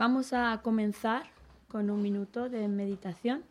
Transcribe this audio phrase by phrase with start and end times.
[0.00, 1.24] Vamos a comenzar
[1.68, 3.44] con un minuto de meditación.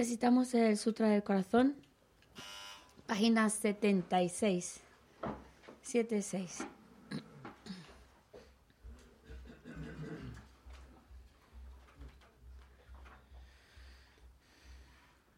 [0.00, 1.76] Recitamos el Sutra del Corazón,
[3.06, 4.80] página 76.
[5.82, 6.66] 76.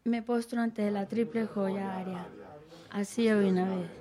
[0.05, 2.25] Me postro ante la triple joya área.
[2.89, 3.91] Así hoy una vez.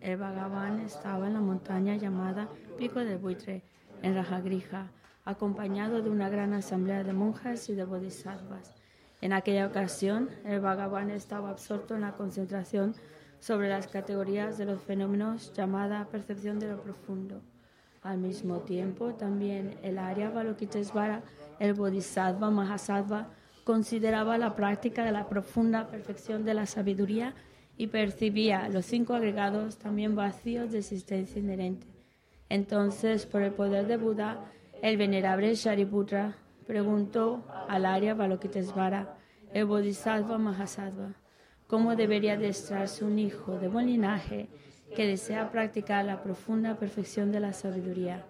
[0.00, 2.48] El Bhagavan estaba en la montaña llamada
[2.78, 3.64] Pico del Buitre,
[4.00, 4.92] en Rajagrija,
[5.24, 8.83] acompañado de una gran asamblea de monjas y de bodhisattvas.
[9.20, 12.94] En aquella ocasión, el Bhagavan estaba absorto en la concentración
[13.40, 17.42] sobre las categorías de los fenómenos llamada percepción de lo profundo.
[18.02, 21.22] Al mismo tiempo, también el Arya Balokitesvara,
[21.58, 23.28] el Bodhisattva Mahasattva,
[23.64, 27.34] consideraba la práctica de la profunda perfección de la sabiduría
[27.76, 31.86] y percibía los cinco agregados también vacíos de existencia inherente.
[32.48, 34.44] Entonces, por el poder de Buda,
[34.82, 36.36] el venerable Shariputra
[36.66, 39.16] preguntó al Arya Balokitesvara,
[39.52, 41.14] el Bodhisattva Mahasattva,
[41.66, 44.48] cómo debería adestrarse un hijo de buen linaje
[44.94, 48.26] que desea practicar la profunda perfección de la sabiduría.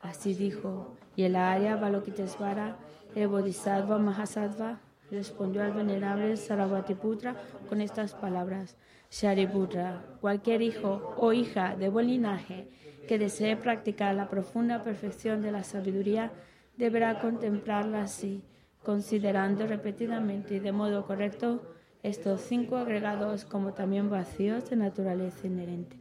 [0.00, 2.76] Así dijo, y el Arya Balokitesvara,
[3.14, 4.80] el Bodhisattva Mahasattva,
[5.10, 7.36] respondió al venerable Sarabhatiputra
[7.68, 8.76] con estas palabras.
[9.10, 12.68] Shariputra, cualquier hijo o hija de buen linaje
[13.06, 16.32] que desee practicar la profunda perfección de la sabiduría
[16.76, 18.42] deberá contemplarla así,
[18.82, 21.62] considerando repetidamente y de modo correcto
[22.02, 25.98] estos cinco agregados como también vacíos de naturaleza inherente.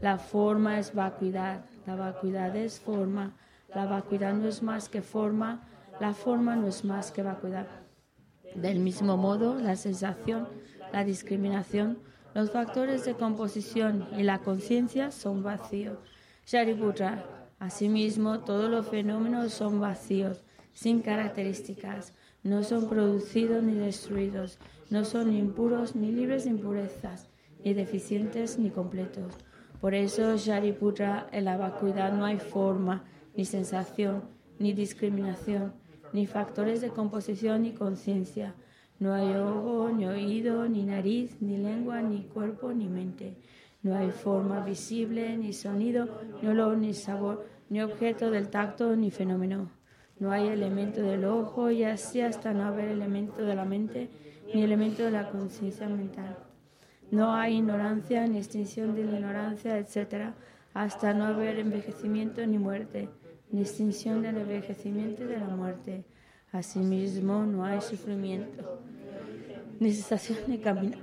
[0.00, 3.36] La forma es vacuidad, la vacuidad es forma,
[3.74, 5.62] la vacuidad no es más que forma,
[6.00, 7.66] la forma no es más que vacuidad.
[8.54, 10.48] Del mismo modo, la sensación,
[10.92, 11.98] la discriminación,
[12.34, 15.98] los factores de composición y la conciencia son vacíos.
[16.46, 22.12] Shariputra, Asimismo, todos los fenómenos son vacíos, sin características,
[22.44, 24.58] no son producidos ni destruidos,
[24.90, 27.28] no son impuros ni libres de impurezas,
[27.64, 29.34] ni deficientes ni completos.
[29.80, 33.04] Por eso, Shariputra, en la vacuidad no hay forma,
[33.36, 34.22] ni sensación,
[34.58, 35.72] ni discriminación,
[36.12, 38.54] ni factores de composición ni conciencia.
[38.98, 43.36] No hay ojo, ni oído, ni nariz, ni lengua, ni cuerpo, ni mente.
[43.82, 46.08] No hay forma visible, ni sonido,
[46.42, 49.70] ni olor, ni sabor, ni objeto del tacto, ni fenómeno.
[50.18, 54.10] No hay elemento del ojo y así hasta no haber elemento de la mente,
[54.52, 56.36] ni elemento de la conciencia mental.
[57.10, 60.32] No hay ignorancia, ni extinción de la ignorancia, etc.,
[60.74, 63.08] hasta no haber envejecimiento ni muerte,
[63.50, 66.04] ni extinción del envejecimiento y de la muerte.
[66.50, 68.82] Asimismo, no hay sufrimiento,
[69.78, 69.92] ni
[70.48, 70.98] ni camino.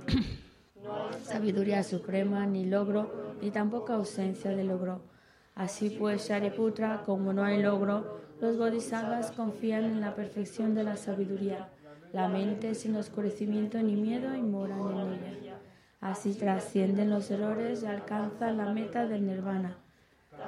[1.22, 5.00] Sabiduría suprema, ni logro, ni tampoco ausencia de logro.
[5.54, 10.96] Así pues, Shariputra, como no hay logro, los bodhisattvas confían en la perfección de la
[10.96, 11.68] sabiduría.
[12.12, 15.58] La mente sin oscurecimiento ni miedo y moran en ella.
[16.00, 19.78] Así trascienden los errores y alcanzan la meta del nirvana.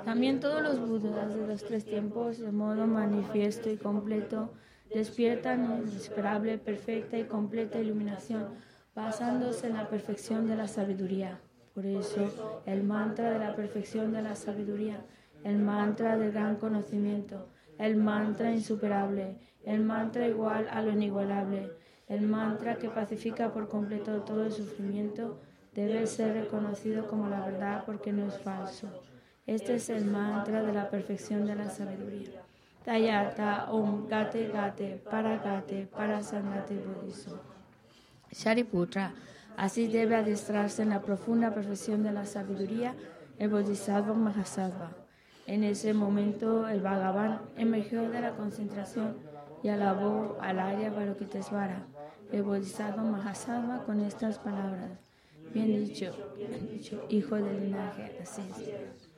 [0.05, 4.51] También todos los budas de los tres tiempos, de modo manifiesto y completo,
[4.95, 8.68] despiertan en inesperable, perfecta y completa iluminación
[8.99, 11.39] basándose en la perfección de la sabiduría.
[11.73, 15.05] Por eso, el mantra de la perfección de la sabiduría,
[15.45, 17.47] el mantra del gran conocimiento,
[17.79, 21.71] el mantra insuperable, el mantra igual a lo inigualable,
[22.09, 25.39] El mantra que pacifica por completo todo el sufrimiento
[25.75, 28.89] debe ser reconocido como la verdad porque no es falso.
[29.47, 32.41] Este es el mantra de la perfección de la sabiduría.
[32.83, 37.58] Tayata Om Gate Gate Paragate Parasangate Buddhiso.
[38.33, 39.15] Shariputra,
[39.57, 42.95] así debe adestrarse en la profunda perfección de la sabiduría
[43.39, 44.91] el Bodhisattva Mahasattva.
[45.47, 49.17] En ese momento el Bhagavan emergió de la concentración
[49.63, 51.87] y alabó al Arya Balokitesvara,
[52.33, 54.91] el Bodhisattva Mahasattva, con estas palabras.
[55.55, 59.09] Bien dicho, bien dicho, hijo del linaje, así es.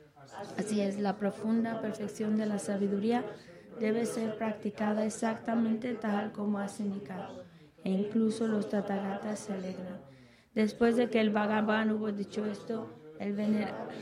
[0.57, 3.25] Así es, la profunda perfección de la sabiduría
[3.79, 7.43] debe ser practicada exactamente tal como has indicado.
[7.83, 9.99] E incluso los tatagatas se alegran.
[10.53, 12.87] Después de que el Bhagavan hubo dicho esto,
[13.19, 13.95] el venerable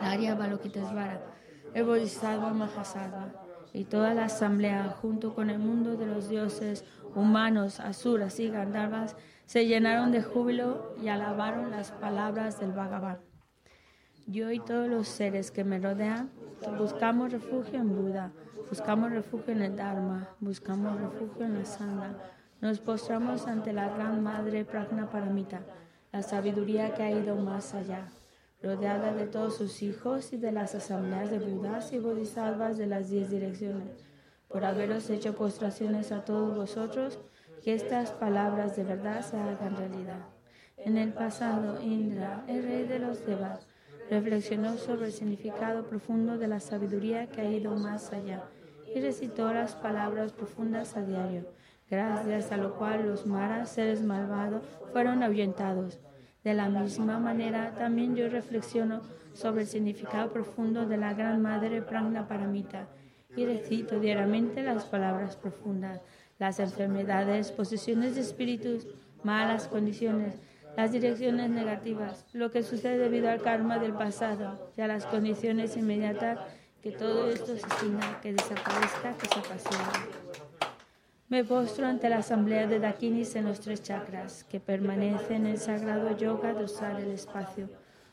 [0.00, 1.20] Arya Balokitesvara,
[1.74, 3.32] el Bodhisattva Mahasattva
[3.72, 6.84] y toda la asamblea, junto con el mundo de los dioses,
[7.14, 9.16] humanos, asuras y gandharvas,
[9.46, 13.27] se llenaron de júbilo y alabaron las palabras del Bhagavan.
[14.30, 16.28] Yo y todos los seres que me rodean
[16.76, 18.30] buscamos refugio en Buda,
[18.68, 22.14] buscamos refugio en el Dharma, buscamos refugio en la Sangha.
[22.60, 25.62] Nos postramos ante la Gran Madre Pragna Paramita,
[26.12, 28.08] la sabiduría que ha ido más allá,
[28.62, 33.08] rodeada de todos sus hijos y de las asambleas de Budas y Bodhisattvas de las
[33.08, 33.96] diez direcciones.
[34.46, 37.18] Por haberos hecho postraciones a todos vosotros,
[37.64, 40.26] que estas palabras de verdad se hagan realidad.
[40.76, 43.67] En el pasado, Indra, el rey de los Devas,
[44.10, 48.44] reflexionó sobre el significado profundo de la sabiduría que ha ido más allá
[48.94, 51.44] y recitó las palabras profundas a diario,
[51.90, 54.62] gracias a lo cual los maras, seres malvados,
[54.92, 55.98] fueron ahuyentados.
[56.42, 59.02] De la misma manera, también yo reflexiono
[59.34, 62.88] sobre el significado profundo de la Gran Madre Pragna Paramita
[63.36, 66.00] y recito diariamente las palabras profundas.
[66.38, 68.86] Las enfermedades, posesiones de espíritus,
[69.22, 70.40] malas condiciones,
[70.78, 75.76] las direcciones negativas, lo que sucede debido al karma del pasado y a las condiciones
[75.76, 76.38] inmediatas,
[76.80, 79.92] que todo esto se signa, que desaparezca, que se apacigua.
[81.28, 85.58] Me postro ante la asamblea de Dakinis en los tres chakras, que permanece en el
[85.58, 87.68] sagrado yoga de usar el espacio.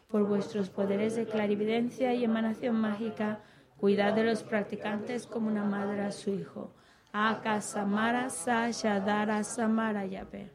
[0.07, 3.41] Por vuestros poderes de clarividencia y emanación mágica,
[3.77, 6.73] cuidad de los practicantes como una madre a su hijo.
[7.13, 10.54] Aka Samara Sa Shadara Samara Yape.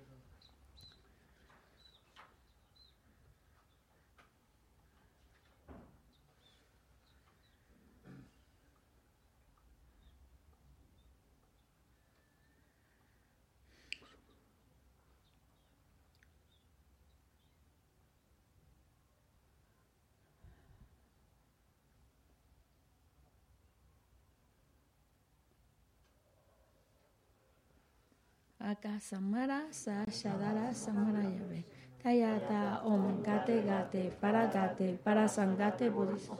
[28.71, 31.65] Aka Samara Sa Shadara Samara Yabe.
[32.01, 36.39] Tayata Om Gate Gate Para Gate Para Sangate Buddhismo.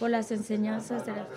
[0.00, 1.28] Por las enseñanzas de la,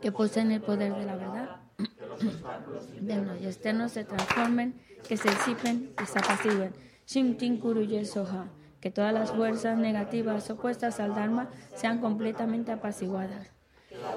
[0.00, 1.56] que poseen el poder de la verdad,
[3.00, 7.58] de y externos se transformen, que se disipen y se apaciguen.
[7.58, 8.46] Kuruye Soha.
[8.80, 13.50] Que todas las fuerzas negativas opuestas al Dharma sean completamente apaciguadas.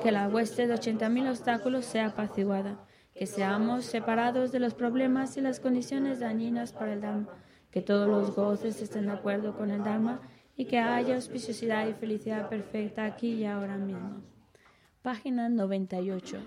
[0.04, 2.78] Que la hueste de 80.000 obstáculos sea apaciguada
[3.20, 7.28] que seamos separados de los problemas y las condiciones dañinas para el Dharma,
[7.70, 10.22] que todos los goces estén de acuerdo con el Dharma
[10.56, 14.22] y que haya auspiciosidad y felicidad perfecta aquí y ahora mismo.
[15.02, 16.38] Página 98.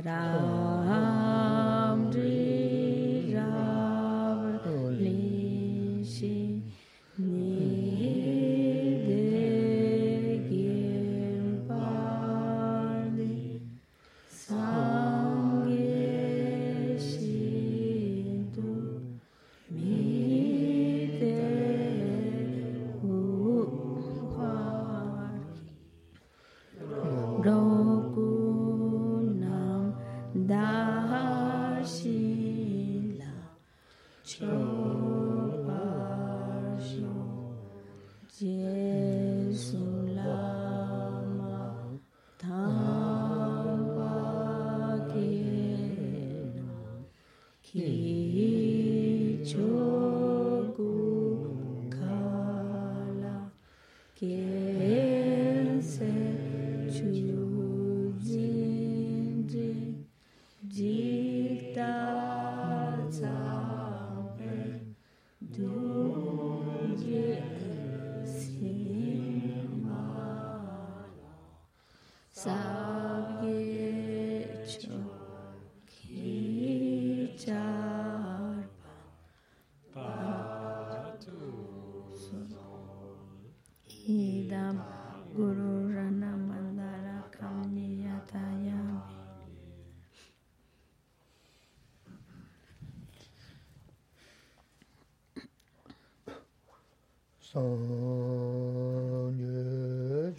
[0.00, 0.59] Jita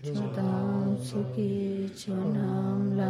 [0.01, 3.09] chadam suki chanam la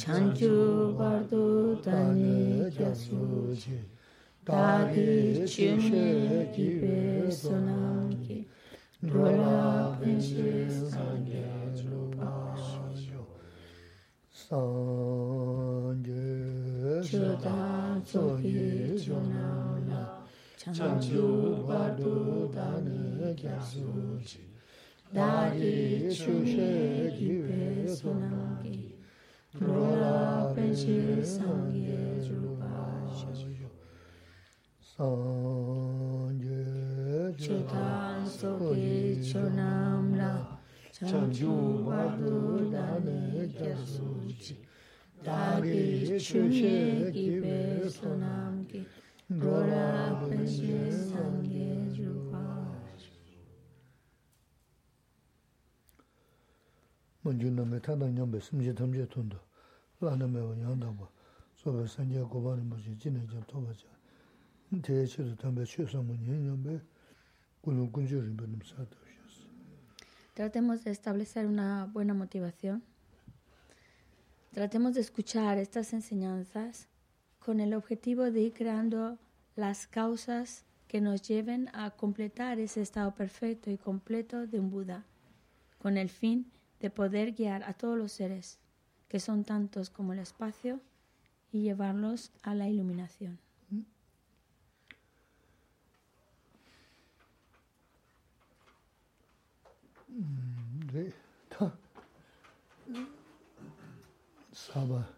[0.00, 0.52] chanchu
[0.98, 3.52] bardu dani kyasu
[4.46, 7.65] dagi chime kibe sun
[20.76, 24.40] chanchu bardu dani kyasu chi
[25.10, 26.72] dari chushe
[27.16, 28.92] kiwe sunagi
[29.58, 32.76] rora penchi sangye rupa
[33.16, 33.70] shayo
[34.92, 36.60] sangye
[37.40, 40.60] chutan soki chunam la
[40.92, 41.52] chanchu
[41.88, 44.54] bardu dani kyasu chi
[45.24, 48.84] dari chushe kiwe sunagi
[70.34, 72.84] Tratemos de establecer una buena motivación.
[74.52, 76.86] Tratemos de escuchar estas enseñanzas
[77.46, 79.18] con el objetivo de ir creando
[79.54, 85.04] las causas que nos lleven a completar ese estado perfecto y completo de un Buda,
[85.78, 86.50] con el fin
[86.80, 88.58] de poder guiar a todos los seres,
[89.06, 90.80] que son tantos como el espacio,
[91.52, 93.38] y llevarlos a la iluminación.
[100.92, 101.12] 네.
[101.48, 101.72] 다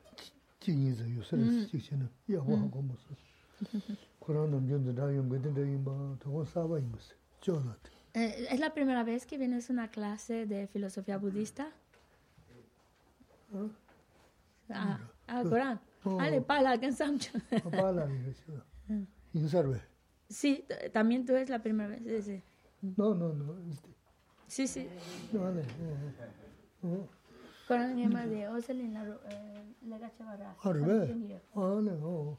[8.12, 11.70] ¿Es la primera vez que vienes a una clase de filosofía budista?
[14.70, 15.80] Ah, ah, Corán.
[16.04, 17.32] Ah, le pala, que samcho.
[20.28, 22.42] Sí, también tú es la primera vez.
[22.82, 23.56] No, no, no.
[24.46, 24.88] Sí, sí.
[25.32, 25.50] No,
[26.82, 27.17] no.
[27.67, 27.67] vale.
[27.67, 27.67] 어.
[27.67, 30.55] Corán se llama de Oselin la eh, Lega Chavarra.
[30.59, 31.03] 하루 왜?
[31.53, 31.91] 아, 네.
[32.01, 32.37] 어.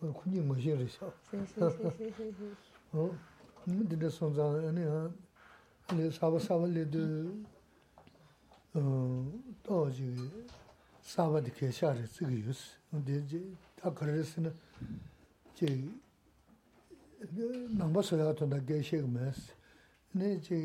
[0.00, 0.12] 어.
[0.12, 1.12] 군이 뭐 싫으셔.
[1.30, 2.54] Sí, sí, sí, sí, sí, sí.
[2.92, 3.16] 어.
[3.64, 5.10] 근데 선자 아니야.
[5.88, 7.44] 아니 사바 사발레도
[8.74, 10.14] 어, 또 저기
[11.02, 12.76] 사바디 계샤를 쓰고 있어.
[12.90, 13.42] 근데 이제
[13.76, 14.52] 다 그랬으나
[15.54, 15.66] 제
[17.76, 19.52] 남바서야 돈다 계시고 메스.
[20.12, 20.56] 네, 제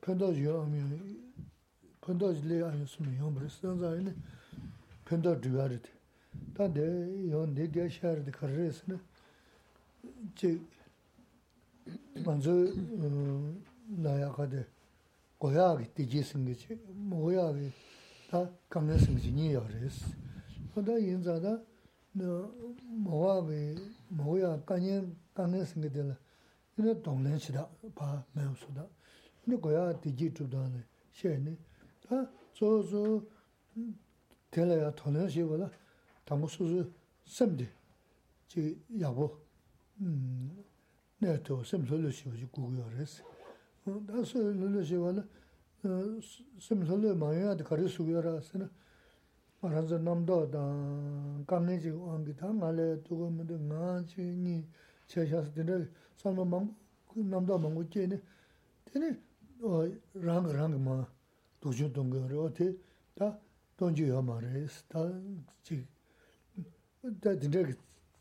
[0.00, 0.62] 편도지요.
[0.62, 1.36] 아니 편도지래 아니었으면
[2.01, 4.13] pendo zile ayo sumu yombre, sanza ine
[5.03, 5.89] pendo dhiyaride.
[6.53, 6.81] Tande
[7.29, 8.99] yon degya shayaride karresine,
[10.33, 10.59] che
[12.23, 13.55] manzo mm,
[13.97, 14.67] nayakade
[15.39, 16.77] goyaagi deji singe che,
[17.09, 17.71] goyaagi
[18.29, 19.99] ta kamne singe che nye yares.
[20.73, 21.61] Tanda yinza da
[22.13, 23.77] mowaagi,
[24.07, 26.17] mowaagi kanyen kanyen singe dela,
[26.77, 28.87] ine donglen shida pa mayam suda.
[29.45, 31.57] Ine goyaagi deji chubdane, shayne,
[32.11, 33.01] tsō tsō
[34.51, 35.67] tēla yā tōnyā shī wā la
[36.27, 36.81] tāmbō sō sō
[37.35, 37.67] sēmdi
[38.51, 38.65] chī
[38.99, 39.27] yābō
[41.23, 43.23] nē tō sēm sō lō shī wā chī gu gu yā rē sī.
[44.07, 45.23] Tā sō lō lō shī wā la
[46.67, 48.67] sēm sō lō mā yā dā kārī sū gu yā rā sī na
[49.61, 50.65] mā rā sō nām dō dā
[51.47, 54.59] kāng nē chī wāng kī tā ngā lē tō gō mē tō ngā chī nī
[55.07, 55.79] chē shā sī tēndā
[56.19, 56.67] sā mā māng
[57.31, 58.19] nām dō māng gu chē nē
[58.91, 59.15] tēne
[60.27, 60.99] rāng rāng mā
[61.60, 62.72] ngale tugo me de nga chi ni che sha se de salma mang namdo mangu
[62.72, 62.72] che ne tene rang rang ma 도주 동거를 어때
[63.14, 63.38] 다
[63.76, 65.00] 돈주 요마레스 다
[65.62, 65.86] 지.
[67.20, 67.58] 다 진짜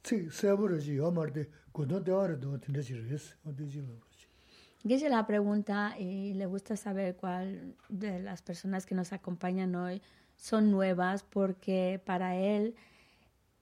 [0.02, 4.26] 치 세버지 요마르데 고도 대화도 진짜지레스 어디지 그렇지.
[4.86, 10.02] Geshe la pregunta y le gusta saber cuál de las personas que nos acompañan hoy
[10.38, 12.76] son nuevas porque para él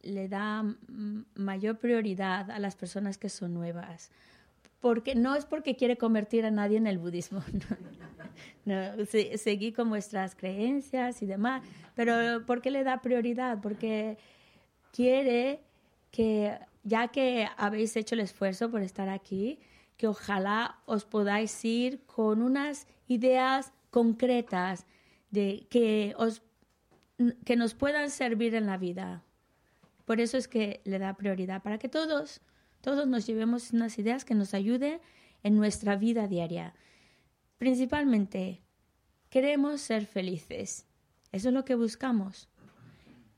[0.01, 4.11] le da mm, mayor prioridad a las personas que son nuevas.
[4.80, 7.42] Porque no es porque quiere convertir a nadie en el budismo,
[8.64, 11.62] no, no, se- seguir con vuestras creencias y demás,
[11.96, 14.18] pero porque le da prioridad, porque
[14.92, 15.60] quiere
[16.12, 19.58] que, ya que habéis hecho el esfuerzo por estar aquí,
[19.96, 24.86] que ojalá os podáis ir con unas ideas concretas
[25.30, 26.42] de que os
[27.44, 29.24] que nos puedan servir en la vida,
[30.04, 32.40] Por eso es que le da prioridad, para que todos,
[32.88, 34.98] todos nos llevemos unas ideas que nos ayuden
[35.42, 36.74] en nuestra vida diaria.
[37.58, 38.62] Principalmente,
[39.28, 40.86] queremos ser felices.
[41.30, 42.48] Eso es lo que buscamos.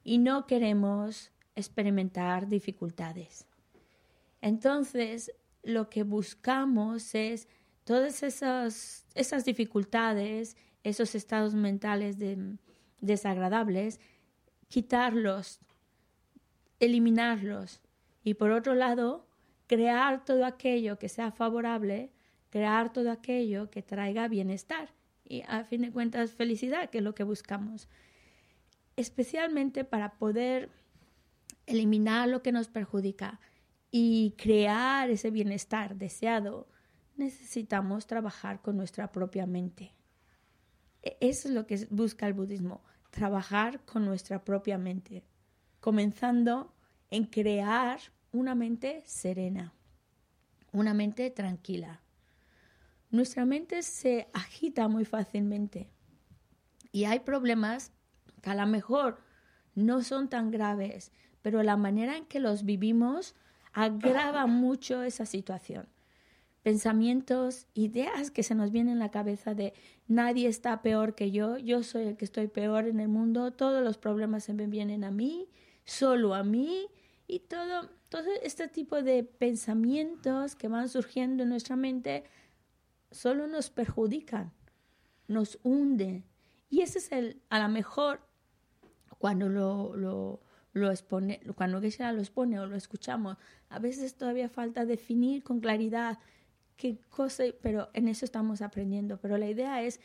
[0.05, 3.49] Y no queremos experimentar dificultades.
[4.41, 5.33] Entonces,
[5.65, 7.49] lo que buscamos es
[7.83, 12.19] todas esas, esas dificultades, esos estados mentales
[13.01, 13.99] desagradables,
[14.69, 15.59] quitarlos,
[16.79, 17.81] eliminarlos.
[18.23, 19.27] Y por otro lado,
[19.71, 22.11] crear todo aquello que sea favorable,
[22.51, 24.93] crear todo aquello que traiga bienestar
[25.25, 27.89] y a fin de cuentas felicidad, que es lo que buscamos.
[28.97, 30.71] Especialmente para poder
[31.67, 33.39] eliminar lo que nos perjudica
[33.93, 36.67] y crear ese bienestar deseado,
[37.17, 39.95] necesitamos trabajar con nuestra propia mente.
[41.05, 45.23] E-, eso es lo que busca el budismo, trabajar con nuestra propia mente,
[45.79, 46.75] comenzando
[47.09, 48.01] en crear
[48.33, 49.73] una mente serena,
[50.73, 52.01] una mente tranquila.
[53.11, 55.91] Nuestra mente se agita muy fácilmente
[56.93, 57.93] y hay problemas
[58.41, 59.19] que a lo mejor
[59.75, 63.35] no son tan graves, pero la manera en que los vivimos
[63.73, 65.89] agrava mucho esa situación.
[66.63, 69.73] Pensamientos, ideas que se nos vienen en la cabeza de
[70.09, 73.83] nadie está peor que yo, yo soy el que estoy peor en el mundo, todos
[73.83, 75.49] los problemas se me vienen a mí,
[75.85, 76.89] solo a mí,
[77.31, 82.25] y todo, todo este tipo de pensamientos que van surgiendo en nuestra mente
[83.13, 84.53] solo nos perjudican,
[85.29, 86.25] nos hunden.
[86.69, 88.21] Y ese es el, a lo mejor,
[89.19, 90.41] cuando lo, lo,
[90.73, 93.37] lo expone, cuando Geshe lo expone o lo escuchamos,
[93.69, 96.19] a veces todavía falta definir con claridad
[96.77, 99.19] qué cosa, pero en eso estamos aprendiendo.
[99.21, 100.01] Pero la idea es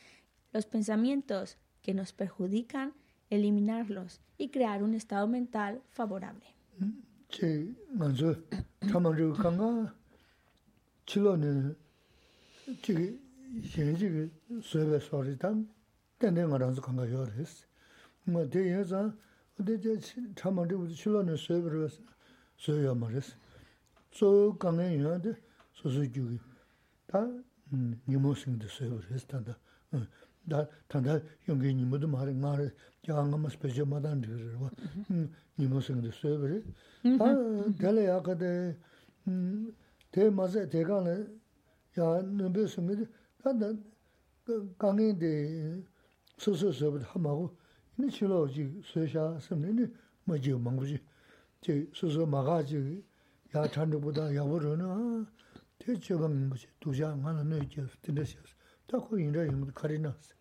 [0.54, 2.94] los pensamientos que nos perjudican,
[3.32, 6.46] eliminarlos y crear un estado mental favorable.
[6.78, 7.05] Mm.
[7.29, 8.47] che manzo
[8.91, 9.95] chamang zhe kanga
[11.05, 11.77] chilo ne
[12.81, 13.19] chi
[13.63, 14.31] xian ji ge
[14.61, 15.69] sui be so ri tan
[16.19, 17.67] den den nga rang kanga yo res
[18.25, 19.15] ma de ye za
[19.57, 19.99] de de
[20.35, 22.01] chamang zhe chilo ne sui be res
[22.57, 23.37] sui yo ma res
[24.11, 25.37] so kang ne yo de
[25.73, 26.41] so su ju ge
[27.07, 27.27] ta
[28.07, 29.59] ni mo sing de sui be res ta da 다
[29.91, 30.24] 단다
[31.49, 32.73] 용기 님도 말이 말
[33.07, 34.71] 장가 뭐 스페셜 마단 되르와
[35.59, 36.63] 니 무슨 서버리
[37.21, 38.77] 아 달에 아까데
[39.29, 39.73] 음
[40.11, 41.27] 대마제 대가네
[41.99, 43.07] 야 넘베스미드
[43.43, 43.73] 단다
[44.79, 45.83] 강인데
[46.39, 47.57] 소소소부 하마고
[47.99, 49.87] 이 실로지 쇠샤 섬네니
[50.25, 50.99] 뭐지 망고지
[51.61, 53.05] 제 소소 마가지
[53.55, 55.27] 야 찬도보다 야버르나
[55.79, 58.37] 대처방 뭐지 두장 하나 넣지 된다시
[58.87, 60.35] 다 코인라 임 카리나스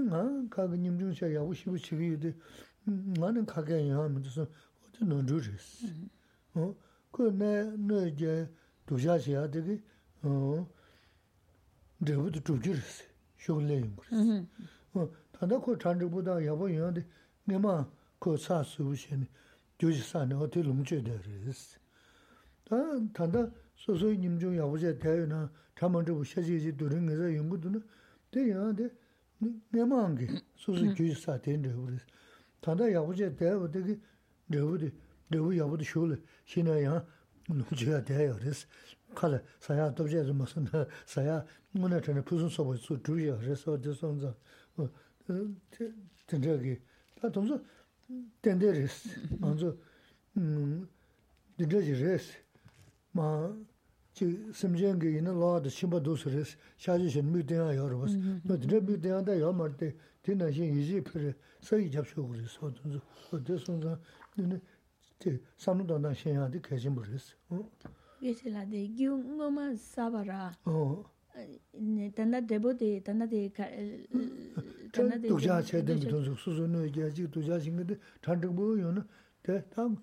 [0.00, 2.34] nga kaga nimchung xa yawu shibu chigi yude,
[2.86, 4.48] nga nang kaga yaa mi tsu,
[4.86, 5.84] otu nondru res.
[7.10, 8.48] Ko na, na ya
[8.86, 9.82] dusha xa yaa digi,
[12.00, 13.02] drebu tu chubji res,
[13.36, 15.10] shuk le yung res.
[15.32, 17.04] Tanda ko chandru buda yawu yaa di,
[17.44, 17.86] nga ma
[18.18, 19.28] ko sa subu xa ni,
[19.78, 21.76] juji sa ni otu lungche de res.
[22.64, 23.52] Tanda so so nimchung yawu xa tayo na, chamang drebu xa chi chi duri nga
[23.52, 23.65] za yung gu 내마한게
[30.56, 31.98] 소소 규사 된 레브리
[32.60, 33.98] 다다 야부제 대부 되게
[34.48, 34.92] 레브리
[35.30, 37.04] 레브 야부도 쇼를 신나야
[37.48, 38.66] 누지야 돼요 그래서
[39.14, 40.66] 칼 사야 도제도 무슨
[41.06, 44.34] 사야 문에 전에 무슨 소보 수 주야 그래서 저 sonza
[44.76, 44.88] 어
[46.26, 46.78] 된저기
[47.20, 47.60] 다 동서
[48.40, 49.76] 된데리스 먼저
[50.36, 50.88] 음
[51.56, 52.18] 된
[53.06, 53.54] 저지레스 마
[54.14, 58.14] chi simchen ge ina laa da shimba dosu res, shaji shen mi tena yaa rwas.
[58.44, 62.58] No dine mi tena da yaa marte, tena shen yizi pere, sayi jab shogu res,
[62.60, 63.00] o tunzu.
[63.32, 63.98] O de sunza,
[64.36, 64.60] dine,
[65.18, 67.34] te sanu dandan shen yaa di kachin bu res.
[68.20, 70.52] Gese la de, gyu ngoma saba ra,
[72.14, 73.50] tanda debo de, tanda de,
[74.92, 75.28] tanda de...
[75.28, 78.90] Dukja che den bi tunzu, susu no ya jik dukja shinga de, chandak bu yo
[78.90, 79.06] na,
[79.40, 79.98] te tam,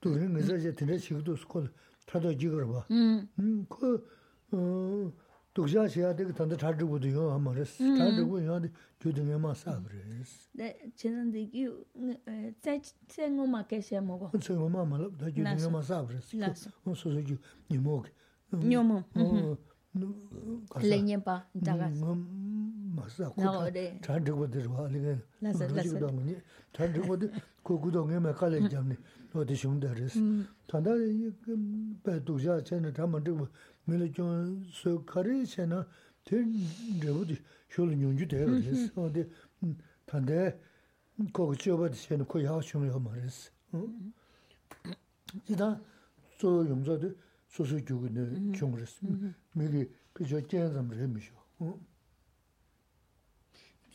[0.00, 1.70] durin nga za je tena chigido skola,
[2.05, 2.85] 타도 지거 봐.
[2.91, 3.65] 음.
[3.69, 4.07] 그
[4.51, 5.11] 어,
[5.53, 7.97] 독자 시야 되게 단다 잘 주고도 요 아마레스.
[7.97, 8.61] 잘 주고 요
[8.99, 10.49] 주등에 마사 그래스.
[10.53, 11.69] 네, 저는 되게
[12.61, 14.31] 제 생고 마켓에 먹어.
[14.41, 16.35] 저 엄마 말로 다 주등에 마사 그래스.
[16.85, 17.37] 어, 소소지
[17.69, 18.05] 니목.
[18.53, 19.03] 니모.
[19.15, 19.57] 어.
[20.81, 22.01] 레년바 다가스.
[22.94, 23.42] 마사 코
[24.02, 25.98] 찬드고 들어 알리게 라서 라서
[26.72, 27.18] 찬드고
[27.62, 28.96] 고고도 게 메칼레 잠네
[29.32, 30.90] 어디 shum데레스 탄다
[32.02, 33.46] 배 도자 전에 담은 되고
[33.84, 35.86] 밀을 좀서 카리세나
[36.24, 36.52] 된
[37.02, 37.36] 저부디
[37.70, 39.28] 쇼를 용주 되어서 어디
[40.06, 40.60] 탄데
[41.32, 43.50] 거기 지어버디 전에 그 야shum이 말했어
[45.46, 45.80] 지다
[46.38, 47.14] 저 용자도
[47.48, 49.06] 소소 주고네 총그랬어.
[49.52, 51.32] 미리 그저 젠zam을 해미쇼.
[51.60, 51.80] 어?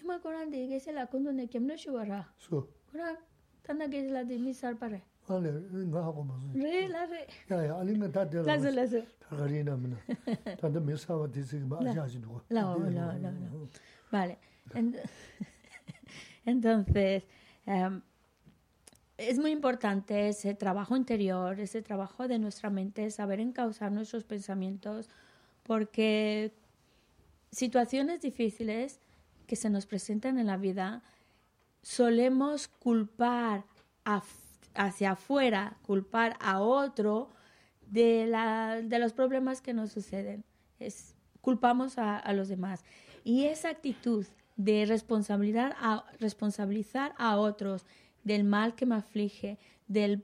[0.08, 2.24] Tuma Koran de gese la kundu ne kemno shuwa ra.
[2.38, 2.66] Su.
[2.90, 3.16] Koran
[3.62, 5.02] tanda gese la de mi sarpa re.
[5.28, 6.48] Ale, nga hako mazu.
[6.54, 7.26] Re, la re.
[7.50, 8.56] Ya, ya, ali nga ta de la.
[8.56, 9.02] Lazo, lazo.
[9.20, 9.96] Ta gari na mina.
[10.56, 12.40] Tanda mi sawa de se ma aja aji duwa.
[12.48, 13.32] La, la, la, la.
[14.10, 14.38] Vale.
[16.46, 17.24] Entonces,
[17.66, 18.00] um,
[19.18, 25.10] es muy importante ese trabajo interior, ese trabajo de nuestra mente, saber encauzar nuestros pensamientos,
[25.64, 26.54] porque
[27.50, 29.00] situaciones difíciles
[29.48, 31.02] que se nos presentan en la vida,
[31.82, 33.64] solemos culpar
[34.74, 37.30] hacia afuera, culpar a otro
[37.86, 40.44] de, la, de los problemas que nos suceden.
[40.78, 42.84] Es, culpamos a, a los demás.
[43.24, 47.86] Y esa actitud de responsabilizar a, responsabilizar a otros
[48.24, 50.22] del mal que me aflige, del,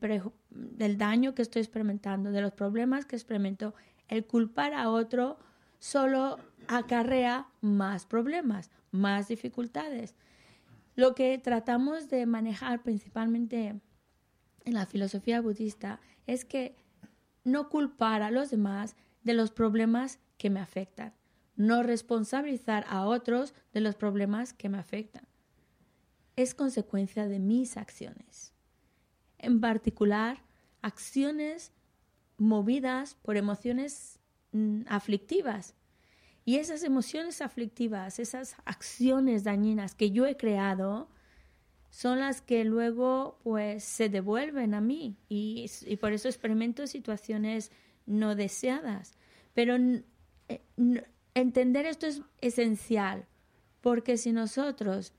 [0.51, 3.75] del daño que estoy experimentando, de los problemas que experimento,
[4.09, 5.39] el culpar a otro
[5.79, 10.15] solo acarrea más problemas, más dificultades.
[10.95, 13.81] Lo que tratamos de manejar principalmente
[14.65, 16.77] en la filosofía budista es que
[17.43, 21.13] no culpar a los demás de los problemas que me afectan,
[21.57, 25.27] no responsabilizar a otros de los problemas que me afectan.
[26.37, 28.53] Es consecuencia de mis acciones.
[29.39, 30.43] En particular,
[30.83, 31.73] acciones
[32.39, 34.19] movidas por emociones
[34.53, 35.75] mm, aflictivas.
[36.45, 41.09] Y esas emociones aflictivas, esas acciones dañinas que yo he creado,
[41.91, 47.71] son las que luego pues se devuelven a mí y, y por eso experimento situaciones
[48.05, 49.17] no deseadas.
[49.55, 49.77] Pero
[50.49, 50.61] eh,
[51.35, 53.27] entender esto es esencial,
[53.81, 55.13] porque si nosotros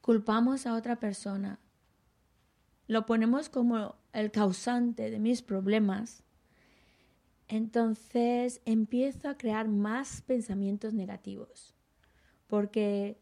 [0.00, 1.58] culpamos a otra persona,
[2.86, 6.22] lo ponemos como el causante de mis problemas,
[7.50, 11.74] entonces empiezo a crear más pensamientos negativos,
[12.46, 13.18] porque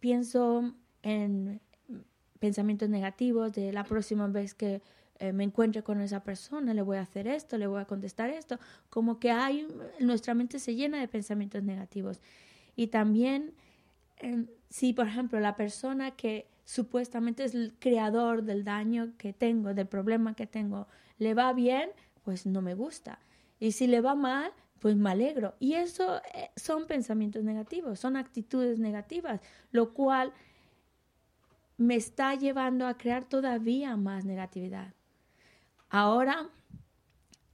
[0.00, 1.60] pienso en
[2.40, 4.82] pensamientos negativos de la próxima vez que
[5.20, 8.30] eh, me encuentre con esa persona, le voy a hacer esto, le voy a contestar
[8.30, 8.58] esto,
[8.90, 9.68] como que hay,
[10.00, 12.20] nuestra mente se llena de pensamientos negativos.
[12.74, 13.54] Y también,
[14.18, 19.72] eh, si por ejemplo la persona que supuestamente es el creador del daño que tengo,
[19.72, 21.90] del problema que tengo, le va bien,
[22.24, 23.20] pues no me gusta.
[23.58, 25.54] Y si le va mal, pues me alegro.
[25.58, 29.40] Y eso eh, son pensamientos negativos, son actitudes negativas,
[29.70, 30.32] lo cual
[31.78, 34.94] me está llevando a crear todavía más negatividad.
[35.88, 36.50] Ahora,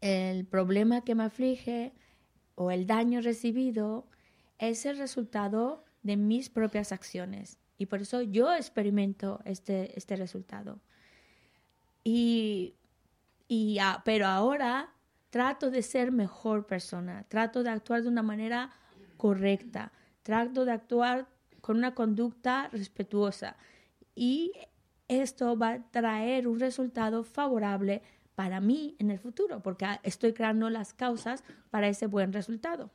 [0.01, 1.93] el problema que me aflige
[2.55, 4.07] o el daño recibido
[4.59, 7.59] es el resultado de mis propias acciones.
[7.79, 10.81] Y por eso yo experimento este, este resultado.
[12.05, 12.75] Y,
[13.49, 14.93] y pero ahora
[15.33, 18.71] trato de ser mejor persona, trato de actuar de una manera
[19.17, 19.91] correcta,
[20.23, 21.27] trato de actuar
[21.63, 23.57] con una conducta respetuosa.
[24.15, 24.53] Y
[25.09, 28.03] esto va a traer un resultado favorable
[28.35, 32.91] para mí en el futuro, porque estoy creando las causas para ese buen resultado.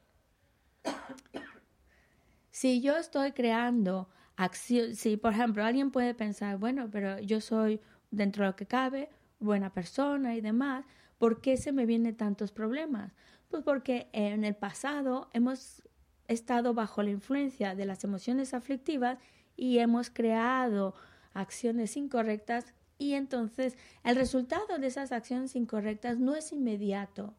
[2.51, 7.81] Si yo estoy creando acción, si por ejemplo alguien puede pensar, bueno, pero yo soy
[8.11, 10.85] dentro de lo que cabe, buena persona y demás,
[11.17, 13.13] ¿por qué se me vienen tantos problemas?
[13.49, 15.83] Pues porque en el pasado hemos
[16.27, 19.17] estado bajo la influencia de las emociones aflictivas
[19.55, 20.93] y hemos creado
[21.33, 27.35] acciones incorrectas y entonces el resultado de esas acciones incorrectas no es inmediato.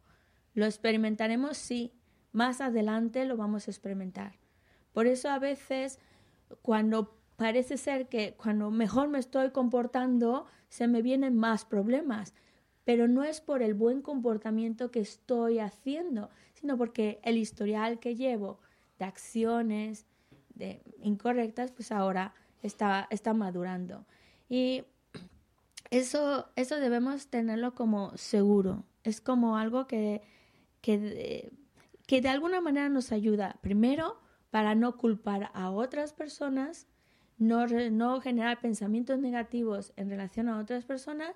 [0.55, 1.93] Lo experimentaremos sí,
[2.33, 4.39] más adelante lo vamos a experimentar.
[4.93, 5.99] Por eso a veces
[6.63, 12.35] cuando parece ser que cuando mejor me estoy comportando se me vienen más problemas,
[12.89, 18.17] pero no es por el buen comportamiento que estoy haciendo, sino porque el historial que
[18.17, 18.61] llevo
[18.99, 20.07] de acciones
[20.55, 24.07] de incorrectas, pues ahora está, está madurando.
[24.49, 24.85] Y
[25.91, 28.87] eso, eso debemos tenerlo como seguro.
[29.05, 30.23] Es como algo que,
[30.81, 31.53] que,
[32.07, 33.59] que de alguna manera nos ayuda.
[33.61, 34.19] Primero,
[34.51, 36.87] para no culpar a otras personas,
[37.37, 41.35] no, no generar pensamientos negativos en relación a otras personas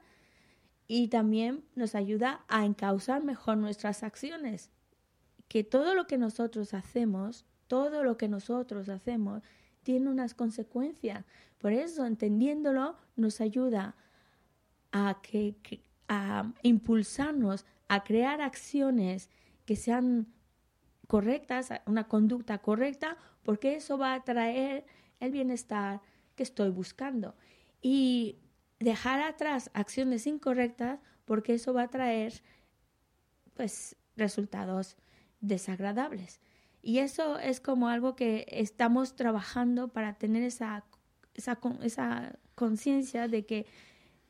[0.87, 4.71] y también nos ayuda a encauzar mejor nuestras acciones.
[5.49, 9.43] Que todo lo que nosotros hacemos, todo lo que nosotros hacemos,
[9.83, 11.25] tiene unas consecuencias.
[11.59, 13.95] Por eso, entendiéndolo, nos ayuda
[14.93, 15.57] a, que,
[16.09, 19.31] a impulsarnos a crear acciones
[19.67, 20.27] que sean
[21.07, 24.87] correctas, una conducta correcta, porque eso va a traer
[25.21, 26.01] el bienestar
[26.35, 27.35] que estoy buscando.
[27.83, 28.39] Y
[28.83, 32.43] dejar atrás acciones incorrectas, porque eso va a traer
[33.55, 34.97] pues resultados
[35.41, 36.41] desagradables.
[36.83, 40.85] Y eso es como algo que estamos trabajando para tener esa,
[41.35, 43.67] esa, esa conciencia de que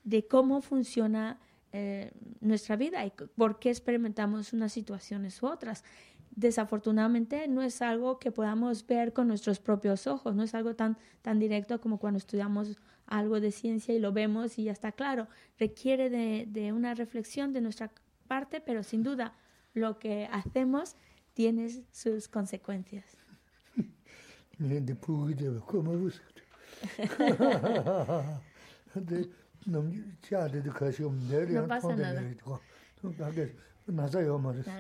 [0.05, 1.39] de cómo funciona
[1.73, 2.11] eh,
[2.41, 5.85] nuestra vida y por qué experimentamos unas situaciones u otras.
[6.31, 10.99] Desafortunadamente no es algo que podamos ver con nuestros propios ojos, no es algo tan,
[11.23, 12.79] tan directo como cuando estudiamos
[13.13, 15.29] algo de ciencia y lo vemos y ya está claro.
[15.59, 17.93] Requiere de, de una reflexión de nuestra
[18.27, 19.35] parte, pero sin duda
[19.75, 20.97] lo que hacemos
[21.35, 23.05] tiene sus consecuencias.
[31.63, 32.23] No pasa nada.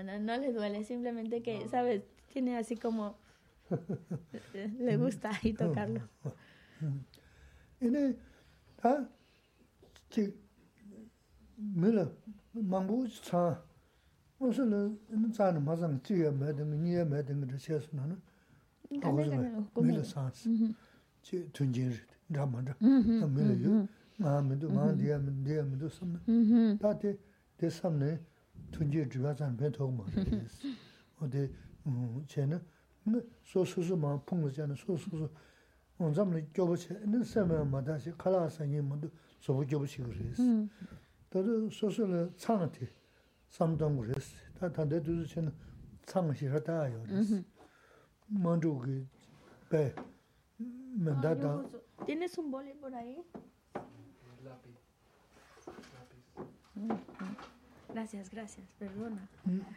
[0.04, 2.04] No, no, le duele, simplemente que, ¿sabes?
[2.32, 3.18] Tiene así como...
[4.78, 6.08] le gusta y tocarlo.
[7.82, 8.16] 이네
[8.76, 9.08] 다
[11.56, 12.08] 밀라
[12.52, 13.60] 망부 차
[14.38, 14.98] 무슨
[15.32, 18.16] 자는 맞은 지에 매든 니에 매든 그렇게 했으나
[18.88, 20.48] 밀라 사스
[21.22, 21.92] 지 둔진
[22.28, 23.86] 라만다 밀라
[24.18, 27.18] 마음도 마음이야 마음도 섬네 다테
[27.56, 28.20] 대섬네
[28.70, 30.06] 둔지 주가산 배토고
[31.20, 31.50] 어디
[32.28, 32.60] 쟤는
[33.42, 35.28] 소소소 마 풍거잖아 소소소
[36.02, 39.10] 온잠을 겨버시 있는 세면 마다시 칼아서니 모두
[39.40, 40.42] 저거 겨버시 그랬어.
[41.28, 42.88] 다들 소소를 창한테
[43.48, 44.36] 삼동 그랬어.
[44.58, 45.52] 다 다들 두신
[46.04, 47.04] 창시 하다요.
[48.26, 48.68] 먼저
[49.68, 49.94] 그배
[50.94, 51.64] 만다다
[52.04, 53.22] tiene un boli por ahí.
[54.44, 54.74] Lápiz.
[57.88, 59.28] Gracias, gracias, perdona.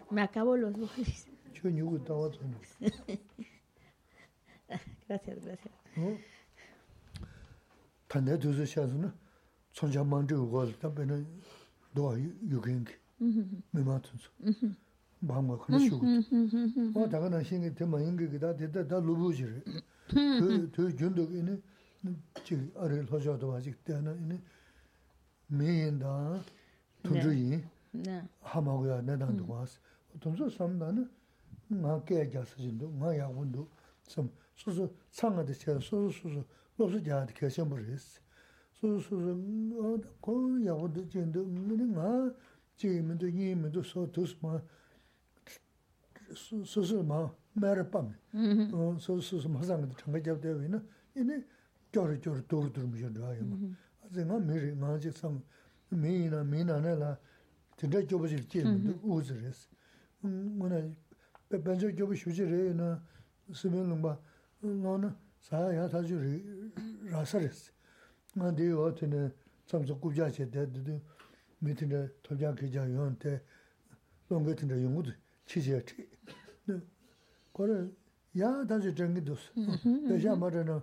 [0.10, 1.28] Me acabo los bolis.
[1.54, 2.42] Yo ni gusto a otro.
[5.08, 5.74] Gracias, gracias.
[8.09, 9.13] Tanda duzu shazu na,
[9.73, 11.17] tsonja manju ugoz, tabi na
[11.95, 12.93] doa yugengi,
[13.73, 14.31] mima tunzu.
[15.23, 16.07] Bangwa kuna shugu.
[16.95, 19.63] O daga na shingi tema ingi ki da, da, da lubu jiri.
[20.73, 21.63] Tu jundu ini,
[22.43, 24.41] chigi ari loja doa jik, dana ini,
[25.51, 26.43] miyin da,
[27.03, 27.65] tunzu yin.
[28.43, 29.79] 하마고야 내단도 왔어.
[30.21, 31.11] 돈서 삼다는
[31.69, 33.67] 나 깨자서 진도 나 야군도
[34.07, 36.45] 좀 소소 상하데 제 소소 소소
[36.77, 38.21] 로스 자데 계셔 버렸어.
[38.73, 42.35] 소소 소소 어고 야군도 진도 뭐 나,
[42.77, 44.61] 지금도 이면도 소토스 마
[46.35, 48.15] 소소 마 메르밤.
[48.73, 51.45] 어 소소 소소 마상도 정말 잡되어는 이네
[51.93, 53.43] 저러 저러 도로 들으면 좋아요.
[54.05, 55.43] 아직 나 미리 마지 참
[55.91, 57.19] 미나 미나네라
[64.66, 66.20] 노는 사야 사주
[67.06, 67.72] 라서레스
[68.34, 69.30] 근데 어떻게
[69.66, 71.02] 참석 구자체 대도
[71.60, 71.88] 밑에
[72.22, 73.42] 토자 기자 요한테
[74.30, 75.12] 롱 같은 데 용구도
[75.46, 76.10] 치지야 치.
[77.54, 77.90] 그래
[78.40, 79.36] 야 다시 정기도.
[80.10, 80.82] 대샤 말에는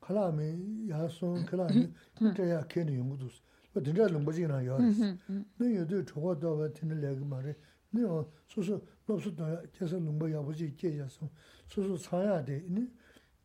[0.00, 3.26] 칼라미 야손 칼라미 진짜야 걔는 용구도.
[3.72, 4.78] 뭐 진짜 롱버지나 야.
[5.56, 7.56] 너 요도 저거도 같은 레그 말에
[7.90, 11.30] 너 소소 높소도 계속 롱버 야버지 계속
[11.66, 12.64] 소소 사야 돼.
[12.68, 12.86] 네.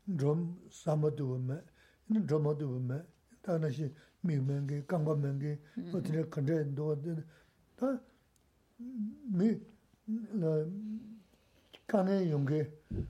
[0.07, 1.55] drum samadu me
[2.09, 3.01] in dramadu me
[3.41, 3.91] ta na shi
[4.23, 5.57] mi men ge kang ba men ge
[5.93, 7.23] o tin kan de do de
[7.77, 7.99] ta
[9.31, 9.59] mi
[10.33, 10.65] la
[11.87, 12.61] kan ne yong ge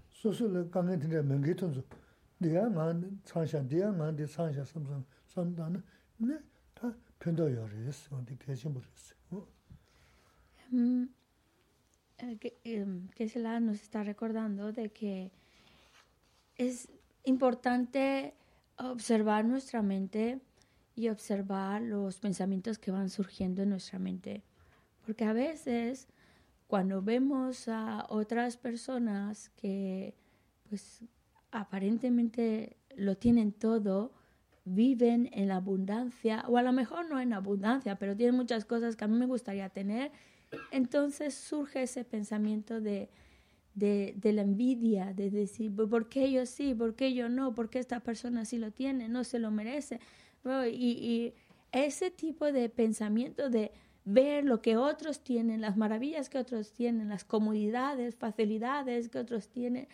[0.09, 1.83] so so le kan ne de men ge tun zu
[2.41, 2.93] de ya ma
[3.25, 5.81] chang sha de ya ma de chang sha sam sam sam da ne
[6.19, 6.37] ne
[6.75, 9.13] ta pen do yo re so de ge shin bu re se
[13.83, 15.31] está recordando de que
[16.57, 16.89] es
[17.23, 18.33] importante
[18.77, 20.39] observar nuestra mente
[20.95, 24.43] y observar los pensamientos que van surgiendo en nuestra mente.
[25.05, 26.07] Porque a veces
[26.67, 30.15] cuando vemos a otras personas que
[30.69, 31.01] pues
[31.51, 34.11] aparentemente lo tienen todo,
[34.65, 38.95] viven en la abundancia, o a lo mejor no en abundancia, pero tienen muchas cosas
[38.95, 40.11] que a mí me gustaría tener,
[40.71, 43.09] entonces surge ese pensamiento de,
[43.75, 46.73] de, la envidia, de decir, ¿por qué yo sí?
[46.73, 47.55] ¿Por qué yo no?
[47.55, 49.09] ¿Por qué esta persona sí lo tiene?
[49.09, 49.99] No se lo merece.
[50.71, 51.33] y, y
[51.71, 53.71] ese tipo de pensamiento de
[54.05, 59.49] ver lo que otros tienen, las maravillas que otros tienen, las comodidades, facilidades que otros
[59.49, 59.87] tienen,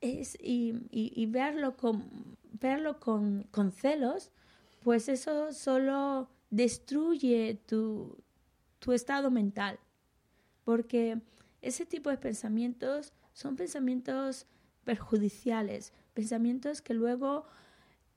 [0.00, 4.30] es, y, y, verlo, con, verlo con, con, celos,
[4.82, 8.18] pues eso solo destruye tu,
[8.78, 9.78] tu estado mental.
[10.64, 11.20] Porque
[11.62, 14.46] ese tipo de pensamientos son pensamientos
[14.84, 17.46] perjudiciales, pensamientos que luego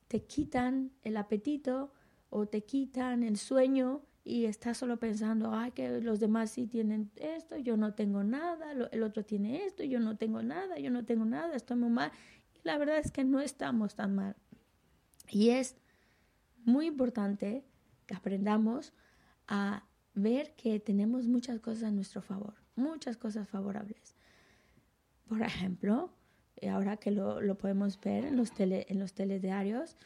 [0.08, 1.92] te quitan el apetito
[2.30, 7.10] o te quitan el sueño y estás solo pensando, ay, que los demás sí tienen
[7.16, 11.04] esto, yo no tengo nada, el otro tiene esto, yo no tengo nada, yo no
[11.04, 12.12] tengo nada, estoy muy mal.
[12.54, 14.36] Y la verdad es que no estamos tan mal.
[15.28, 15.76] Y es
[16.64, 17.64] muy importante
[18.06, 18.92] que aprendamos
[19.48, 24.16] a ver que tenemos muchas cosas a nuestro favor, muchas cosas favorables.
[25.28, 26.10] Por ejemplo,
[26.68, 29.96] ahora que lo, lo podemos ver en los, tele, en los telediarios,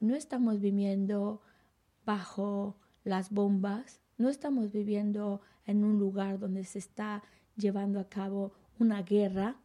[0.00, 1.42] no estamos viviendo
[2.04, 7.22] bajo las bombas, no estamos viviendo en un lugar donde se está
[7.56, 9.56] llevando a cabo una guerra,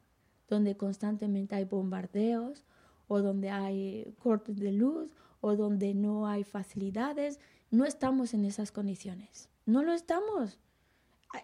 [0.47, 2.65] donde constantemente hay bombardeos
[3.07, 7.39] o donde hay cortes de luz o donde no hay facilidades.
[7.69, 9.49] No estamos en esas condiciones.
[9.65, 10.59] No lo estamos.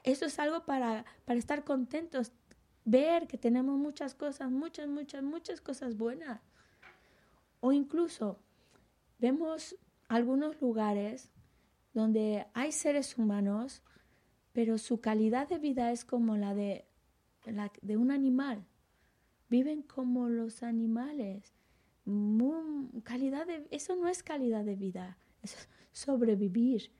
[0.03, 2.31] Eso es algo para, para estar contentos,
[2.85, 6.41] ver que tenemos muchas cosas, muchas, muchas, muchas cosas buenas.
[7.59, 8.39] O incluso
[9.19, 9.75] vemos
[10.07, 11.31] algunos lugares
[11.93, 13.81] donde hay seres humanos,
[14.51, 16.85] pero su calidad de vida es como la de,
[17.45, 18.65] la de un animal.
[19.49, 21.53] Viven como los animales.
[23.03, 26.91] calidad de, eso no es calidad de vida, es sobrevivir.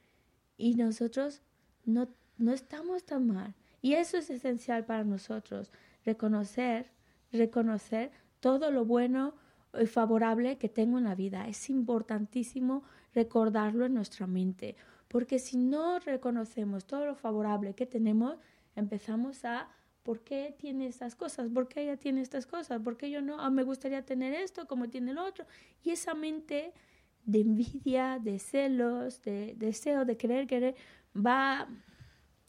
[0.55, 1.41] Y nosotros
[1.85, 3.53] no, no estamos tan mal.
[3.81, 5.71] Y eso es esencial para nosotros,
[6.05, 6.91] reconocer,
[7.31, 9.33] reconocer todo lo bueno
[9.79, 11.47] y favorable que tengo en la vida.
[11.47, 14.75] Es importantísimo recordarlo en nuestra mente,
[15.07, 18.37] porque si no reconocemos todo lo favorable que tenemos,
[18.75, 19.69] empezamos a
[20.03, 21.49] ¿por qué tiene estas cosas?
[21.49, 22.81] ¿Por qué ella tiene estas cosas?
[22.81, 23.39] ¿Por qué yo no?
[23.39, 25.45] Ah, me gustaría tener esto como tiene el otro.
[25.83, 26.73] Y esa mente
[27.25, 30.75] de envidia, de celos, de deseo, de querer, querer,
[31.15, 31.67] va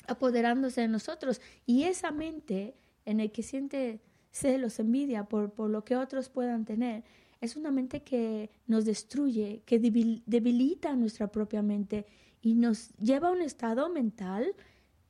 [0.07, 1.41] apoderándose de nosotros.
[1.67, 6.65] Y esa mente en el que siente celos, envidia por, por lo que otros puedan
[6.65, 7.05] tener,
[7.41, 12.07] es una mente que nos destruye, que debilita nuestra propia mente
[12.41, 14.55] y nos lleva a un estado mental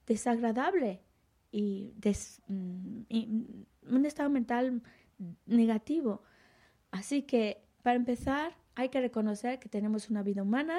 [0.07, 1.00] desagradable
[1.50, 1.94] y,
[2.48, 4.83] mm, mm, un estado mental
[5.46, 6.22] negativo.
[6.90, 10.78] Así que, para empezar, hay que reconocer que tenemos una vida humana,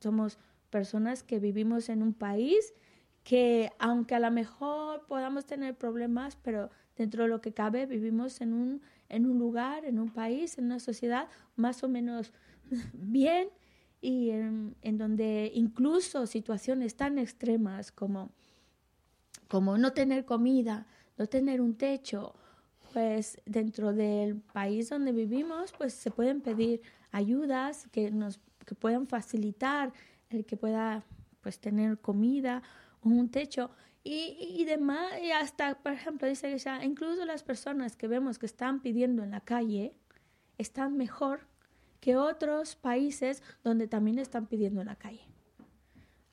[0.00, 0.38] somos
[0.70, 2.74] personas que vivimos en un país
[3.22, 8.40] que aunque a lo mejor podamos tener problemas, pero dentro de lo que cabe vivimos
[8.40, 12.32] en un, en un lugar, en un país, en una sociedad más o menos
[12.92, 13.48] bien
[14.00, 18.30] y en, donde incluso situaciones tan extremas como,
[19.48, 20.86] como no tener comida,
[21.18, 22.34] no tener un techo,
[22.94, 26.80] pues dentro del país donde vivimos, pues se pueden pedir
[27.12, 29.92] ayudas que nos que puedan facilitar
[30.28, 31.02] el que pueda
[31.40, 32.62] pues tener comida
[33.02, 33.70] un techo
[34.02, 38.46] y, y demás, y hasta, por ejemplo, dice que incluso las personas que vemos que
[38.46, 39.94] están pidiendo en la calle
[40.56, 41.40] están mejor
[42.00, 45.26] que otros países donde también están pidiendo en la calle.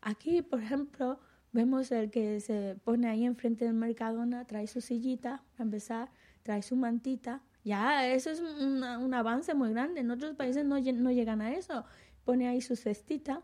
[0.02, 1.20] Aquí, por ejemplo,
[1.52, 6.12] vemos el que se pone ahí enfrente del Mercadona, trae su sillita para empezar,
[6.44, 7.42] trae su mantita.
[7.66, 10.00] Ya, eso es un avance muy grande.
[10.00, 11.84] En otros países no, no llegan a eso.
[12.24, 13.42] Pone ahí su cestita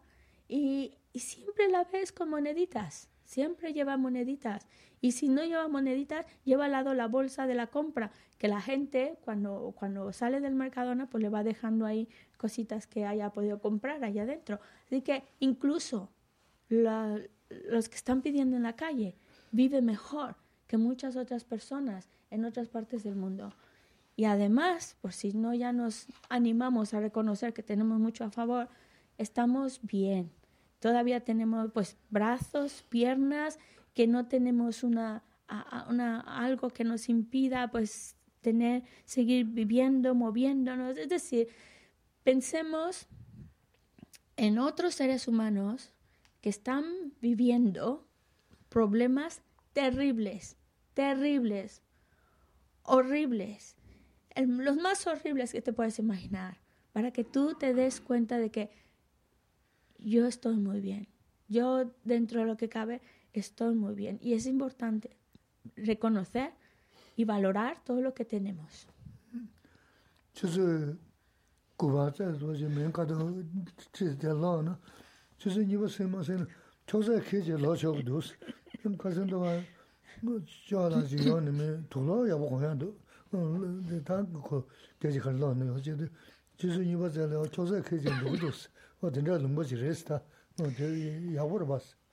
[0.48, 3.10] y, y siempre la ves con moneditas.
[3.24, 4.68] Siempre lleva moneditas.
[5.02, 8.62] Y si no lleva moneditas, lleva al lado la bolsa de la compra, que la
[8.62, 12.08] gente cuando, cuando sale del Mercadona, pues le va dejando ahí
[12.38, 14.60] cositas que haya podido comprar allá adentro.
[14.86, 16.10] Así que incluso
[16.70, 19.16] los que están pidiendo en la calle
[19.52, 20.36] viven mejor
[20.68, 23.54] que muchas otras personas en otras partes del mundo.
[24.16, 28.70] Y además, por si no ya nos animamos a reconocer que tenemos mucho a favor,
[29.18, 30.32] estamos bien
[30.84, 33.58] Todavía tenemos pues brazos, piernas,
[33.94, 40.98] que no tenemos una, algo que nos impida pues tener, seguir viviendo, moviéndonos.
[40.98, 41.48] Es decir,
[42.26, 43.08] pensemos
[44.36, 45.94] en otros seres humanos
[46.42, 46.84] que están
[47.22, 48.06] viviendo
[48.68, 50.58] problemas terribles,
[50.94, 51.82] terribles,
[52.82, 53.78] horribles,
[54.36, 56.60] los más horribles que te puedes imaginar,
[56.92, 58.83] para que tú te des cuenta de que
[60.04, 61.08] yo estoy muy bien.
[61.48, 63.02] Yo, dentro de lo que cabe,
[63.34, 64.20] estoy muy bien.
[64.22, 65.16] Y es importante
[65.76, 66.52] reconocer
[67.16, 68.88] y valorar todo lo que tenemos.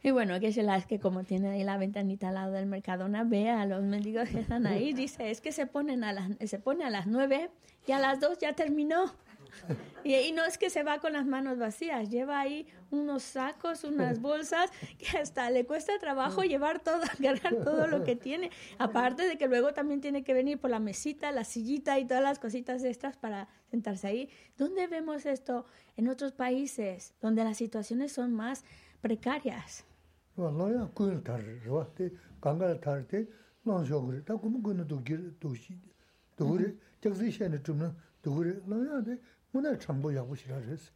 [0.03, 3.23] Y bueno, que es la que como tiene ahí la ventanita al lado del Mercadona,
[3.25, 6.59] ve a los mendigos que están ahí, dice, es que se ponen a las, se
[6.59, 7.51] pone a las nueve
[7.87, 9.13] y a las dos ya terminó.
[10.05, 14.21] Y, no es que se va con las manos vacías, lleva ahí unos sacos, unas
[14.23, 18.51] bolsas, que hasta le cuesta trabajo llevar todo, cargar todo lo que tiene.
[18.79, 22.23] Aparte de que luego también tiene que venir por la mesita, la sillita y todas
[22.23, 24.31] las cositas extras para sentarse ahí.
[24.57, 25.67] ¿Dónde vemos esto?
[25.97, 28.65] En otros países, donde las situaciones son más
[29.03, 29.85] precarias.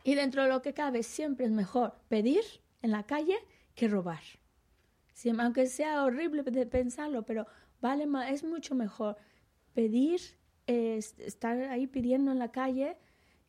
[0.05, 2.43] Y dentro de lo que cabe, siempre es mejor pedir
[2.83, 3.37] en la calle
[3.75, 4.23] que robar.
[5.39, 7.47] aunque sea horrible de pensarlo, pero
[7.81, 9.17] vale más, es mucho mejor
[9.75, 10.21] pedir,
[10.67, 12.97] estar ahí pidiendo en la calle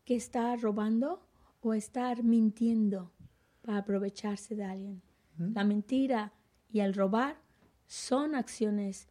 [0.04, 1.26] que estar robando
[1.62, 3.12] o estar mintiendo
[3.62, 5.02] para aprovecharse de alguien.
[5.38, 5.54] ¿Mm?
[5.54, 6.34] La mentira
[6.72, 7.38] y el robar
[7.88, 9.08] son acciones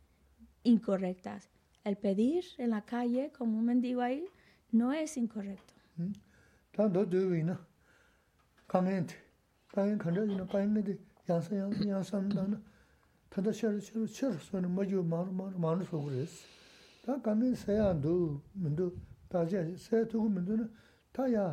[0.63, 1.51] incorrectas.
[1.83, 4.27] El pedir en la calle como un mendigo ahí
[4.71, 5.75] no es incorrecto.
[6.75, 7.57] tā ndō dō wī na
[8.71, 9.19] kāngiñ tī,
[9.75, 10.97] kāngiñ kāntā yī na kāngiñ mē tī
[11.29, 12.59] yānsā yānsā yānsā nā na
[13.31, 15.87] tā tā shēr shēr shēr sō na mā jū mā rū mā rū mā rū
[15.91, 16.35] sō gu rēs.
[17.05, 18.15] Tā kāngiñ sāyā ndō
[18.59, 18.91] mī ndō
[19.31, 20.67] tā jā sāyā tō gu mī ndō na
[21.15, 21.47] tā yā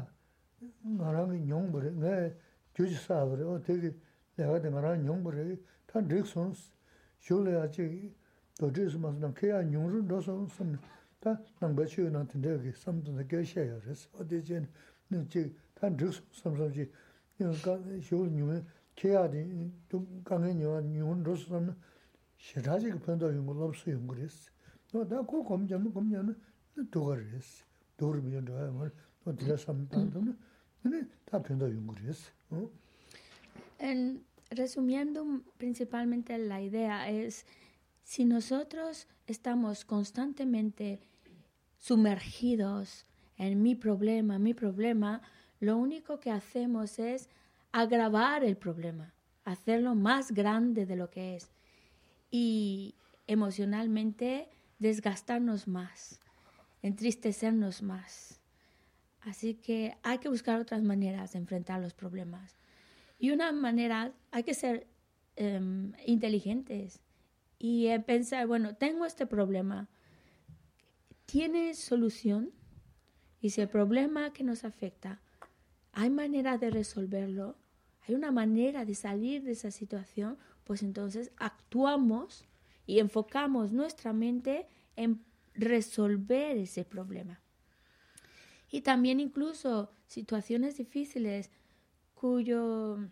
[0.62, 2.14] ngā rā ngī nyōng bu rē, ngā
[2.78, 3.90] gyū jī sā bu rē, o tē kī
[4.38, 5.46] lē gā tē ngā rā nyōng bu rē,
[5.90, 6.54] tā rīk sō nō
[7.26, 7.86] shū lē yā chī
[8.58, 10.78] dō chī sō mā sō na kē yā nyōng rū ndō sō sō na
[11.22, 12.72] nāng bā chū nāng tīndē kī
[13.14, 13.22] nā
[14.18, 14.58] o tē chē
[15.12, 15.90] nā chī tā
[16.74, 16.90] chī,
[17.38, 17.46] tī,
[20.66, 21.74] wā wā rō sō sām nā,
[22.42, 23.78] xē rā chī kī pāndā yō ngō lōb.
[24.92, 26.34] Nō tā kō kōm kōm nā, nā
[26.76, 26.84] yō
[28.02, 28.42] rō yā
[29.38, 30.34] tī rā tā nā,
[30.90, 31.70] nā pāndā
[32.02, 32.34] rēs.
[34.52, 35.24] Resumiendo
[35.58, 37.46] principalmente la idea es,
[38.04, 41.00] si nosotros estamos constantemente
[41.82, 43.08] sumergidos
[43.38, 45.22] en mi problema, mi problema,
[45.60, 47.28] lo único que hacemos es
[47.72, 49.14] agravar el problema,
[49.44, 51.52] hacerlo más grande de lo que es
[52.30, 52.94] y
[53.26, 56.20] emocionalmente desgastarnos más,
[56.84, 58.40] entristecernos más.
[59.22, 62.58] Así que hay que buscar otras maneras de enfrentar los problemas.
[63.18, 64.88] Y una manera, hay que ser
[65.36, 67.02] em, inteligentes
[67.58, 69.88] y pensar, bueno, tengo este problema,
[71.32, 72.52] tiene solución
[73.40, 75.22] y si el problema que nos afecta,
[75.94, 77.56] hay manera de resolverlo,
[78.02, 82.44] hay una manera de salir de esa situación, pues entonces actuamos
[82.86, 84.68] y enfocamos nuestra mente
[84.98, 85.24] en
[85.54, 87.40] resolver ese problema.
[88.70, 91.50] Y también incluso situaciones difíciles
[92.14, 93.08] cuyo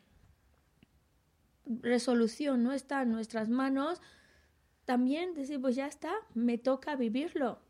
[1.66, 4.02] resolución no está en nuestras manos,
[4.84, 7.62] también decir, pues ya está, me toca vivirlo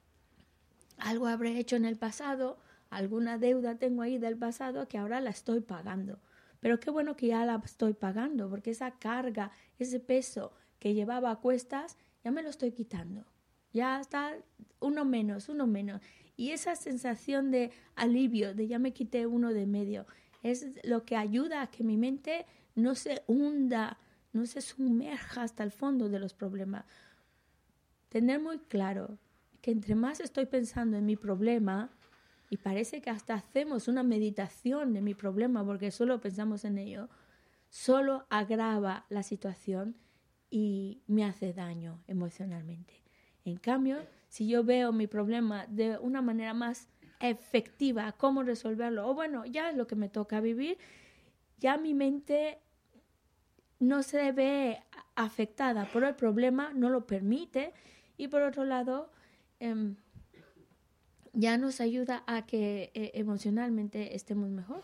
[0.99, 5.29] algo habré hecho en el pasado, alguna deuda tengo ahí del pasado que ahora la
[5.29, 6.19] estoy pagando.
[6.59, 11.31] Pero qué bueno que ya la estoy pagando, porque esa carga, ese peso que llevaba
[11.31, 13.25] a cuestas, ya me lo estoy quitando.
[13.71, 14.35] Ya está
[14.79, 16.01] uno menos, uno menos.
[16.35, 20.05] Y esa sensación de alivio, de ya me quité uno de medio,
[20.41, 22.45] es lo que ayuda a que mi mente
[22.75, 23.97] no se hunda,
[24.31, 26.85] no se sumerja hasta el fondo de los problemas.
[28.09, 29.17] Tener muy claro
[29.61, 31.89] que entre más estoy pensando en mi problema,
[32.49, 37.09] y parece que hasta hacemos una meditación de mi problema porque solo pensamos en ello,
[37.69, 39.95] solo agrava la situación
[40.49, 43.03] y me hace daño emocionalmente.
[43.45, 43.97] En cambio,
[44.29, 46.87] si yo veo mi problema de una manera más
[47.19, 50.77] efectiva, cómo resolverlo, o bueno, ya es lo que me toca vivir,
[51.57, 52.59] ya mi mente
[53.79, 54.81] no se ve
[55.15, 57.73] afectada por el problema, no lo permite,
[58.17, 59.11] y por otro lado,
[59.59, 59.95] Em,
[61.33, 64.81] ya nos ayuda a que eh, emocionalmente estemos mejor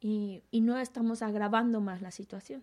[0.00, 2.62] y, y, no estamos agravando más la situación.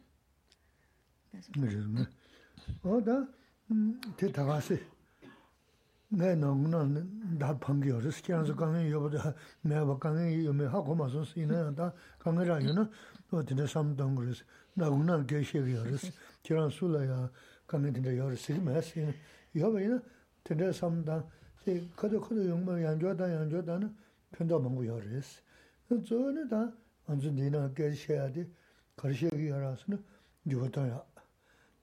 [21.96, 23.96] 그저 그저 용마 양조다 양조다는
[24.32, 25.42] 편도 먹고 열었어.
[25.88, 26.72] 그 저는 다
[27.08, 28.48] 완전 내나 깨셔야 돼.
[28.96, 30.04] 거시기 알아서는
[30.50, 31.04] 요거다야.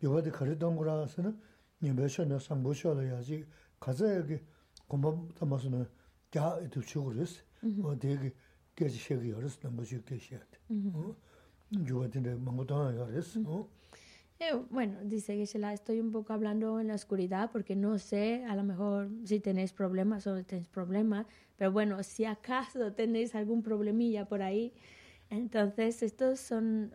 [0.03, 1.39] 요거도 거르던 거라서는
[1.83, 3.45] 님베셔나 상보셔야지
[3.81, 4.39] 가자기
[4.87, 5.87] 공부 담아서는
[6.37, 7.43] 야 이쪽 그랬어.
[7.83, 8.33] 어 되게
[8.77, 9.59] 깨시기 열었어.
[9.63, 10.59] 넘버 깨셔야 돼.
[10.95, 11.17] 어
[11.89, 13.41] 요거도 먹고 다녀 열었어.
[13.47, 13.69] 어
[14.43, 18.57] Eh, bueno, dice Gisela, estoy un poco hablando en la oscuridad porque no sé, a
[18.57, 21.27] lo mejor si tenéis problemas o no tenéis problemas,
[21.57, 24.73] pero bueno, si acaso tenéis algún problemilla por ahí,
[25.31, 26.93] entonces estos son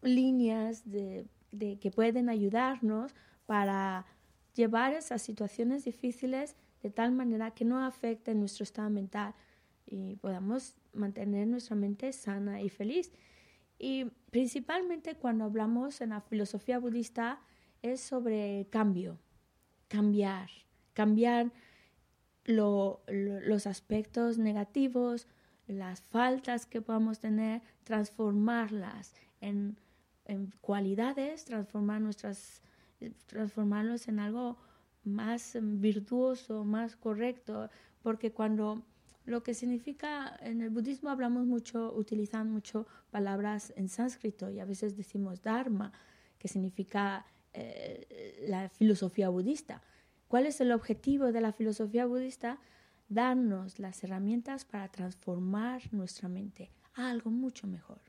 [0.00, 1.26] líneas de,
[1.80, 3.16] que pueden ayudarnos
[3.46, 4.06] para
[4.54, 9.34] llevar esas situaciones difíciles de tal manera que no afecten nuestro estado mental
[9.86, 13.10] y podamos mantener nuestra mente sana y feliz.
[13.78, 17.40] Y principalmente cuando hablamos en la filosofía budista
[17.82, 19.18] es sobre cambio,
[19.88, 20.48] cambiar,
[20.94, 21.52] cambiar
[22.44, 25.26] los aspectos negativos,
[25.66, 29.78] las faltas que podamos tener, transformarlas en,
[30.24, 32.62] en cualidades, transformar nuestras,
[33.26, 34.56] transformarlos en algo
[35.04, 37.68] más virtuoso, más correcto,
[38.02, 38.82] porque cuando
[39.26, 44.64] lo que significa, en el budismo hablamos mucho, utilizan mucho palabras en sánscrito y a
[44.64, 45.92] veces decimos dharma,
[46.38, 49.82] que significa eh, la filosofía budista.
[50.28, 52.58] ¿Cuál es el objetivo de la filosofía budista?
[53.08, 58.00] Darnos las herramientas para transformar nuestra mente a algo mucho mejor.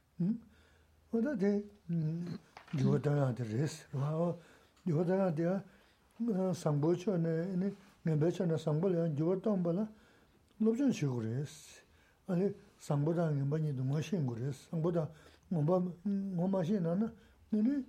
[10.62, 11.84] lobchon shigo res.
[12.28, 14.68] Ani sangboda ngenpa nido nga shingo res.
[14.70, 15.10] Sangboda
[15.52, 17.12] ngomba ngoma shina na,
[17.52, 17.86] nini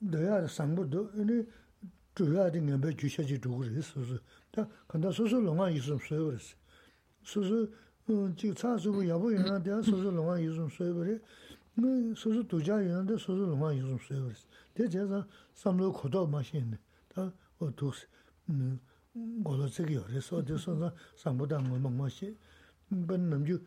[0.00, 1.46] daya sangboda, nini
[2.14, 3.92] chuya di ngenpa gyushaji dhugo res.
[4.50, 6.54] Ta kanda susu longa yisum suyo res.
[7.22, 7.68] Susu
[8.36, 11.20] chik tsa sugu yabu yina daya susu longa yisum suyo res.
[12.14, 14.46] Susu duja yina daya susu longa yisum suyo res.
[14.74, 16.78] Daya jaya san samlo kodo ma shina.
[17.12, 17.30] Ta
[17.60, 17.70] o
[19.16, 22.36] golo tsegi yore, so de so za sangbo da ngol mongmo she,
[22.88, 23.58] ban namju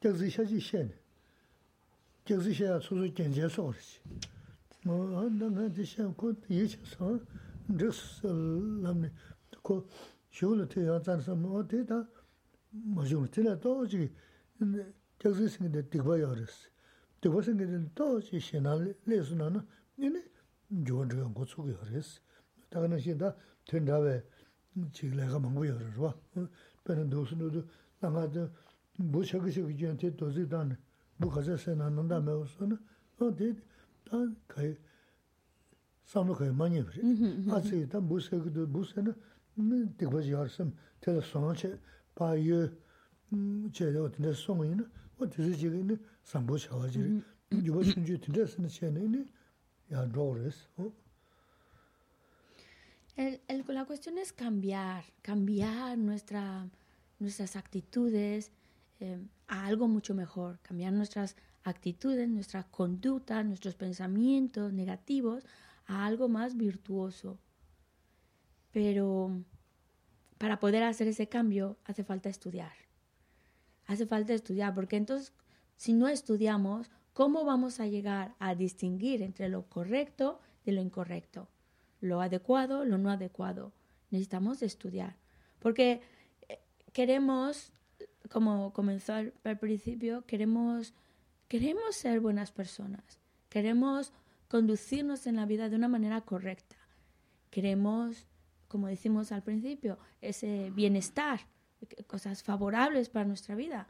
[0.00, 0.94] gyagzi sha ji she ne,
[2.24, 4.00] gyagzi sha ya suzu genje so ori she.
[4.84, 7.20] Mo anda nga di sha ko ye cha so,
[7.68, 9.12] dhik lam ne,
[9.62, 9.86] ko
[10.30, 12.06] shio te ya zan sa mo te da,
[12.70, 14.10] ma shio te la to ji,
[15.18, 16.68] gyagzi singi de dikba yore she.
[17.20, 19.62] Dikba singi de to ji she na le su na na,
[19.96, 20.22] nini,
[20.68, 22.20] jo dhiga go tsugi yore she.
[22.70, 23.34] Daga na she da,
[23.66, 24.24] ten dawe,
[24.92, 26.14] 지글레가 망고 여러와
[26.84, 27.64] 배는 도스노도
[28.00, 28.50] 나가도
[28.98, 30.76] 뭐 저기저기 저한테 도지단
[31.16, 32.78] 뭐 가자세 나는다 매우서는
[33.20, 33.54] 어디
[34.04, 34.16] 다
[34.48, 34.76] 가이
[36.04, 37.02] 삼로 가이 많이 그래
[37.50, 39.14] 아직 다 무색도 무색은
[39.96, 41.78] 되고지 알았음 제가 손체
[42.14, 42.70] 바유
[43.72, 49.26] 제가 어떤데 송이는 어디서 지금 삼보 차와지 이거 신주 드레스는 체내니
[49.92, 50.90] 야 로레스 어?
[53.16, 56.68] El, el, la cuestión es cambiar, cambiar nuestra,
[57.18, 58.50] nuestras actitudes
[59.00, 65.44] eh, a algo mucho mejor, cambiar nuestras actitudes, nuestra conducta, nuestros pensamientos negativos
[65.86, 67.38] a algo más virtuoso.
[68.70, 69.44] Pero
[70.38, 72.72] para poder hacer ese cambio hace falta estudiar.
[73.86, 75.32] Hace falta estudiar, porque entonces
[75.76, 81.48] si no estudiamos, ¿cómo vamos a llegar a distinguir entre lo correcto de lo incorrecto?
[82.02, 83.72] Lo adecuado, lo no adecuado.
[84.10, 85.16] Necesitamos estudiar.
[85.60, 86.02] Porque
[86.48, 86.60] eh,
[86.92, 87.72] queremos,
[88.28, 90.94] como comenzó al, principio, queremos,
[91.48, 93.20] queremos ser buenas personas.
[93.48, 94.12] Queremos
[94.48, 96.76] conducirnos en la vida de una manera correcta.
[97.50, 98.26] Queremos,
[98.68, 101.40] como decimos al principio, ese bienestar,
[102.06, 103.86] cosas favorables para nuestra vida.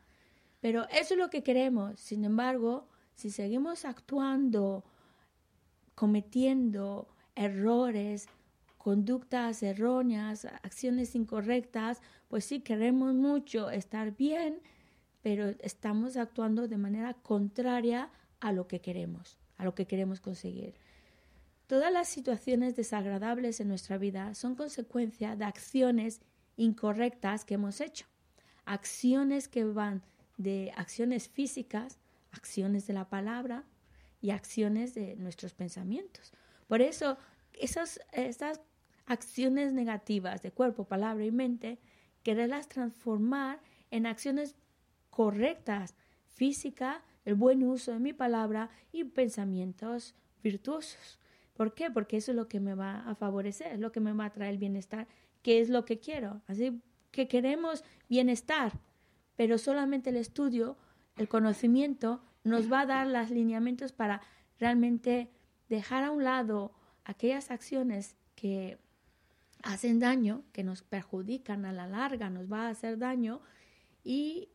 [0.61, 1.99] Pero eso es lo que queremos.
[1.99, 4.85] Sin embargo, si seguimos actuando,
[5.95, 8.28] cometiendo errores,
[8.78, 14.61] conductas erróneas, acciones incorrectas, pues sí queremos mucho estar bien,
[15.22, 18.11] pero estamos actuando de manera contraria
[18.41, 20.74] a lo que queremos, a lo que queremos conseguir.
[21.68, 26.20] Todas las situaciones desagradables en nuestra vida son consecuencia de acciones
[26.57, 28.07] incorrectas que hemos hecho.
[28.64, 30.03] Acciones que van
[30.37, 31.99] de acciones físicas,
[32.33, 33.64] acciones de la palabra
[34.20, 36.33] y acciones de nuestros pensamientos.
[36.73, 37.18] Por eso,
[37.53, 38.62] esas, esas
[39.05, 41.79] acciones negativas de cuerpo, palabra y mente,
[42.23, 43.61] quererlas transformar
[43.91, 44.57] en acciones
[45.11, 45.95] correctas,
[46.25, 51.20] física, el buen uso de mi palabra y pensamientos virtuosos.
[51.53, 51.91] ¿Por qué?
[51.91, 54.33] Porque eso es lo que me va a favorecer, es lo que me va a
[54.33, 55.07] traer el bienestar,
[55.43, 56.41] que es lo que quiero.
[56.47, 58.81] Así que queremos bienestar,
[59.37, 60.79] pero solamente el estudio,
[61.18, 64.23] el conocimiento, nos va a dar los lineamientos para
[64.59, 65.29] realmente
[65.73, 66.70] dejar a un lado
[67.03, 68.79] aquellas acciones que
[69.62, 73.41] hacen daño, que nos perjudican a la larga, nos va a hacer daño
[74.05, 74.51] y,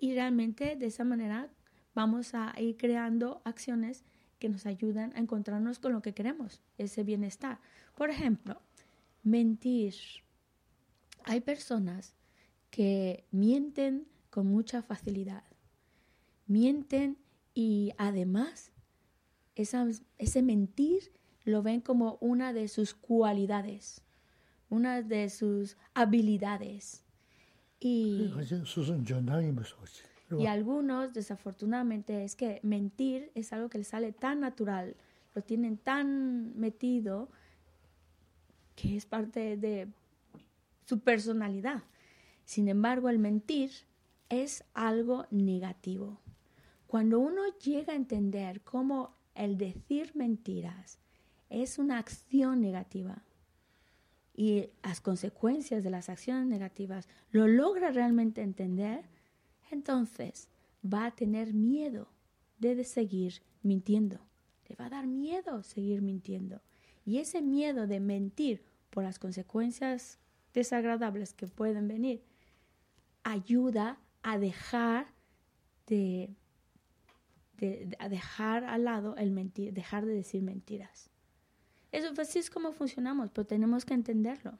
[0.00, 1.50] realmente de esa manera
[1.92, 4.04] vamos a ir creando acciones
[4.38, 7.58] que nos ayudan a encontrarnos con lo que queremos, ese bienestar.
[7.96, 8.62] Por ejemplo,
[9.24, 9.94] mentir.
[11.24, 12.14] Hay personas
[12.70, 15.42] que mienten con mucha facilidad.
[16.46, 17.18] Mienten
[17.54, 18.72] y además
[19.60, 21.12] ese mentir
[21.44, 24.02] lo ven como una de sus cualidades,
[24.68, 27.04] una de sus habilidades.
[27.80, 28.30] Y,
[30.38, 34.96] y algunos, desafortunadamente, es que mentir es algo que les sale tan natural,
[35.34, 37.30] lo tienen tan metido
[38.76, 39.88] que es parte de
[40.84, 41.82] su personalidad.
[42.44, 43.70] Sin embargo, el mentir
[44.28, 46.20] es algo negativo.
[46.86, 50.98] Cuando uno llega a entender cómo el decir mentiras
[51.48, 53.24] es una acción negativa
[54.34, 59.04] y las consecuencias de las acciones negativas lo logra realmente entender,
[59.70, 60.48] entonces
[60.84, 62.08] va a tener miedo
[62.58, 64.20] de seguir mintiendo.
[64.68, 66.60] Le va a dar miedo seguir mintiendo.
[67.04, 70.18] Y ese miedo de mentir por las consecuencias
[70.52, 72.22] desagradables que pueden venir
[73.22, 75.06] ayuda a dejar
[75.86, 76.34] de,
[77.98, 81.10] a dejar al lado el mentir, dejar de decir mentiras.
[81.92, 84.58] Eso así es como funcionamos, pero tenemos que entenderlo.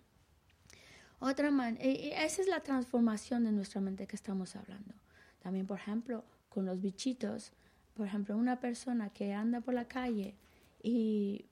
[1.20, 4.94] Otra man esa es la transformación de nuestra mente que estamos hablando.
[5.40, 7.52] También, por ejemplo, con los bichitos,
[7.94, 10.34] por ejemplo, una persona que anda por la calle
[10.82, 11.46] y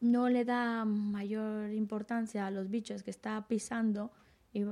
[0.00, 4.12] no le da mayor importancia a los bichos que está pisando
[4.56, 4.64] y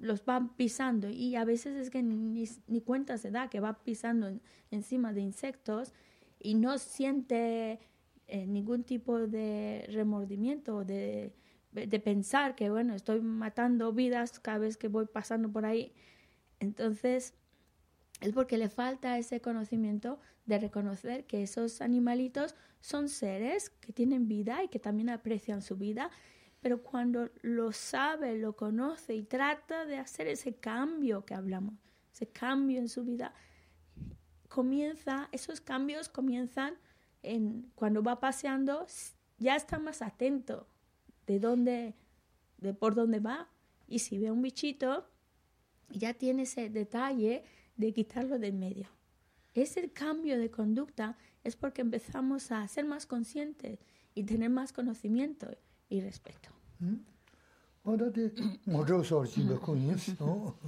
[0.00, 3.84] los va pisando y a veces es que ni, ni cuenta se da que va
[3.84, 4.32] pisando
[4.70, 5.92] encima de insectos
[6.40, 7.78] y no siente
[8.26, 11.34] eh, ningún tipo de remordimiento, de,
[11.72, 15.92] de pensar que, bueno, estoy matando vidas cada vez que voy pasando por ahí.
[16.58, 17.34] Entonces,
[18.22, 24.26] es porque le falta ese conocimiento de reconocer que esos animalitos son seres que tienen
[24.26, 26.10] vida y que también aprecian su vida,
[26.60, 31.74] pero cuando lo sabe, lo conoce y trata de hacer ese cambio que hablamos,
[32.12, 33.32] ese cambio en su vida,
[34.48, 36.74] comienza, esos cambios comienzan
[37.74, 38.86] cuando va paseando,
[39.38, 40.66] ya está más atento
[41.26, 41.94] de dónde,
[42.58, 43.48] de por dónde va.
[43.86, 45.08] Y si ve un bichito,
[45.90, 47.44] ya tiene ese detalle
[47.76, 48.88] de quitarlo de en medio.
[49.54, 53.78] Ese cambio de conducta es porque empezamos a ser más conscientes
[54.14, 55.48] y tener más conocimiento
[55.88, 56.50] y respeto.
[56.80, 56.96] ¿Mm?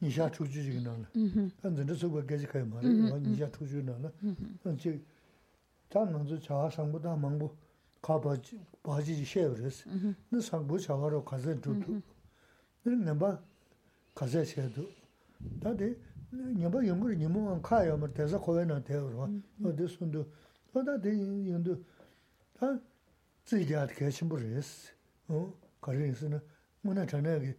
[0.00, 1.10] 니샤 투주지기 나나
[1.62, 4.10] 한전도 저거 계속 가요 말이 니샤 투주 나나
[4.64, 5.02] 언제
[5.88, 7.54] 단능도 자아 상보다 망보
[8.00, 9.88] 가바지 바지 쉐브레스
[10.30, 12.00] 너 상보 자가로 가자 두두
[12.84, 13.38] 너는 봐
[14.14, 14.88] 가자 쉐도
[15.60, 15.96] 다데
[16.32, 19.28] 녀바 연구를 녀모 카요 뭐 대서 코에나 대어로
[19.64, 20.24] 어디 손도
[20.72, 21.10] 어다 대
[21.50, 21.76] 연도
[22.54, 22.78] 다
[23.44, 24.92] 지지할 게 심부르스
[25.28, 25.52] 어
[25.85, 26.41] kari isi na
[26.81, 27.55] muna chanaya ki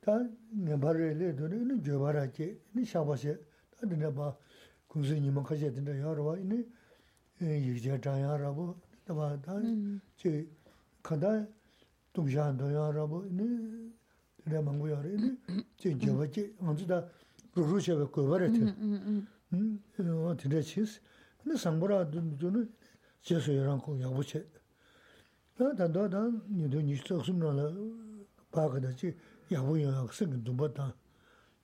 [0.00, 0.18] ta
[0.50, 3.38] nyambari le do ni ina jobara ki, ina shaba she,
[3.70, 4.36] ta dina ba
[4.88, 6.56] kunzi nima kashe dina yarwa, ina
[7.38, 9.60] yikja chaya rabu, taba ta
[10.16, 10.48] chi
[11.00, 11.46] kanda
[12.12, 13.44] tungshaan do ya rabu, ina
[14.44, 15.36] dina mangu ya rabu, ina
[15.76, 17.08] chi joba chi, anzu ta
[17.54, 18.58] ruru sheba gobara ti,
[19.48, 21.00] ina chis,
[21.44, 22.68] ina sangbara do ni
[23.22, 24.48] jesu yaranku yabu che,
[25.61, 27.73] 단도다 니도 니 속숨나라
[28.51, 29.15] 바가다지
[29.51, 30.95] 야부여 학생 좀봤다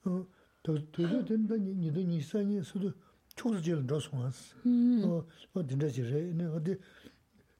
[0.05, 0.27] 어
[0.63, 2.91] 도도 된다 니도 니 산이 수도
[3.35, 6.77] 초르질 넣어서 어 어딘데 지래 네 어디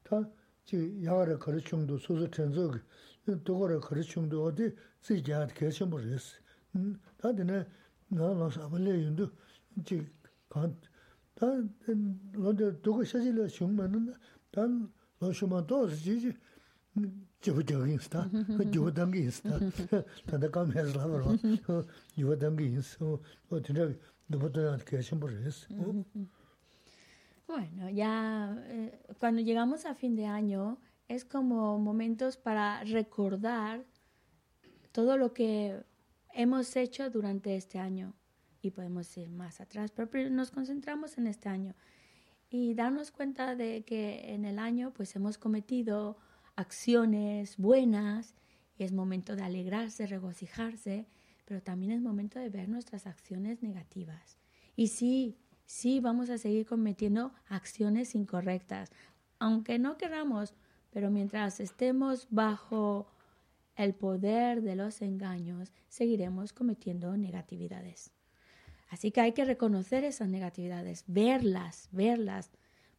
[0.03, 2.79] 다지 야를 거르충도 소소 전적
[3.43, 6.38] 도거를 거르충도 어디 쓰자 계신 버렸어
[6.75, 7.67] 음 다들
[8.07, 9.29] 나나 사발레 윤도
[10.49, 10.77] 간
[11.36, 11.73] 단,
[12.31, 14.13] 너도 두고 셔질러 shum만은
[14.51, 16.34] 단 너슈만 또 지지
[17.41, 18.29] 저거적인 스타
[18.71, 19.59] 저거 담기 스타
[20.27, 21.36] 단다 감 해서 하러
[22.15, 23.19] 이거 담기 있어
[23.49, 23.89] 어 진짜
[24.27, 25.67] 너부터 que siempre es
[27.45, 33.84] Bueno, ya eh, cuando llegamos a fin de año es como momentos para recordar
[34.91, 35.84] todo lo que
[36.34, 38.13] hemos hecho durante este año
[38.61, 41.75] y podemos ir más atrás, pero nos concentramos en este año
[42.51, 46.16] y darnos cuenta de que en el año pues hemos cometido
[46.57, 48.34] acciones buenas
[48.76, 51.07] y es momento de alegrarse, regocijarse,
[51.44, 54.38] pero también es momento de ver nuestras acciones negativas.
[54.76, 55.36] Y sí,
[55.66, 58.90] sí vamos a seguir cometiendo acciones incorrectas,
[59.38, 60.55] aunque no queramos,
[60.90, 63.09] pero mientras estemos bajo
[63.76, 68.12] el poder de los engaños, seguiremos cometiendo negatividades.
[68.89, 72.51] Así que hay que reconocer esas negatividades, verlas, verlas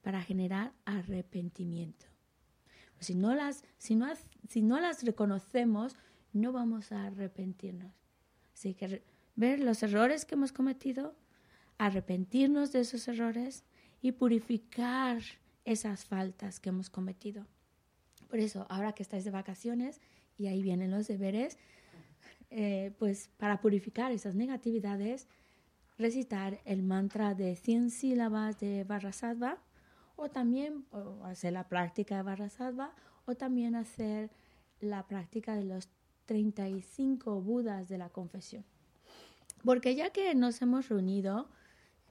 [0.01, 2.05] para generar arrepentimiento.
[2.93, 4.07] Pues si, no las, si, no,
[4.47, 5.95] si no las reconocemos,
[6.33, 7.91] no vamos a arrepentirnos.
[8.53, 9.01] Así que
[9.35, 11.15] ver los errores que hemos cometido,
[11.77, 13.63] arrepentirnos de esos errores
[14.01, 15.21] y purificar
[15.65, 17.47] esas faltas que hemos cometido.
[18.29, 20.01] Por eso, ahora que estáis de vacaciones
[20.37, 21.57] y ahí vienen los deberes,
[22.51, 25.27] eh, pues para purificar esas negatividades,
[25.99, 29.59] recitar el mantra de 100 sílabas de Vajrasattva
[30.15, 30.85] o también
[31.25, 32.95] hacer la práctica de Vajrasattva
[33.25, 34.31] o también hacer
[34.79, 35.89] la práctica de los
[36.25, 38.63] 35 Budas de la confesión.
[39.63, 41.49] Porque ya que nos hemos reunido,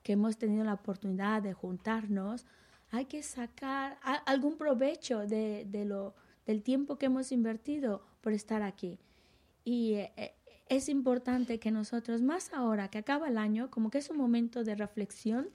[0.03, 2.47] que hemos tenido la oportunidad de juntarnos,
[2.91, 6.15] hay que sacar algún provecho de, lo,
[6.47, 8.99] del tiempo que hemos invertido por estar aquí.
[9.65, 10.35] Y eh,
[10.69, 14.65] es importante que nosotros, más ahora que acaba el año, como que es un momento
[14.65, 15.49] de reflexión,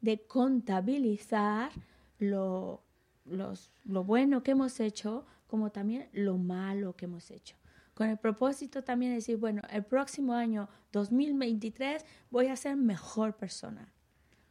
[0.00, 1.72] de contabilizar
[2.18, 2.82] lo,
[3.24, 7.56] lo bueno que hemos hecho, como también lo malo que hemos hecho.
[7.94, 13.36] Con el propósito también de decir, bueno, el próximo año 2023 voy a ser mejor
[13.36, 13.92] persona.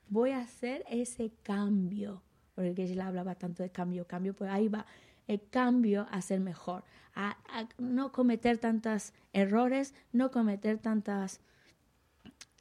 [0.08, 2.24] Voy a hacer ese cambio.
[2.56, 4.86] Porque él hablaba tanto de cambio, cambio, pues ahí va
[5.28, 6.84] el cambio a ser mejor,
[7.16, 7.38] a,
[7.78, 11.42] no cometer tantos errores, no cometer tantas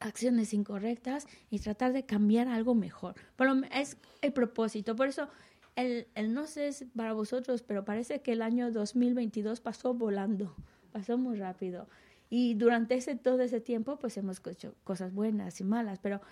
[0.00, 3.14] acciones incorrectas y tratar de cambiar algo mejor.
[3.36, 4.96] Pero es el propósito.
[4.96, 5.28] Por eso,
[5.76, 10.54] el, el, no sé para vosotros, pero parece que el año 2022 pasó volando,
[10.92, 11.88] pasó muy rápido.
[12.34, 16.22] Y durante ese, todo ese tiempo, pues hemos hecho cosas buenas y malas, pero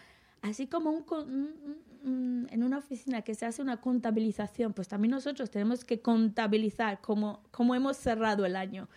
[0.43, 5.85] así como un, en una oficina que se hace una contabilización, pues también nosotros tenemos
[5.85, 8.89] que contabilizar cómo, cómo hemos cerrado el año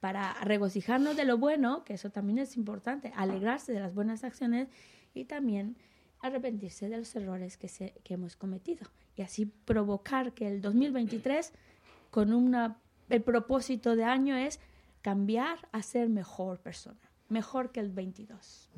[0.00, 4.68] para regocijarnos de lo bueno, que eso también es importante, alegrarse de las buenas acciones
[5.14, 5.76] y también
[6.20, 11.52] arrepentirse de los errores que, se, que hemos cometido y así provocar que el 2023
[12.10, 12.78] con una,
[13.08, 14.60] el propósito de año es
[15.02, 18.70] cambiar a ser mejor persona, mejor que el 22.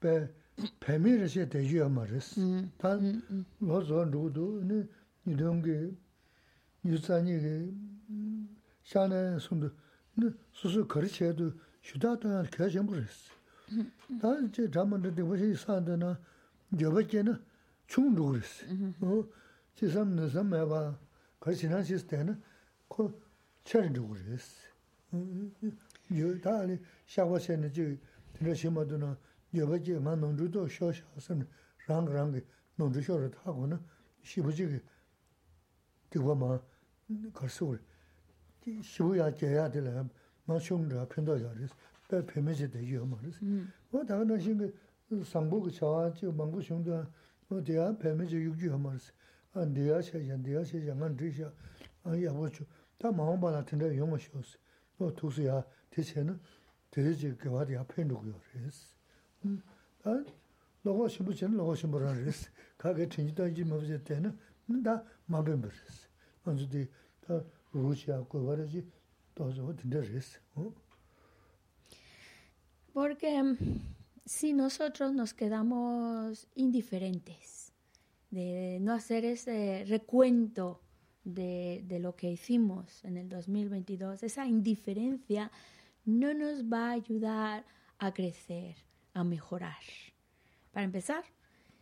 [0.00, 0.39] pēmī rā
[0.82, 2.32] pēmī rāshē tēshī yāma rās.
[2.80, 5.76] Tā lō sōn rū tu, nī dōng kī,
[6.86, 7.54] nī sāñi kī,
[8.90, 9.70] shāne sōn tu,
[10.20, 11.50] nī sūsū kārī chē tu,
[11.86, 13.20] shūtā tu yā kā shēmbu rās.
[14.20, 16.14] Tā chē dhāma rā tī wāshī sān tu na,
[16.74, 17.38] gyabā chē na,
[17.88, 18.52] chūng rū rās.
[19.78, 20.82] Chē sām nā sām mē bā,
[21.40, 22.36] kārī chē nā shīs tē na,
[22.92, 23.08] kō
[23.64, 24.52] chē rā rū rās.
[26.44, 27.94] Tā nī shā wā shē na chī,
[28.36, 29.14] tī rā shē mā tu na,
[29.53, 31.47] 여바지 만 농주도 쇼샤선
[31.87, 32.43] 랑랑게
[32.75, 33.79] 농주쇼를 타고는
[34.23, 34.81] 시부지게
[36.09, 36.61] 그거만
[37.33, 37.79] 걸수를
[38.81, 40.03] 시부야 제야 될래
[40.47, 41.73] 마숑도 편도 자리스
[42.07, 43.39] 배 페메지 되요 말이스
[43.89, 44.73] 뭐 다른 신게
[45.23, 47.07] 상부가 저와 저 망부숑도
[47.47, 49.13] 뭐 대야 페메지 육주 말이스
[49.53, 51.51] 안 대야 세jan 대야 세jan 안 드셔
[52.03, 52.65] 아 야보죠
[52.97, 54.57] 다 마음바나 텐데 용어 쇼스.
[54.97, 56.39] 뭐 두수야 대체는
[56.89, 58.39] 대지 그와디야 펜두고요.
[58.51, 58.95] 그래서
[59.45, 59.61] 음.
[60.03, 60.23] 아
[60.81, 64.37] 너가 심부 전 너가 심부라 그래서 가게 진지도 이제 뭐 이제 때는
[64.83, 66.07] 다 마음은 버렸어.
[66.45, 66.87] 언제디
[67.21, 67.43] 다
[67.73, 68.85] 루시아 그 말이지
[69.33, 70.39] 또저 된다 그랬어.
[70.55, 70.73] 어?
[72.93, 73.43] Porque
[74.25, 77.73] si nosotros nos quedamos indiferentes
[78.31, 80.81] de no hacer ese recuento
[81.23, 85.51] de, de, lo que hicimos en el 2022, esa indiferencia
[86.05, 87.65] no nos va a ayudar
[87.97, 88.75] a crecer,
[89.14, 89.82] a mejorar.
[90.72, 91.24] Para empezar,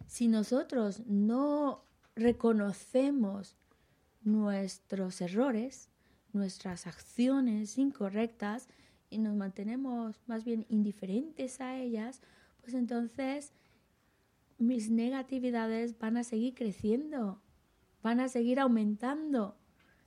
[0.07, 3.57] si nosotros no reconocemos
[4.22, 5.91] nuestros errores,
[6.33, 8.68] nuestras acciones incorrectas
[9.11, 12.20] y nos mantenemos más bien indiferentes a ellas,
[12.61, 13.53] pues entonces
[14.59, 17.41] mis negatividades van a seguir creciendo,
[18.03, 19.57] van a seguir aumentando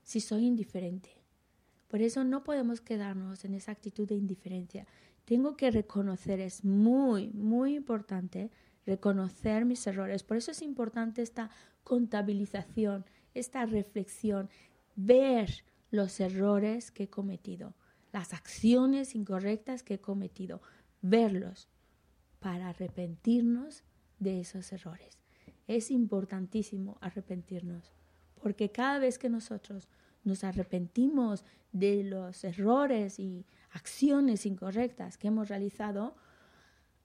[0.03, 1.09] si soy indiferente.
[1.88, 4.88] Por eso no podemos quedarnos en esa actitud de indiferencia.
[5.26, 8.51] Tengo que reconocer, es muy, muy importante
[8.86, 10.24] reconocer mis errores.
[10.24, 11.49] Por eso es importante esta
[11.84, 14.49] contabilización, esta reflexión,
[14.95, 17.74] ver los errores que he cometido,
[18.11, 20.61] las acciones incorrectas que he cometido,
[21.01, 21.69] verlos
[22.39, 23.84] para arrepentirnos
[24.19, 25.17] de esos errores.
[25.67, 27.91] Es importantísimo arrepentirnos,
[28.41, 29.88] porque cada vez que nosotros
[30.24, 36.15] nos arrepentimos de los errores y acciones incorrectas que hemos realizado,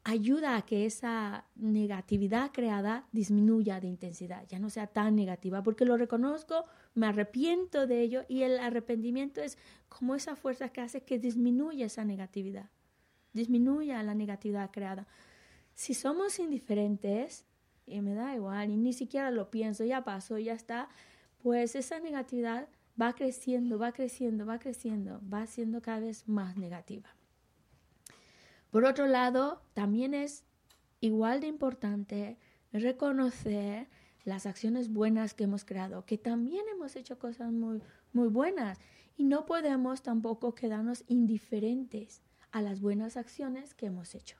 [0.05, 5.85] ayuda a que esa negatividad creada disminuya de intensidad, ya no sea tan negativa, porque
[5.85, 6.65] lo reconozco,
[6.95, 9.59] me arrepiento de ello y el arrepentimiento es
[9.89, 12.71] como esa fuerza que hace que disminuya esa negatividad,
[13.33, 15.09] disminuya la negatividad creada.
[15.75, 17.45] Si somos indiferentes,
[17.85, 20.89] y me da igual, y ni siquiera lo pienso, ya pasó, ya está,
[21.43, 22.69] pues esa negatividad
[23.01, 27.09] va creciendo, va creciendo, va creciendo, va siendo cada vez más negativa.
[28.71, 30.45] Por otro lado, también es
[31.01, 32.39] igual de importante
[32.73, 33.89] reconocer
[34.25, 37.81] las acciones buenas que hemos creado, que también hemos hecho cosas muy,
[38.13, 38.79] muy buenas
[39.17, 44.37] y no podemos tampoco quedarnos indiferentes a las buenas acciones que hemos hecho.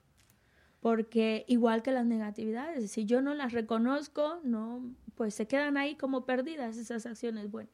[0.81, 5.95] Porque igual que las negatividades, si yo no las reconozco, no, pues se quedan ahí
[5.95, 7.73] como perdidas esas acciones buenas.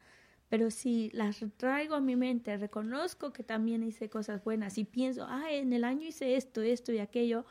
[0.54, 5.26] Pero si las traigo a mi mente, reconozco que también hice cosas buenas y pienso,
[5.28, 7.44] ah, en el año hice esto, esto y aquello,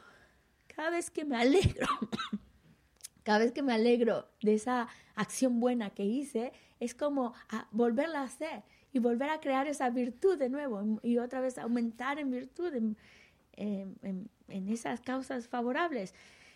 [0.73, 1.85] cada vez que me alegro,
[3.23, 8.21] cada vez que me alegro de esa acción buena que hice, es como a volverla
[8.21, 12.31] a hacer y volver a crear esa virtud de nuevo y otra vez aumentar en
[12.31, 12.97] virtud en,
[13.57, 16.15] en, en esas causas favorables.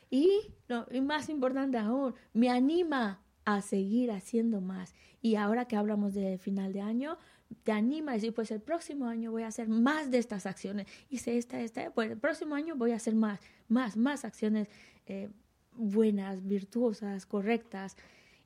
[0.10, 4.94] Y, lo, y más importante aún, me anima a seguir haciendo más.
[5.22, 7.18] Y ahora que hablamos de final de año,
[7.64, 10.86] te anima a decir, pues el próximo año voy a hacer más de estas acciones.
[11.10, 13.40] Hice esta, esta, pues el próximo año voy a hacer más,
[13.70, 14.68] más, más acciones
[15.06, 15.30] eh,
[15.72, 17.96] buenas, virtuosas, correctas.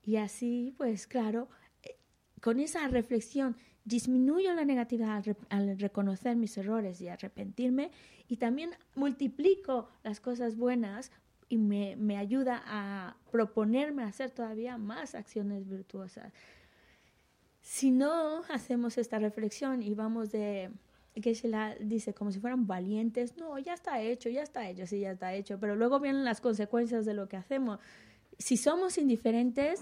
[0.03, 1.49] Y así, pues claro,
[1.81, 1.97] eh,
[2.39, 7.89] con esa reflexión disminuyo la negatividad al, reconocer mis errores y arrepentirme
[8.27, 11.11] y también multiplico las cosas buenas
[11.51, 16.31] y me, me ayuda a proponerme hacer todavía más acciones virtuosas.
[17.61, 20.71] Si no hacemos esta reflexión y vamos de,
[21.21, 24.87] que se la dice como si fueran valientes, no, ya está hecho, ya está hecho,
[24.87, 27.79] sí, ya está hecho, pero luego vienen las consecuencias de lo que hacemos.
[28.37, 29.81] Si somos indiferentes,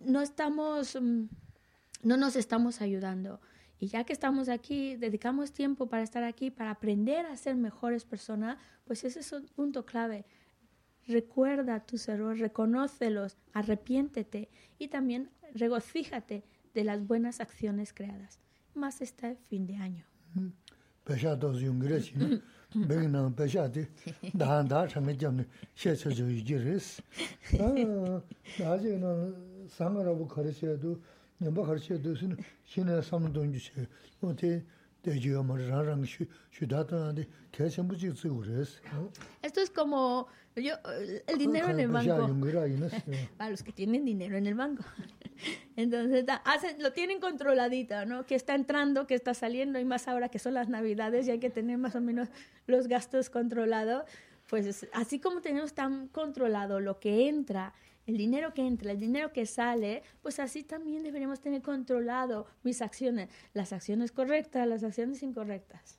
[0.00, 3.38] no estamos, no nos estamos ayudando.
[3.78, 8.06] Y ya que estamos aquí, dedicamos tiempo para estar aquí, para aprender a ser mejores
[8.06, 10.24] personas, pues ese es un punto clave.
[11.06, 14.48] Recuerda tus errores, reconócelos, arrepiéntete
[14.78, 16.44] y también regocíjate
[16.74, 18.40] de las buenas acciones creadas.
[18.74, 20.04] Más este fin de año.
[39.42, 40.28] Esto es como
[40.62, 40.74] yo,
[41.26, 42.16] el dinero en el banco.
[43.36, 44.82] Para los que tienen dinero en el banco.
[45.76, 48.24] Entonces, hacen, lo tienen controladito, ¿no?
[48.24, 51.40] Que está entrando, que está saliendo, y más ahora que son las navidades y hay
[51.40, 52.28] que tener más o menos
[52.66, 54.04] los gastos controlados.
[54.48, 57.74] Pues así como tenemos tan controlado lo que entra,
[58.06, 62.80] el dinero que entra, el dinero que sale, pues así también deberíamos tener controlado mis
[62.82, 65.98] acciones, las acciones correctas, las acciones incorrectas.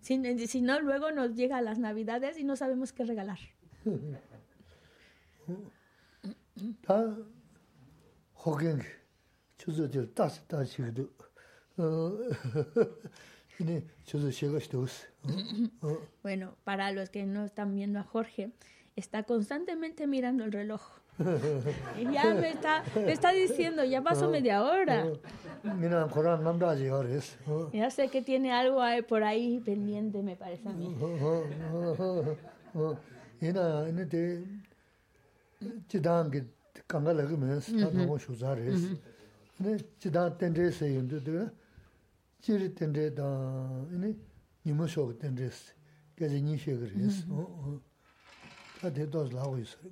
[0.00, 3.38] Si, si, no, luego nos llega las navidades y no sabemos qué regalar.
[16.22, 18.52] bueno, para los que no están viendo a Jorge,
[18.96, 21.01] está constantemente mirando el reloj.
[22.12, 25.06] Ya me está, me está diciendo, ya pasó media hora.
[27.72, 30.96] Ya sé que tiene algo por ahí pendiente, me parece a mí.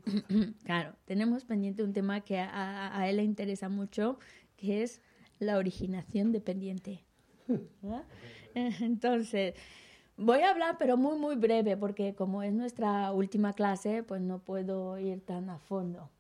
[0.64, 4.18] Claro, tenemos pendiente un tema que a, él le interesa mucho,
[4.56, 5.00] que es
[5.38, 7.04] la originación dependiente.
[8.54, 9.54] Entonces,
[10.16, 14.40] voy a hablar, pero muy, muy breve, porque como es nuestra última clase, pues no
[14.40, 16.10] puedo ir tan a fondo.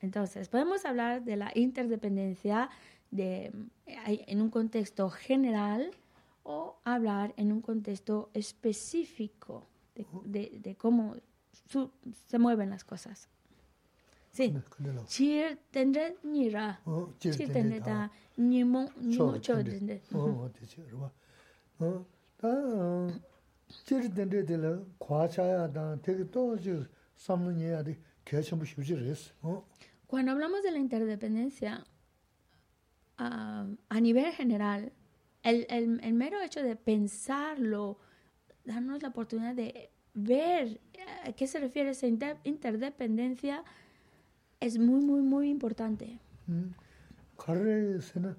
[0.00, 2.68] Entonces, podemos hablar de la interdependencia
[3.10, 3.50] de,
[3.86, 5.90] en un contexto general
[6.42, 9.64] o hablar en un contexto específico
[10.24, 11.16] de, de cómo
[11.66, 11.90] su,
[12.26, 13.28] se mueven las cosas.
[14.32, 14.52] Sí.
[15.06, 16.80] Chir tendre ni ra.
[17.20, 20.02] Chir tendre da ni mo ni mo cho tendre.
[20.12, 21.12] Oh, de chir wa.
[21.78, 22.04] Oh,
[22.36, 22.50] ta
[23.86, 26.84] chir tendre de la kwa cha ya da te to ju
[27.14, 29.32] sam ni ya de que son muy res.
[30.08, 31.84] Cuando hablamos de la interdependencia
[33.18, 34.92] uh, a nivel general,
[35.42, 37.98] el, el, el mero hecho de pensarlo,
[38.64, 40.80] darnos la oportunidad de ver
[41.26, 42.06] a qué se refiere esa
[42.44, 43.64] interdependencia
[44.60, 46.18] es muy, muy, muy importante.
[48.00, 48.36] Sena,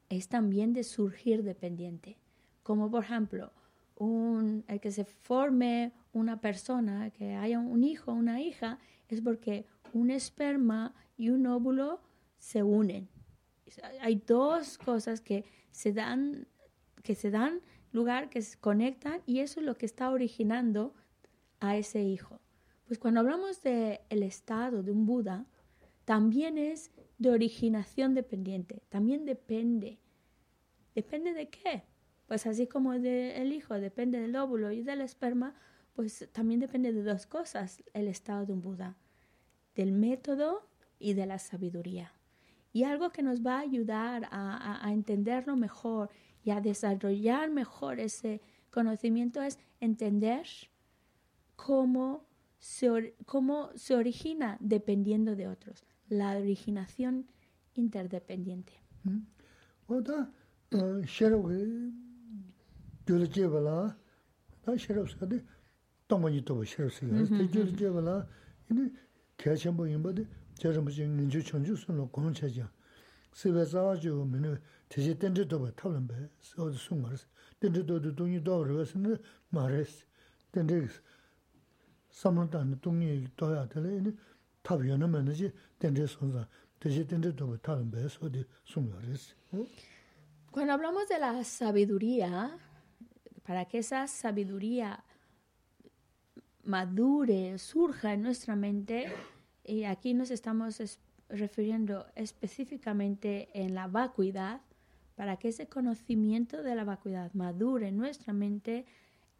[0.09, 2.17] es también de surgir dependiente.
[2.63, 3.51] Como por ejemplo,
[3.95, 8.79] un, el que se forme una persona, que haya un hijo, una hija,
[9.09, 12.01] es porque un esperma y un óvulo
[12.37, 13.09] se unen.
[14.01, 16.47] Hay dos cosas que se dan,
[17.03, 20.93] que se dan lugar, que se conectan y eso es lo que está originando
[21.59, 22.39] a ese hijo.
[22.85, 25.45] Pues cuando hablamos del el estado de un Buda,
[26.05, 26.91] también es
[27.23, 28.83] de originación dependiente.
[28.89, 29.97] También depende.
[30.93, 31.83] ¿Depende de qué?
[32.27, 35.55] Pues así como del hijo depende del óvulo y del esperma,
[35.93, 38.97] pues también depende de dos cosas el estado de un Buda,
[39.73, 40.67] del método
[40.99, 42.13] y de la sabiduría.
[42.73, 46.09] Y algo que nos va a ayudar a, entenderlo mejor
[46.43, 50.45] y a desarrollar mejor ese conocimiento es entender
[51.55, 52.25] cómo
[53.25, 55.83] cómo se origina dependiendo de otros
[56.13, 57.25] la originación
[57.75, 58.73] interdependiente.
[59.03, 59.25] Hmm.
[59.87, 60.31] Oda
[61.05, 61.49] sherab
[63.05, 63.95] gyur jeba la,
[64.65, 65.43] da sherab sakade
[66.07, 68.27] tangma yitoba sherab sakade, da gyur jeba la,
[68.69, 68.91] ini
[69.37, 70.25] kaya chenpo yinba de
[70.59, 72.69] jaram bachi nginchu chanchu sunlo gong cha jang,
[73.33, 74.57] siwe zawa jigo minu
[74.87, 77.19] teche tenze toba tablan bay, oda sungar,
[77.59, 80.05] tenze toba dungi dawa rwa sinna ma res,
[80.51, 80.89] tenze
[82.09, 84.15] samlantani dungi doya tala, ini
[90.51, 92.57] Cuando hablamos de la sabiduría,
[93.45, 95.03] para que esa sabiduría
[96.63, 99.11] madure, surja en nuestra mente,
[99.65, 100.81] y aquí nos estamos
[101.29, 104.61] refiriendo específicamente en la vacuidad,
[105.15, 108.85] para que ese conocimiento de la vacuidad madure en nuestra mente,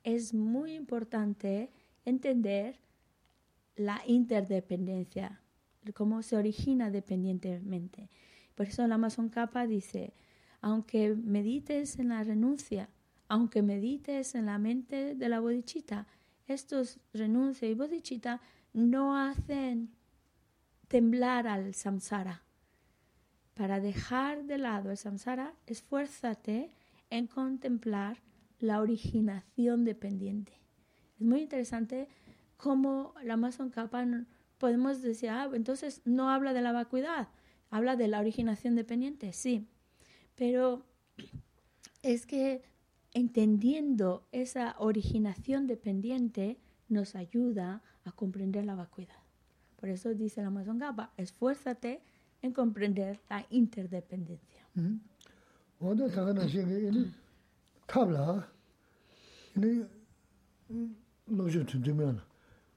[0.04, 1.70] es muy importante
[2.06, 2.83] entender
[3.76, 5.42] la interdependencia,
[5.94, 8.10] cómo se origina dependientemente.
[8.56, 10.14] Por eso la Amazon Capa dice,
[10.62, 12.90] aunque medites en la renuncia,
[13.28, 16.08] aunque medites en la mente de la bodichita,
[16.48, 18.42] estos renuncia y bodichita
[18.74, 19.92] no hacen
[20.88, 22.44] temblar al samsara.
[23.54, 26.72] Para dejar de lado el samsara, esfuérzate
[27.10, 28.22] en contemplar
[28.60, 30.54] la originación dependiente.
[31.20, 32.08] Es muy interesante
[32.58, 34.06] cómo la Amazon Kappa
[34.58, 37.28] podemos decir, ah, entonces no habla de la vacuidad,
[37.70, 39.68] habla de la originación dependiente, sí.
[40.36, 40.86] Pero
[42.02, 42.64] es que
[43.14, 49.18] entendiendo esa originación dependiente nos ayuda a comprender la vacuidad.
[49.76, 52.02] Por eso dice la Amazon Gaba, esfuérzate
[52.42, 54.66] en comprender la interdependencia.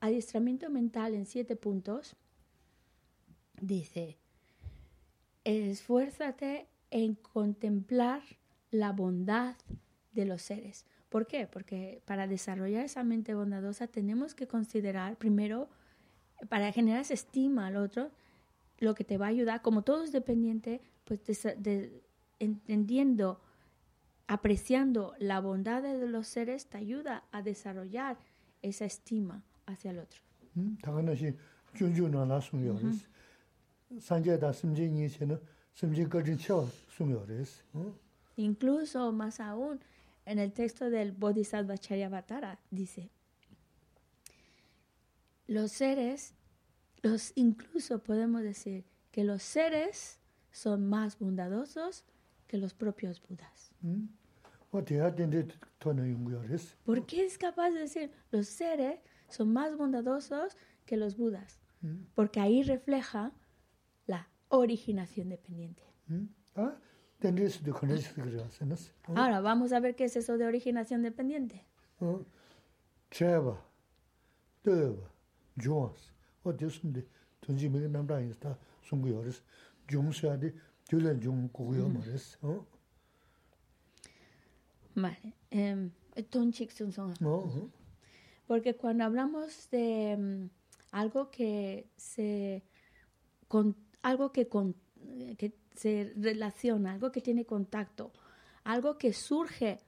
[0.00, 2.16] Adiestramiento mental en siete puntos,
[3.60, 4.18] dice,
[5.44, 8.22] esfuérzate en contemplar
[8.70, 9.56] la bondad
[10.12, 10.84] de los seres.
[11.08, 11.46] ¿Por qué?
[11.46, 15.68] Porque para desarrollar esa mente bondadosa tenemos que considerar primero,
[16.50, 18.10] para generar esa estima al otro,
[18.78, 21.20] lo que te va a ayudar, como todo es dependiente, pues
[22.38, 23.40] entendiendo,
[24.26, 28.18] apreciando la bondad de los seres, te ayuda a desarrollar
[28.60, 30.20] esa estima hacia el otro.
[38.36, 39.80] Incluso más aún,
[40.24, 43.10] en el texto del Bodhisattva Charyavatara dice,
[45.46, 46.34] los seres
[47.02, 50.18] los, incluso podemos decir que los seres
[50.50, 52.04] son más bondadosos
[52.46, 53.70] que los propios Budas.
[56.84, 58.98] ¿Por qué es capaz de decir los seres
[59.28, 61.60] son más bondadosos que los Budas?
[61.82, 62.04] Mm.
[62.14, 63.32] Porque ahí refleja
[64.06, 65.82] la originación dependiente.
[66.08, 66.24] Mm.
[66.56, 66.76] Ah,
[69.20, 71.64] Ahora, vamos a ver qué es eso de originación dependiente.
[72.00, 72.18] Ah,
[84.94, 85.34] Vale.
[85.50, 85.90] Eh,
[88.46, 90.48] Porque cuando hablamos de um,
[90.92, 92.62] algo que se
[93.48, 94.74] con, algo que, con,
[95.38, 98.12] que se relaciona, algo que tiene contacto,
[98.64, 99.80] algo que surge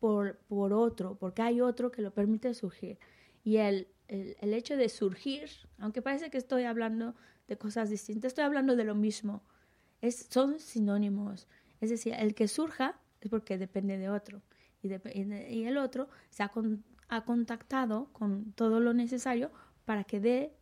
[0.00, 2.98] por, por otro, porque hay otro que lo permite surgir.
[3.44, 7.14] Y el el, hecho de surgir, aunque parece que estoy hablando
[7.48, 9.42] de cosas distintas, estoy hablando de lo mismo.
[10.00, 11.48] Es, son sinónimos.
[11.80, 14.42] Es decir, el que surja es porque depende de otro.
[14.82, 16.50] Y, y el otro se ha,
[17.08, 19.50] ha, contactado con todo lo necesario
[19.84, 20.52] para que dé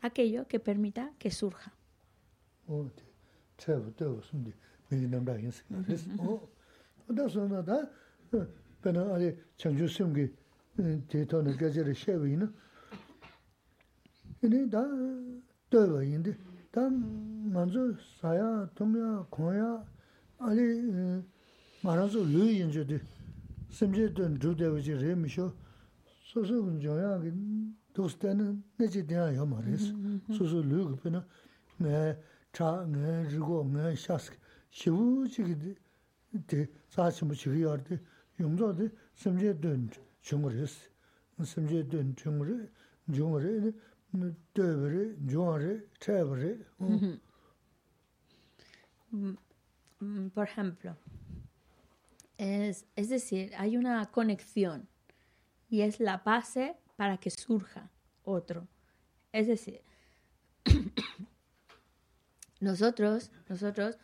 [0.00, 1.72] aquello que permita que surja.
[26.34, 27.30] Gōn jōyā gī
[27.94, 28.48] dōs tēnā
[28.80, 29.84] nē chī tēnā yō mā rēs,
[30.34, 31.20] sōsō lū gī pēnā
[31.78, 32.00] ngā
[32.50, 34.38] chā, ngā rīgō, ngā shās kī,
[34.74, 35.54] shivū chī gī
[36.50, 38.00] dī, sā chī mū chī gī yār dī,
[38.42, 38.86] yōngzō dī
[39.22, 39.86] simchī dōn
[40.26, 40.74] chōng rēs,
[41.52, 42.58] simchī dōn chōng rē,
[43.14, 43.54] chōng rē,
[50.34, 50.96] Por ejemplo,
[52.38, 54.88] es, es decir, hay una conexión
[55.74, 57.90] y es la base para que surja
[58.22, 58.68] otro.
[59.32, 59.82] Es decir,
[62.60, 63.98] nosotros, nosotros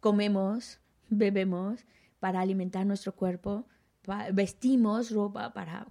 [0.00, 0.78] comemos,
[1.08, 1.86] bebemos
[2.20, 3.66] para alimentar nuestro cuerpo,
[4.34, 5.86] vestimos ropa para,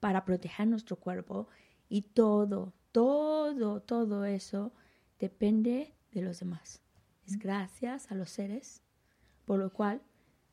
[0.00, 1.46] para proteger nuestro cuerpo
[1.90, 4.72] y todo, todo, todo eso
[5.18, 6.80] depende de los demás.
[7.26, 8.82] Es gracias a los seres,
[9.44, 10.00] por lo cual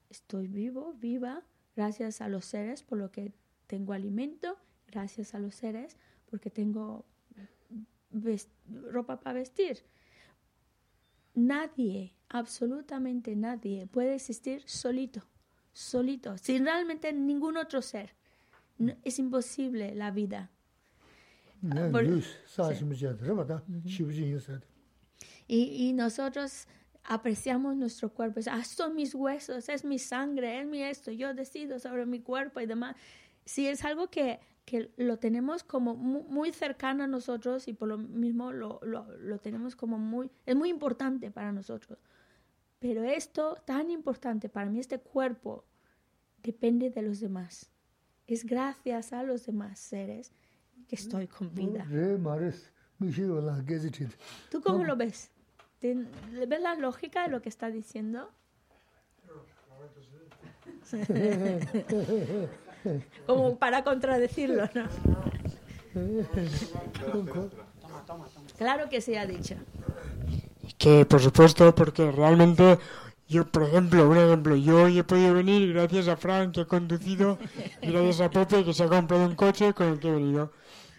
[0.10, 1.44] estoy vivo, viva,
[1.78, 3.32] gracias a los seres, por lo que
[3.68, 4.58] tengo alimento,
[4.88, 5.98] gracias a los seres,
[6.30, 7.06] porque tengo
[8.92, 9.84] ropa para vestir.
[11.36, 15.22] Nadie, absolutamente nadie puede existir solito,
[15.74, 18.16] solito, sin realmente ningún otro ser.
[19.04, 20.50] es imposible la vida.
[25.48, 26.68] Y, y nosotros
[27.08, 28.40] apreciamos nuestro cuerpo.
[28.52, 31.12] Ah, son mis huesos, es mi sangre, es mi esto.
[31.12, 32.96] Yo decido sobre mi cuerpo y demás.
[33.48, 37.98] Si es algo que que lo tenemos como muy, cercano a nosotros y por lo
[37.98, 41.98] mismo lo, lo, tenemos como muy, es muy importante para nosotros.
[42.80, 45.64] Pero esto tan importante para mí, este cuerpo,
[46.44, 47.72] depende de los demás.
[48.28, 50.34] Es gracias a los demás seres
[50.90, 51.86] que estoy con vida.
[54.52, 55.32] ¿Tú cómo lo ves?
[55.80, 58.30] ¿Ves la lógica de lo que está diciendo?
[63.26, 64.88] Como para contradecirlo, ¿no?
[68.58, 69.56] Claro que se ha dicho.
[70.78, 72.78] Que por supuesto, porque realmente
[73.28, 76.66] yo, por ejemplo, un ejemplo, yo hoy he podido venir gracias a Frank que ha
[76.66, 77.38] conducido
[77.82, 80.52] y gracias a Pepe que se ha comprado un coche con el que he venido.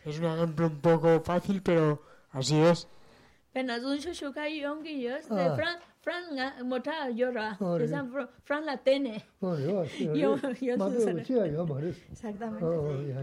[0.04, 2.02] Es un ejemplo un poco fácil, pero
[2.32, 2.88] así es.
[3.52, 5.56] pena zun shu shu kai yong gi yes de ah.
[5.56, 7.56] fran fran nga mota yora.
[7.60, 9.22] Ah, Desan fran la tene.
[9.42, 9.84] Oh yo
[10.14, 13.20] yo yo ma de chi yo ma oh, oh, de exactamente oh ya.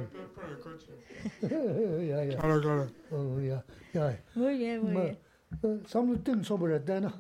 [2.10, 2.38] Ya ya.
[2.38, 3.62] Claro claro oh ya
[3.94, 4.18] ya.
[4.36, 5.18] Muy bien muy bien
[5.88, 7.12] sam lu ting so bra da na.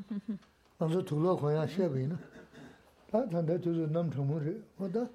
[0.80, 2.18] Ma zo tu lo ko ya she bi na.
[3.11, 4.56] Ta ta de tu nam thum re.
[4.80, 5.07] Ma da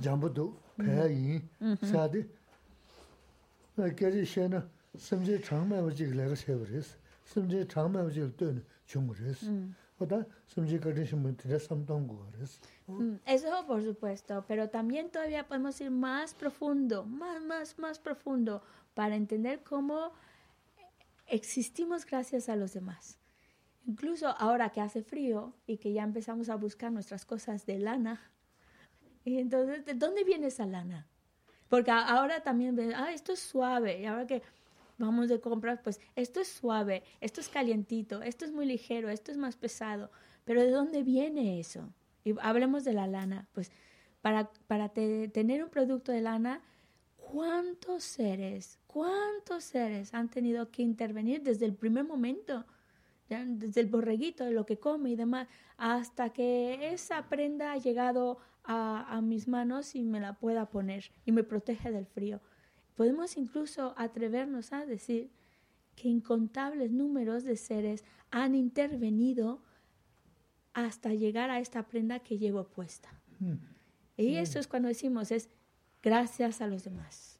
[0.00, 1.40] jam bu do pe yi
[1.82, 2.24] sa de
[3.76, 4.62] ke ji she na
[4.96, 6.96] samje chang ma ji la ga she bris
[7.36, 7.64] le ge shebe res.
[7.64, 8.64] Simje chang ma bu ji de
[12.86, 13.02] Mm.
[13.02, 18.62] Mm, eso por supuesto, pero también todavía podemos ir más profundo, más, más, más profundo,
[18.94, 20.12] para entender cómo
[21.26, 23.18] existimos gracias a los demás.
[23.86, 28.20] Incluso ahora que hace frío y que ya empezamos a buscar nuestras cosas de lana,
[29.24, 31.06] y entonces, ¿de dónde viene esa lana?
[31.68, 34.42] Porque ahora también ah, esto es suave, y ahora que
[35.00, 39.32] vamos de compras, pues esto es suave, esto es calientito, esto es muy ligero, esto
[39.32, 40.10] es más pesado.
[40.44, 41.92] Pero ¿de dónde viene eso?
[42.24, 43.48] Y hablemos de la lana.
[43.52, 43.70] Pues
[44.20, 46.62] para, para tener un producto de lana,
[47.16, 52.64] ¿cuántos seres, cuántos seres han tenido que intervenir desde el primer momento?
[53.28, 55.46] desde el borreguito, de lo que come y demás,
[55.76, 61.12] hasta que esa prenda ha llegado a, a mis manos y me la pueda poner
[61.24, 62.40] y me protege del frío.
[63.00, 65.30] Podemos incluso atrevernos a decir
[65.96, 69.62] que incontables números de seres han intervenido
[70.74, 73.08] hasta llegar a esta prenda que llevo puesta.
[73.38, 73.54] Mm.
[74.18, 75.48] Y eso es cuando decimos, es
[76.02, 77.38] gracias a los demás.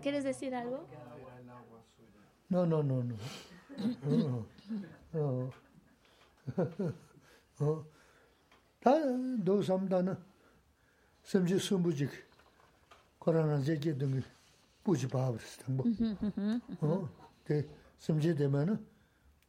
[0.00, 0.86] ¿Quieres decir algo?
[2.48, 3.16] No, no, no, no.
[13.19, 14.21] 코로나 제게 등이
[14.83, 15.85] 부지 바버스 등고
[16.81, 17.09] 어
[17.45, 17.67] 데,
[17.97, 18.85] 심지 되면은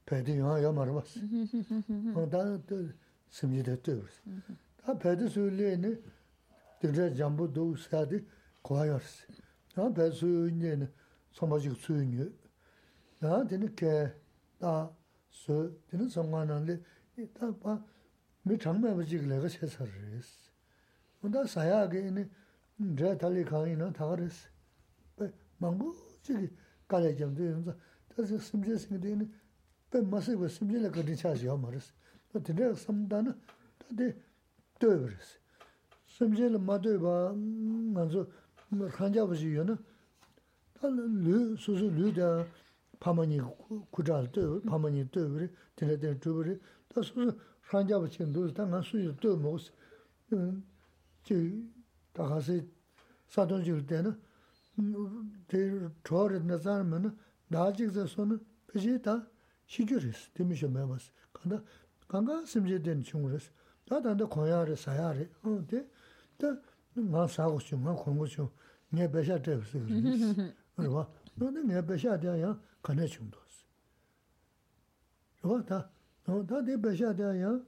[0.06, 1.20] 배드 영화 말아 봤어
[2.14, 2.88] 어다또
[3.30, 4.00] 심지 됐대
[4.82, 5.98] 다 배드 술래네
[6.80, 8.24] 되게 잠부 도 사디
[8.62, 9.26] 고아였어
[9.74, 10.88] 다 배드 술래네
[11.32, 12.30] 소마직 수인이
[13.18, 14.94] 나 되는 게다서
[15.88, 16.80] 되는 상관한데
[17.32, 17.82] 다봐
[18.42, 20.52] 미 장면 버지 내가 세서를 했어
[21.20, 22.12] 근데 사야게
[22.79, 24.47] dre tali kaani na thakaris.
[25.59, 25.93] Mangu
[26.23, 26.49] chigi
[26.87, 27.75] kala jamdo yonza,
[28.15, 29.29] tasi simche singi deyini,
[29.89, 31.91] pe masi kwa simche la kati chaasi yaw maris.
[32.43, 33.35] Tine samdana,
[33.77, 34.15] tati
[34.79, 35.37] doy baris.
[36.07, 38.31] Simche la madoy ba, manzo,
[38.95, 39.77] khanja bashi yona,
[40.79, 42.45] tali lu, susu lu da
[42.99, 43.41] pamani
[43.91, 47.35] kujal doy, pamani doy bari, tine tine doy bari, ta susu
[47.69, 49.71] khanja bashi ndozi, ta nga suyu doy mogus,
[51.23, 51.67] chigi
[52.19, 52.51] 다 가서
[53.29, 54.19] 사돈 줄 때는
[55.47, 57.17] 대 저를 나자면
[57.47, 59.25] 나직서 손은 그지 다
[59.67, 61.11] 시주리스 되미셔 매버스.
[61.31, 61.63] 간다
[62.09, 63.51] 간가 심제된 중으로스
[63.87, 65.87] 다단도 고야를 사야래 어데
[66.37, 66.57] 다
[67.27, 69.79] 사고 중앙 공부 중내 배샤 되스
[70.75, 73.63] 그러와 너는 내 배샤 돼야 간에 중도스
[75.45, 75.89] 요다
[76.25, 77.61] 너다 내 배샤 돼야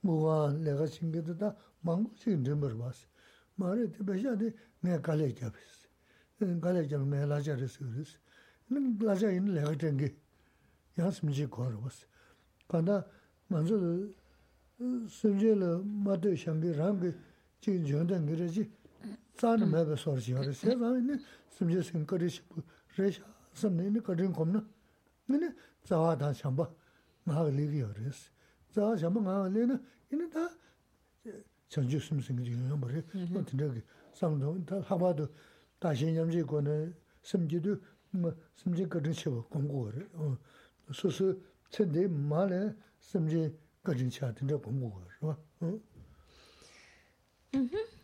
[0.00, 3.07] 뭐가 내가 신기도 다 망고 지금 좀 버려봤어.
[3.55, 5.87] 말에 대배샤데 내가 갈래 잡았어.
[6.61, 8.17] 갈래 잡으면 내가 라자르스 그랬어.
[8.69, 10.15] 는 라자 있는 내가 된 게.
[10.97, 12.05] 야스미지 걸어봤어.
[12.67, 13.05] 간다
[13.47, 13.75] 먼저
[15.07, 17.13] 심지를 마도 샹게 랑게
[17.61, 18.71] 지금 전된 그러지.
[19.37, 21.17] 싸는 매버 소리지 그래서 세상에
[21.49, 22.41] 심지 생거리시
[22.97, 23.23] 레샤
[23.53, 24.67] 선내는 거든 겁나.
[25.25, 25.53] 근데
[25.83, 26.69] 자와다 샴바
[27.23, 28.31] 마가 리기 그랬어.
[28.71, 30.49] 자와 샴바 마가 리는 이는 다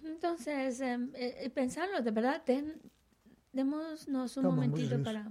[0.03, 2.43] Entonces, em, eh, eh, pensarlo, de verdad,
[3.53, 5.31] démonos un momentito para...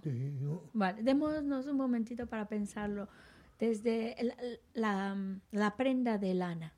[0.73, 3.09] Vale, démonos un momentito para pensarlo
[3.59, 4.15] desde
[4.73, 5.17] la,
[5.51, 6.76] la prenda de lana.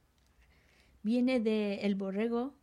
[1.01, 2.53] Viene del borrego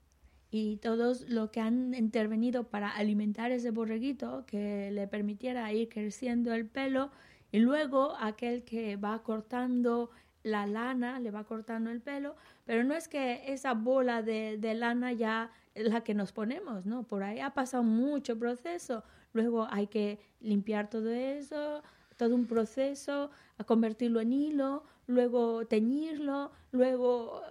[0.51, 6.55] y todos los que han intervenido para alimentar ese borreguito que le permitiera ir creciendo
[6.55, 7.11] el pelo
[7.53, 10.11] y luego aquel que va cortando
[10.43, 14.75] la lana, le va cortando el pelo, pero no es que esa bola de, de
[14.75, 17.03] lana ya la que nos ponemos, ¿no?
[17.03, 19.03] Por ahí ha pasado mucho proceso,
[19.33, 21.83] luego hay que limpiar todo eso,
[22.17, 27.43] todo un proceso, a convertirlo en hilo, luego teñirlo, luego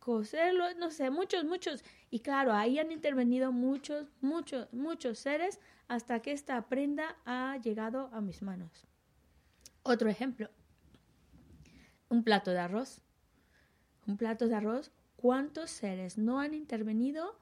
[0.00, 1.84] coserlo, no sé, muchos, muchos.
[2.10, 8.10] Y claro, ahí han intervenido muchos, muchos, muchos seres hasta que esta prenda ha llegado
[8.12, 8.86] a mis manos.
[9.82, 10.50] Otro ejemplo,
[12.08, 13.02] un plato de arroz.
[14.06, 17.38] Un plato de arroz, ¿cuántos seres no han intervenido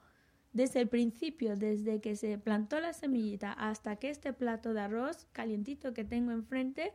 [0.53, 5.25] desde el principio, desde que se plantó la semillita hasta que este plato de arroz
[5.31, 6.93] calientito que tengo enfrente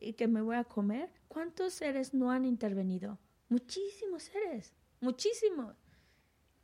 [0.00, 1.10] y que me voy a comer?
[1.28, 3.18] ¿Cuántos seres no han intervenido?
[3.48, 5.76] Muchísimos seres, muchísimos.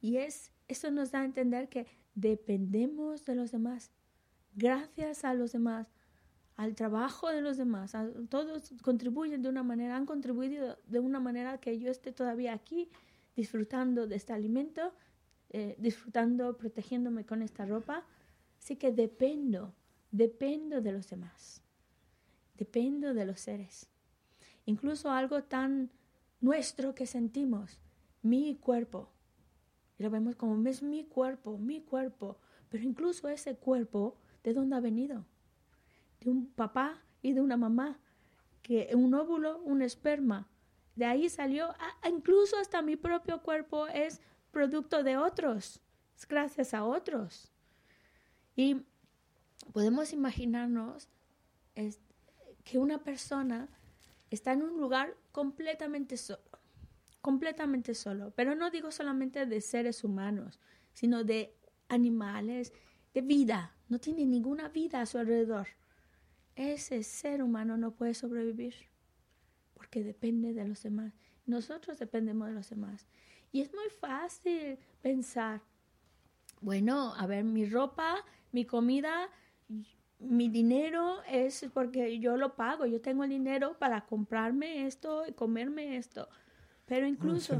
[0.00, 3.90] Y es, eso nos da a entender que dependemos de los demás,
[4.54, 5.88] gracias a los demás,
[6.56, 7.96] al trabajo de los demás.
[8.28, 12.90] todos contribuyen de una manera, han contribuido de una manera que yo esté todavía aquí
[13.34, 14.92] disfrutando de este alimento,
[15.50, 18.04] eh, disfrutando, protegiéndome con esta ropa.
[18.58, 19.74] Así que dependo,
[20.10, 21.62] dependo de los demás,
[22.56, 23.90] dependo de los seres.
[24.64, 25.90] Incluso algo tan
[26.40, 27.78] nuestro que sentimos,
[28.24, 29.10] mi cuerpo.
[29.98, 32.38] Y lo vemos como es mi cuerpo, mi cuerpo.
[32.68, 35.24] Pero incluso ese cuerpo, ¿de dónde ha venido?
[36.20, 38.00] De un papá y de una mamá.
[38.62, 40.48] Que un óvulo, un esperma.
[40.96, 44.20] De ahí salió, ah, incluso hasta mi propio cuerpo es
[44.50, 45.80] producto de otros.
[46.16, 47.52] Es gracias a otros.
[48.56, 48.82] Y
[49.72, 51.08] podemos imaginarnos
[52.64, 53.68] que una persona
[54.30, 56.53] está en un lugar completamente solo
[57.24, 58.34] completamente solo.
[58.36, 60.60] Pero no digo solamente de seres humanos,
[60.92, 61.56] sino de
[61.88, 62.74] animales,
[63.14, 63.74] de vida.
[63.88, 65.68] No tiene ninguna vida a su alrededor.
[66.54, 68.74] Ese ser humano no puede sobrevivir
[69.72, 71.14] porque depende de los demás.
[71.46, 73.06] Nosotros dependemos de los demás.
[73.52, 75.62] Y es muy fácil pensar,
[76.60, 78.16] bueno, a ver, mi ropa,
[78.52, 79.30] mi comida,
[80.18, 85.32] mi dinero es porque yo lo pago, yo tengo el dinero para comprarme esto y
[85.32, 86.28] comerme esto.
[86.86, 87.54] Pero incluso...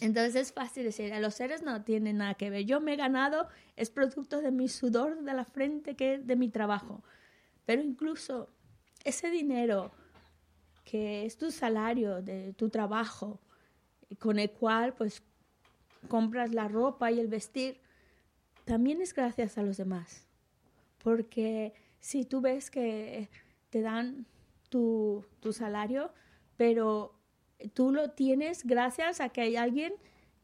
[0.00, 2.64] Entonces es fácil decir, los seres no tienen nada que ver.
[2.64, 6.48] Yo me he ganado, es producto de mi sudor de la frente, que de mi
[6.48, 7.02] trabajo.
[7.66, 8.48] Pero incluso
[9.04, 9.92] ese dinero
[10.84, 13.38] que es tu salario de tu trabajo,
[14.18, 15.22] con el cual pues
[16.08, 17.80] compras la ropa y el vestir,
[18.64, 20.26] también es gracias a los demás.
[21.02, 23.28] Porque si tú ves que
[23.70, 24.26] te dan
[24.70, 26.12] tu, tu salario,
[26.56, 27.14] pero
[27.68, 29.92] tú lo tienes gracias a que hay alguien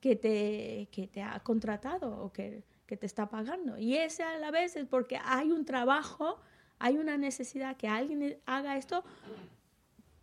[0.01, 3.79] que te, que te ha contratado o que, que te está pagando.
[3.79, 6.41] Y ese a la vez es porque hay un trabajo,
[6.79, 9.05] hay una necesidad que alguien haga esto.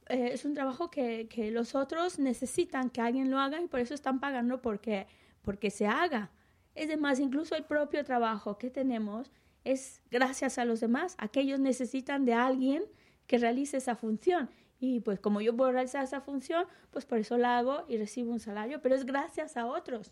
[0.08, 3.80] Eh, es un trabajo que, que, los otros necesitan que alguien lo haga y por
[3.80, 5.08] eso están pagando porque,
[5.42, 6.32] porque se haga.
[6.76, 9.32] Es demás, incluso el propio trabajo que tenemos
[9.64, 11.16] es gracias a los demás.
[11.18, 12.84] Aquellos necesitan de alguien
[13.28, 14.50] que realice esa función.
[14.80, 18.32] Y pues como yo puedo realizar esa función, pues por eso la hago y recibo
[18.32, 20.12] un salario, pero es gracias a otros.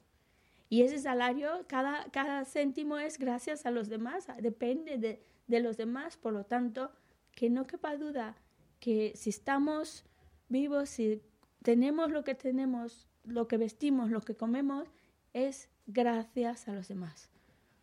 [0.70, 5.78] Y ese salario, cada, cada céntimo es gracias a los demás, depende de, de los
[5.78, 6.92] demás, por lo tanto,
[7.36, 8.36] que no quepa duda
[8.80, 10.04] que si estamos
[10.50, 11.22] vivos, si
[11.62, 14.90] tenemos lo que tenemos, lo que vestimos, lo que comemos,
[15.34, 17.30] es gracias a los demás.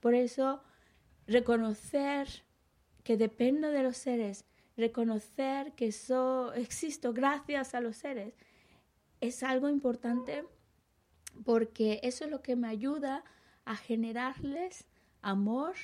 [0.00, 0.62] Por eso,
[1.26, 2.28] reconocer
[3.02, 4.44] que dependo de los seres,
[4.80, 8.34] reconocer que so, existo gracias a los seres,
[9.20, 10.44] es algo importante
[11.44, 13.24] porque eso es lo que me ayuda
[13.64, 14.86] a generarles
[15.22, 15.74] amor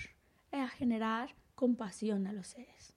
[0.52, 2.94] y a generar compasión a los seres.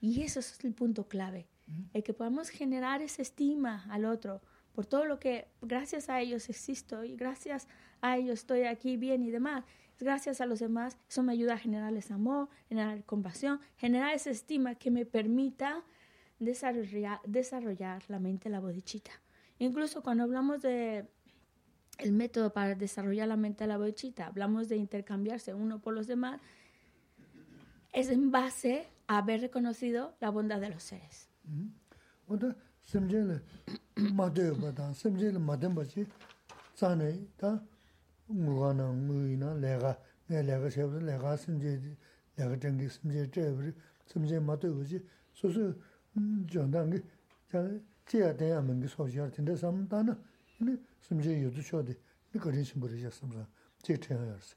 [0.00, 1.48] Y eso es el punto clave,
[1.92, 4.42] el que podamos generar esa estima al otro
[4.72, 7.66] por todo lo que gracias a ellos existo y gracias
[8.02, 9.64] a ellos estoy aquí bien y demás.
[9.98, 14.74] Gracias a los demás, eso me ayuda a generarles amor, generar compasión, generar esa estima
[14.74, 15.82] que me permita
[16.38, 19.10] desarrollar, desarrollar la mente, la bodichita.
[19.58, 21.06] Incluso cuando hablamos de
[21.98, 26.40] el método para desarrollar la mente la bodichita, hablamos de intercambiarse uno por los demás,
[27.92, 31.30] es en base a haber reconocido la bondad de los seres.
[36.76, 37.62] zane ta
[38.30, 39.96] nguwa na ngui na lega,
[40.28, 41.96] nga lega shebu lega simje,
[42.36, 43.72] lega tengi simje chebri,
[44.06, 45.00] simje mato uji,
[45.32, 45.74] susu
[46.46, 47.02] jondangi,
[48.06, 50.16] chiya tenya mingi soshiyar tinda samdana,
[51.00, 51.96] simje yudu chodi,
[52.32, 53.46] ni karin shimburi ya samsa,
[53.82, 54.56] chik tenya yarsi.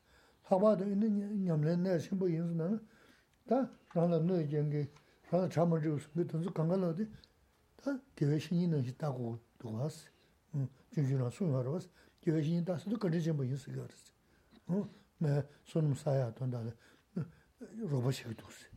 [0.50, 1.10] Haba do ini
[1.46, 2.80] nyamle naya shimbo yinsu na,
[3.48, 4.90] ta rana nui jengi,
[5.32, 7.08] rana chama jivu simje tunzu kanga lodi,
[7.76, 10.08] ta dewe shingi na hita kuku duwaasi,
[10.54, 11.90] mm, junju na suyo harwaasi,
[12.28, 14.12] 여신 다스도 거리지 뭐 있어 그랬어.
[14.68, 14.90] 어?
[15.20, 16.64] 네, 손 사야 돈다.
[17.60, 18.68] 로봇이 도스.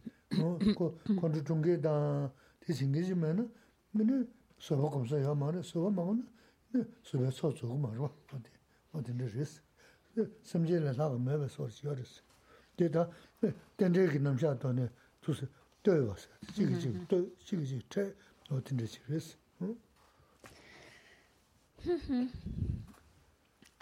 [0.40, 3.52] 어, 그 건조 중계다 대신기지면은
[3.92, 4.28] 근데
[4.58, 6.26] 서버 검사야 말에 서버 먹은
[6.72, 8.04] 네, 서버 서주고 말어.
[8.32, 8.50] 어디
[8.92, 9.60] 어디는 리스.
[10.42, 12.22] 섬제를 하고 매매 소리 열었어.
[12.76, 13.10] 데이터
[13.76, 14.88] 된데기 남자 돈에
[15.20, 15.48] 두스
[15.82, 16.28] 떼어 봤어.
[16.54, 18.14] 지기 지기 또 지기 지기 태
[18.50, 19.36] 어디는 리스.
[19.62, 19.76] 응?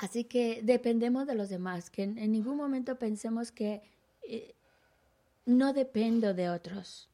[0.01, 3.82] Así que dependemos de los demás, que en, ningún momento pensemos que
[4.22, 4.55] eh,
[5.44, 7.10] no dependo de otros.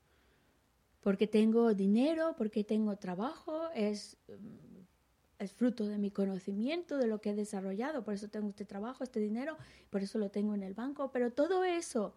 [1.03, 7.21] Porque tengo dinero, porque tengo trabajo, es, mm, es fruto de mi conocimiento, de lo
[7.21, 9.57] que he desarrollado, por eso tengo este trabajo, este dinero,
[9.91, 12.15] por eso lo tengo en el banco, pero todo eso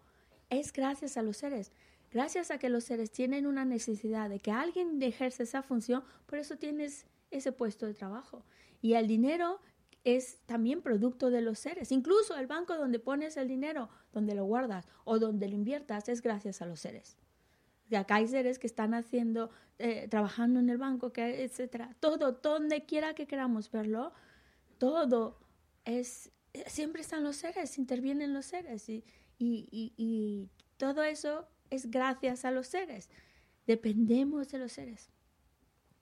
[0.52, 1.72] es gracias a los seres.
[2.12, 6.38] Gracias a que los seres tienen una necesidad de que alguien ejerce esa función, por
[6.38, 8.44] eso tienes ese puesto de trabajo.
[8.84, 9.62] Y el dinero
[10.04, 11.92] es también producto de los seres.
[11.92, 16.22] Incluso el banco donde pones el dinero, donde lo guardas o donde lo inviertas, es
[16.22, 17.18] gracias a los seres.
[17.90, 19.50] Y acá hay seres que están haciendo,
[19.80, 21.96] eh, trabajando en el banco, que, etcétera.
[22.00, 24.14] Todo, donde quiera que queramos verlo,
[24.78, 25.40] todo
[25.86, 26.32] es,
[26.68, 28.88] siempre están los seres, intervienen los seres.
[28.90, 29.04] Y,
[29.40, 33.10] y todo eso es gracias a los seres.
[33.66, 35.10] Dependemos de los seres.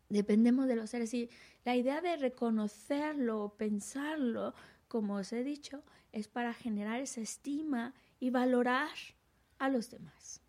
[0.10, 1.14] Dependemos de los seres.
[1.14, 1.30] Y
[1.66, 4.54] la idea de reconocerlo, pensarlo,
[4.88, 8.90] como os he dicho, es para generar esa estima y valorar
[9.60, 10.42] a los demás.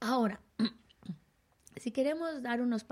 [0.00, 0.40] Ahora,
[1.76, 2.84] si queremos dar unos,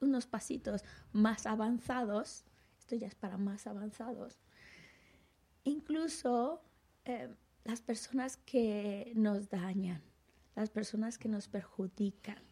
[0.00, 2.44] unos pasitos más avanzados,
[2.78, 4.38] esto ya es para más avanzados,
[5.64, 6.62] incluso
[7.04, 7.28] eh,
[7.64, 10.02] las personas que nos dañan,
[10.56, 12.42] las personas que nos perjudican,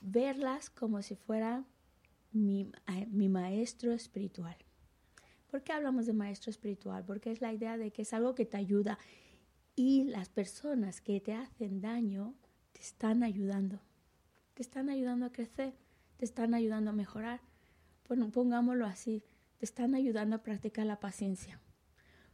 [0.00, 1.66] verlas como si fueran
[2.32, 2.70] mi,
[3.10, 4.56] mi, maestro espiritual.
[5.50, 7.04] ¿Por qué hablamos de maestro espiritual?
[7.04, 8.98] Porque es la idea de que es algo que te ayuda
[9.74, 12.34] y las personas que te hacen daño
[12.72, 13.80] te están ayudando,
[14.54, 15.74] te están ayudando a crecer,
[16.16, 17.40] te están ayudando a mejorar.
[18.08, 19.22] Bueno, pongámoslo así,
[19.58, 21.60] te están ayudando a practicar la paciencia.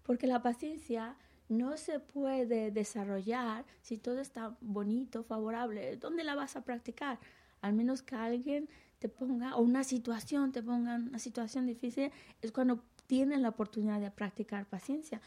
[0.03, 1.16] Porque la paciencia
[1.49, 5.97] no se puede desarrollar si todo está bonito, favorable.
[5.97, 7.19] ¿Dónde la vas a practicar?
[7.65, 8.69] Al menos que alguien
[8.99, 12.12] te ponga, o una situación te ponga una situación difícil,
[12.43, 15.23] es cuando tienen la oportunidad de practicar paciencia.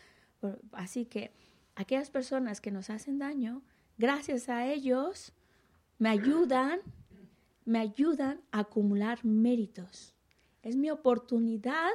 [0.71, 1.31] Así que
[1.75, 3.63] aquellas personas que nos hacen daño,
[3.97, 5.33] gracias a ellos,
[5.97, 6.79] me ayudan,
[7.65, 10.13] me ayudan a acumular méritos.
[10.61, 11.89] Es mi oportunidad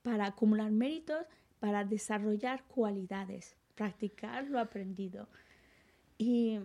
[0.00, 1.26] para acumular méritos,
[1.60, 5.28] para desarrollar cualidades, practicar lo aprendido.
[6.16, 6.60] Y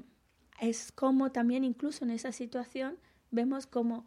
[0.61, 2.97] es como también incluso en esa situación
[3.31, 4.05] vemos como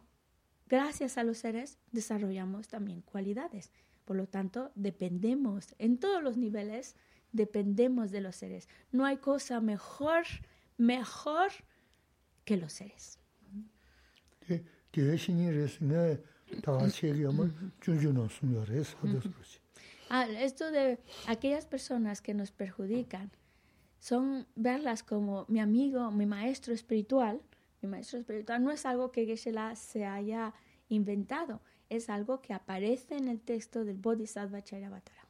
[0.67, 3.71] gracias a los seres desarrollamos también cualidades.
[4.05, 6.95] Por lo tanto, dependemos en todos los niveles,
[7.31, 8.67] dependemos de los seres.
[8.91, 10.23] No hay cosa mejor,
[10.77, 11.51] mejor
[12.45, 13.19] que los seres.
[20.09, 23.31] Ah, esto de aquellas personas que nos perjudican
[23.99, 27.39] son verlas como mi amigo, mi maestro espiritual,
[27.81, 30.53] mi maestro espiritual no es algo que Geshe-la se haya
[30.89, 35.25] inventado, es algo que aparece en el texto del Bodhisattva Charyavatara.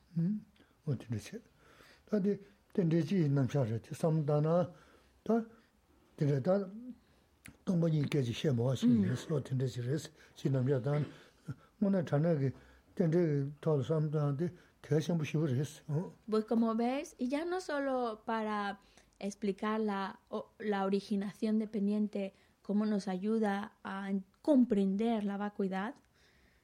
[16.29, 18.79] Pues como ves, y ya no solo para
[19.21, 20.19] explicar la,
[20.59, 24.11] la originación dependiente, cómo nos ayuda a
[24.41, 25.95] comprender la vacuidad,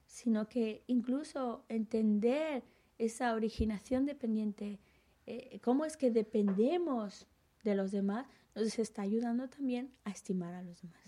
[0.05, 2.63] sino que incluso entender
[2.97, 4.79] esa originación dependiente,
[5.25, 7.27] eh, cómo es que dependemos
[7.63, 8.25] de los demás,
[8.55, 11.01] nos está ayudando también a estimar a los demás.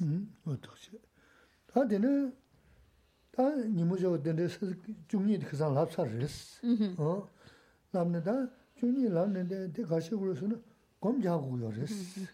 [11.01, 12.27] 검자고 요레스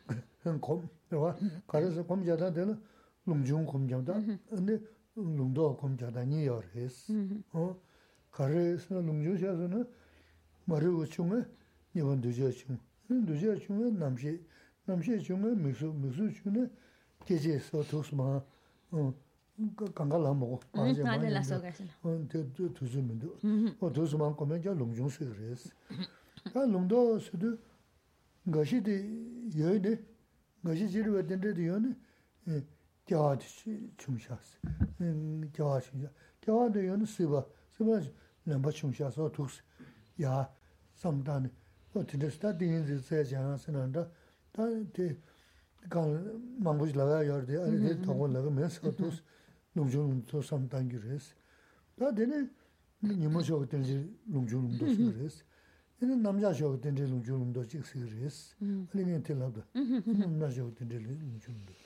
[0.61, 1.37] 검 와,
[1.67, 2.79] 가르서 검자다 되나
[3.25, 4.15] 롱중 검자다
[4.49, 4.79] 근데
[5.15, 7.77] 롱도 검자다 니요레스 어
[8.31, 9.85] 가르 스나 농주샤서는
[10.67, 11.45] 마르고 중에
[11.95, 12.79] 이번 두제 중
[13.27, 14.41] 두제 중에 남시
[14.85, 16.71] 남시 중에 미수 미수 중에
[17.27, 18.41] 계제서 도스마
[18.93, 19.15] 어
[19.95, 23.37] 강가라 먹어 맞아 맞아 las hogas 어 저도 두즈면도
[23.81, 25.71] 어 도스만 거면 저 농중스 그랬어
[26.55, 27.59] 아 농도 수도
[28.48, 30.00] ngashi di yoy ne,
[30.64, 32.64] ngashi jirwa dinde di yoy ne,
[33.06, 34.60] gyawa di e, chungshas,
[35.52, 36.12] gyawa e, chungshas.
[36.42, 38.02] Gyawa di yoy ne siva, siva
[38.46, 39.62] lamba chungshas o tuks,
[40.18, 40.48] yaa
[40.94, 41.50] samdani,
[41.94, 44.12] o dinde sita dingin zi zaya jayana sinanda,
[44.52, 45.18] ta di
[45.90, 48.04] kan mambuj laga yor di, ari di mm-hmm.
[48.04, 49.22] tongo laga men sa tuks,
[49.74, 51.34] nungchung nungto samdangi res.
[51.98, 52.50] Ta dine
[53.02, 55.22] nimo shok dinde nungchung nungto mm-hmm.
[55.22, 55.44] res.
[56.00, 58.38] Tī nī nīmo shōg tīngi lūngchū lūng tō sī rēs.
[58.60, 59.00] Nī nāmjā shōg tīngi lūngchū lūng tō chīk sī rēs.
[59.00, 61.82] Ārī ngā tī lāgā, nāmjā shōg tīngi lūngchū lūng tō.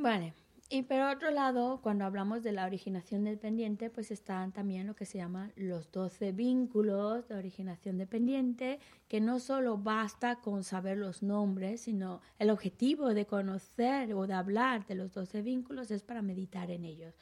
[0.00, 0.32] Vale.
[0.72, 5.04] Y por otro lado, cuando hablamos de la originación dependiente, pues están también lo que
[5.04, 8.78] se llama los 12 vínculos de originación dependiente,
[9.08, 14.34] que no solo basta con saber los nombres, sino el objetivo de conocer o de
[14.34, 17.16] hablar de los 12 vínculos es para meditar en ellos.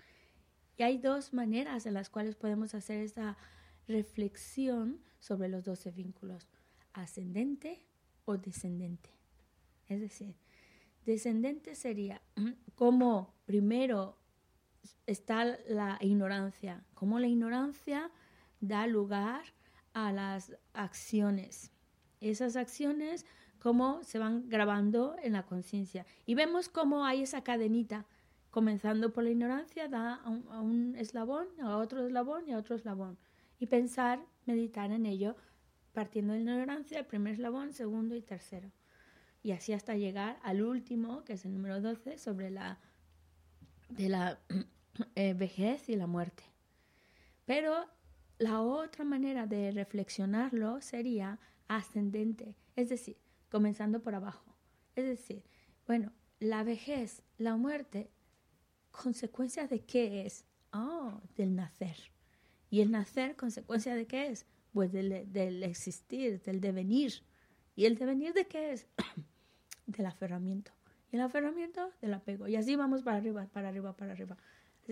[0.77, 3.39] Y hay dos maneras en las cuales podemos hacer esa
[3.87, 6.49] reflexión sobre los 12 vínculos,
[6.93, 7.83] ascendente
[8.25, 9.11] o descendente.
[9.89, 10.37] Es decir,
[11.09, 12.21] Descendente sería
[12.75, 14.19] como primero
[15.07, 18.11] está la ignorancia, como la ignorancia
[18.61, 19.41] da lugar
[19.95, 21.73] a las acciones.
[22.21, 23.25] Esas acciones
[23.59, 26.05] como se van grabando en la conciencia.
[26.27, 28.05] Y vemos cómo hay esa cadenita,
[28.51, 32.59] comenzando por la ignorancia, da a un, a un, eslabón, a otro eslabón y a
[32.59, 33.17] otro eslabón.
[33.59, 35.37] Y pensar, meditar en ello,
[35.93, 38.73] partiendo de la ignorancia, el primer eslabón, segundo y tercero
[39.43, 42.79] y así hasta llegar al último, que es el número 12, sobre la,
[43.89, 44.39] de la
[45.15, 46.43] eh, vejez y la muerte.
[47.45, 47.87] Pero
[48.39, 53.17] la otra manera de reflexionarlo sería ascendente, es decir,
[53.51, 54.55] comenzando por abajo.
[54.95, 55.45] Es decir,
[55.87, 58.11] bueno, la vejez, la muerte,
[58.91, 60.45] ¿consecuencia de qué es?
[60.73, 61.97] Oh, del nacer.
[62.71, 64.47] ¿Y el nacer, consecuencia de qué es?
[64.73, 67.23] Pues del, del existir, del devenir.
[67.75, 68.87] ¿Y el devenir de qué es?
[69.87, 70.73] del aferramiento.
[71.11, 72.49] Y el aferramiento del apego.
[72.49, 74.37] Y así vamos para arriba, para arriba, para arriba.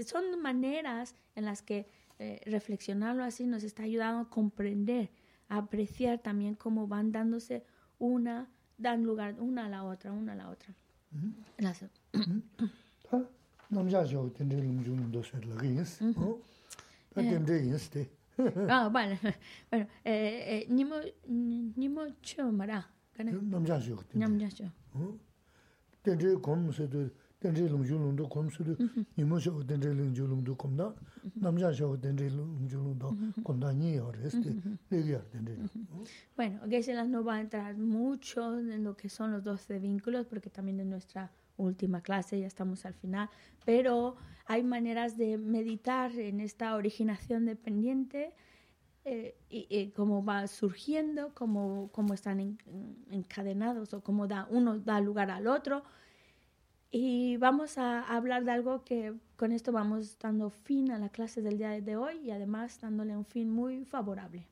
[0.05, 1.87] Son maneras en las que
[2.19, 5.11] eh, reflexionarlo así nos está ayudando a comprender,
[5.49, 7.65] a apreciar también cómo van dándose
[7.99, 8.49] una,
[8.79, 10.75] dan lugar una a la otra, una a la otra.
[11.59, 11.91] Gracias.
[17.17, 18.07] Eh.
[18.69, 19.17] Ah, bueno.
[19.71, 22.87] Bueno, eh, eh, nimo nimo chomara.
[23.19, 23.97] Namja jo.
[24.15, 24.71] Namja jo.
[26.03, 27.09] Tenje kom se do
[27.41, 28.77] tenje lung ju lung do kom se do
[29.17, 30.93] nimo jo tenje lung ju lung do kom da.
[31.35, 34.53] Namja jo tenje lung ju lung do kom da ni ahora este
[34.91, 35.57] legar tenje.
[36.37, 39.79] Bueno, que se las no va a entrar mucho en lo que son los 12
[39.79, 43.31] vínculos porque también en nuestra última clase ya estamos al final,
[43.65, 44.17] pero
[44.47, 48.33] hay maneras de meditar en esta originación dependiente
[49.05, 52.59] eh, y, y, cómo va surgiendo, cómo, cómo están en,
[53.11, 55.85] encadenados o cómo da, uno da lugar al otro.
[56.91, 61.43] Y vamos a hablar de algo que con esto vamos dando fin a la clase
[61.43, 64.47] del día de hoy y además dándole un fin muy favorable.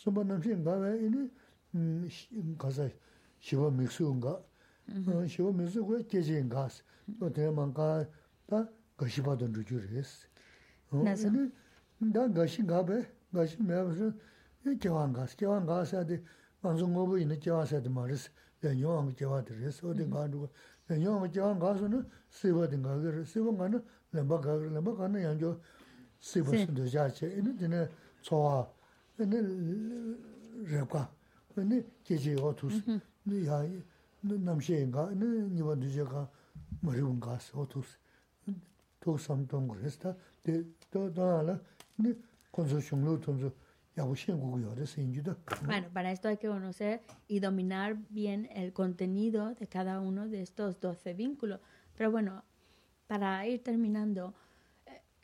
[0.00, 1.24] sōmbā nāmshī ngā wē inī
[2.60, 2.88] kāsā
[3.44, 4.34] shīvā mīksū ngā,
[5.30, 6.82] shīvā mīksū guwa kēchī ngā sī,
[7.20, 7.88] tō tē mā ngā
[8.50, 8.62] tā
[8.98, 10.30] gāshī bā tōn rūchū rē sī.
[10.98, 11.46] Inī
[12.14, 13.00] dā gāshī ngā bē,
[13.38, 14.10] gāshī mē bā sī,
[14.66, 16.20] yī kiawā ngā sī, kiawā ngā sā tī,
[16.62, 18.30] mā sō ngō bō inī kiawā sā tī mā rē sī,
[18.66, 20.48] yā nyō ngā kiawā tī rē sī, o tī ngā rū guwa,
[20.90, 22.04] yā nyō ngā kiawā ngā sō nā
[22.38, 23.82] sīvā tī ngā gā rē, sīvā ngā nā
[24.14, 25.52] lēmbā gā gā rē, lēmbā gā nā yā ngā
[26.30, 27.84] sīvā sī tō chā chē, inī tī nā
[28.24, 28.40] tsō
[29.18, 30.16] ane
[30.64, 31.08] rekwa,
[31.56, 33.44] ane cheche yo tus, mm-hmm.
[33.44, 33.64] ya
[34.22, 36.28] namshe inga, ane niwa duje ka
[36.82, 37.98] maribun kaas yo tus,
[39.00, 41.60] tok samtong kores ta, de dana la,
[41.98, 42.16] ane
[42.50, 43.52] konso shunglo tonzo,
[45.66, 50.42] Bueno, para esto hay que conocer y dominar bien el contenido de cada uno de
[50.42, 51.60] estos 12 vínculos.
[51.96, 52.42] Pero bueno,
[53.06, 54.34] para ir terminando,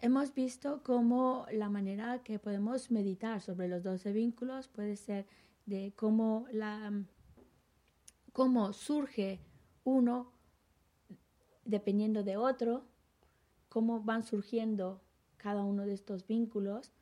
[0.01, 5.27] hemos visto cómo la manera que podemos meditar sobre los 12 vínculos puede ser
[5.67, 6.93] de cómo la
[8.33, 9.41] cómo surge
[9.85, 10.33] uno
[11.65, 12.85] dependiendo de otro,
[13.69, 15.01] cómo van surgiendo
[15.37, 16.93] cada uno de estos vínculos,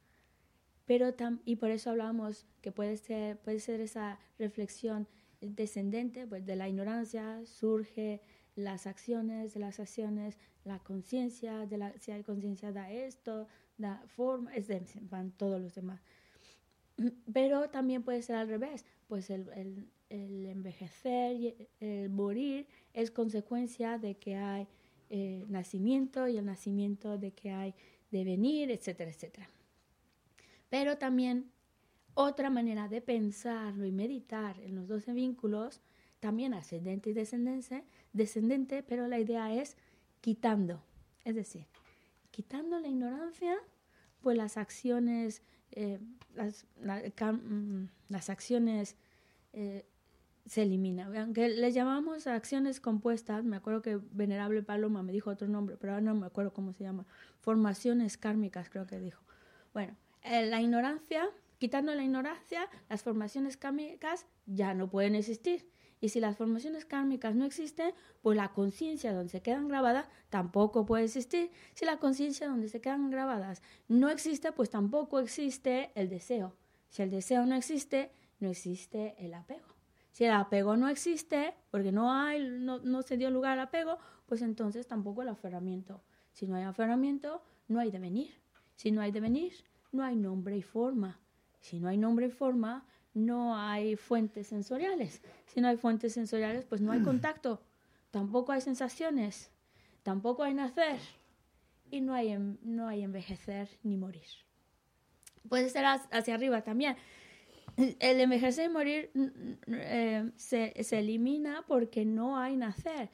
[0.87, 5.07] pero tam, y por eso hablamos que puede ser, puede ser esa reflexión
[5.41, 8.21] descendente, pues de la ignorancia surge
[8.59, 14.53] las acciones, las acciones, la conciencia, de la, si hay conciencia da esto, da forma,
[14.55, 16.01] es de, van todos los demás.
[17.33, 23.13] Pero también puede ser al revés, pues el, el, el envejecer y el morir es
[23.13, 24.67] consecuencia de que hay
[25.09, 27.75] eh, nacimiento y el nacimiento de que hay
[28.11, 29.49] devenir, etcétera, etcétera.
[30.69, 31.53] Pero también
[32.15, 35.81] otra manera de pensarlo y meditar en los 12 vínculos,
[36.21, 39.77] también ascendente y descendente, descendente, pero la idea es
[40.21, 40.83] quitando,
[41.25, 41.67] es decir,
[42.31, 43.57] quitando la ignorancia,
[44.21, 45.43] pues las acciones,
[45.73, 45.99] eh,
[46.35, 48.97] las, mm, las, acciones
[49.53, 49.87] eh,
[50.47, 51.15] se eliminan.
[51.17, 55.93] Aunque le llamamos acciones compuestas, me acuerdo que Venerable Paloma me dijo otro nombre, pero
[55.93, 57.07] ahora no me acuerdo cómo se llama.
[57.41, 59.23] Formaciones kármicas, creo que dijo.
[59.73, 61.29] Bueno, eh, la ignorancia,
[61.59, 65.69] quitando la ignorancia, las formaciones kármicas ya no pueden existir.
[66.01, 67.93] Y si las formaciones kármicas no existen,
[68.23, 71.51] pues la conciencia donde se quedan grabadas tampoco puede existir.
[71.75, 76.57] Si la conciencia donde se quedan grabadas no existe, pues tampoco existe el deseo.
[76.89, 78.11] Si el deseo no existe,
[78.41, 79.67] no existe el apego.
[80.13, 83.99] Si el apego no existe, porque no hay, no, no se dio lugar al apego,
[84.27, 86.03] pues entonces tampoco el aferramiento.
[86.33, 88.41] Si no hay aferramiento, no hay devenir.
[88.75, 89.53] Si no hay devenir,
[89.93, 91.21] no hay nombre y forma.
[91.61, 92.87] Si no hay nombre y forma,
[93.19, 95.23] no hay fuentes sensoriales.
[95.47, 97.61] Si no hay fuentes sensoriales, pues no hay contacto,
[98.11, 99.51] tampoco hay sensaciones,
[100.03, 100.99] tampoco hay nacer
[101.91, 104.27] y no hay, no hay envejecer ni morir.
[105.49, 106.97] Puede ser hacia arriba también.
[107.77, 109.11] El envejecer y morir
[109.69, 113.09] eh, se, se, elimina porque no hay nacer.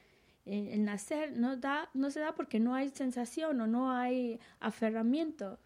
[0.47, 5.59] El nacer no, da, no se da porque no hay sensación o no hay aferramiento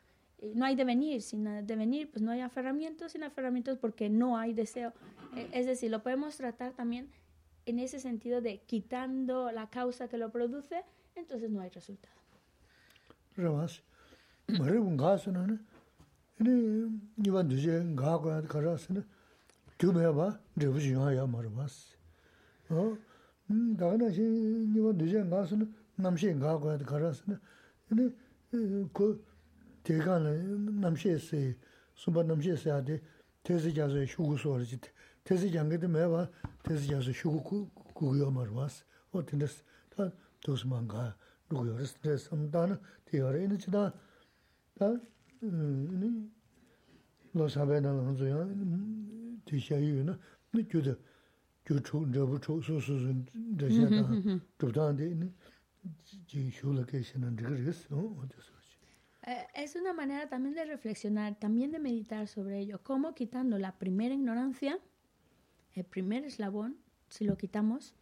[0.55, 4.93] no hay devenir, sin devenir, pues no hay aferramientos, sin aferramientos porque no hay deseo.
[5.37, 7.11] E, es decir, lo podemos tratar también
[7.67, 10.85] en ese sentido de quitando la causa que lo produce,
[11.15, 12.15] entonces no hay resultado.
[29.88, 30.38] 대간에
[30.82, 31.58] 남셰세
[31.96, 33.02] 수바 남셰세 아데
[33.44, 34.80] 테스자서 휴구소 알지
[35.24, 36.30] 테스장게도 매바
[36.64, 40.12] 테스자서 휴구 구요 말was 어 텐데스 다
[40.42, 41.16] 도스만가
[41.50, 43.94] 누구요 스트레스 엄다나 티어레는 지다
[44.76, 44.96] 다
[45.44, 46.32] 음,
[47.34, 48.48] 로사베나 lonzo야
[49.46, 50.18] 디샤유나
[50.54, 50.96] 느껴도
[51.66, 53.26] 교초 저부 초소소스
[53.60, 54.10] 저샤다
[54.58, 55.16] 도다데
[56.28, 58.57] 지 휴로케이션은 되겠어 어디서
[59.29, 63.79] Eh, es una manera también de reflexionar, también de meditar sobre ello, cómo quitando la
[63.79, 64.79] primera ignorancia,
[65.75, 66.79] el primer eslabón,
[67.11, 67.95] si lo quitamos,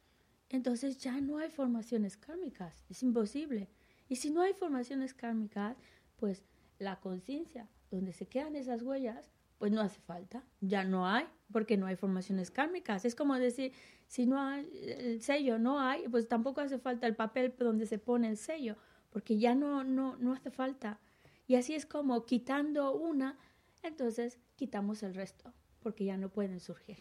[0.51, 3.69] entonces ya no hay formaciones kármicas, es imposible.
[4.09, 5.77] Y si no hay formaciones kármicas,
[6.15, 6.45] pues
[6.79, 9.29] la conciencia, donde se quedan esas huellas,
[9.59, 13.05] pues no hace falta, ya no hay, porque no hay formaciones kármicas.
[13.05, 13.73] Es como decir,
[14.07, 17.99] si no hay el sello, no hay, pues tampoco hace falta el papel donde se
[17.99, 18.77] pone el sello,
[19.11, 21.01] porque ya no, no, no hace falta.
[21.47, 23.39] Y así es como quitando una,
[23.83, 26.99] entonces quitamos el resto, porque ya no pueden surgir.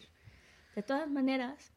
[0.75, 1.71] De todas maneras,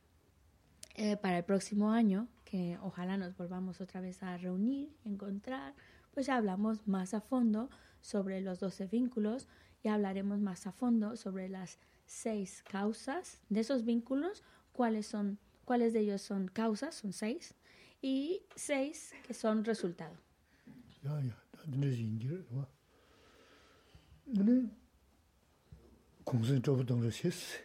[0.95, 5.75] eh, para el próximo año, que ojalá nos volvamos otra vez a reunir, encontrar,
[6.13, 7.71] pues ya hablamos más a fondo
[8.01, 9.49] sobre los 12 vínculos
[9.83, 14.43] y hablaremos más a fondo sobre las seis causas de esos vínculos,
[14.73, 17.55] cuáles son, cuáles de ellos son causas, son seis,
[18.03, 20.17] y seis que son resultado.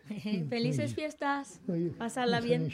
[0.50, 1.60] Felices fiestas.
[1.98, 2.70] Pasarla bien.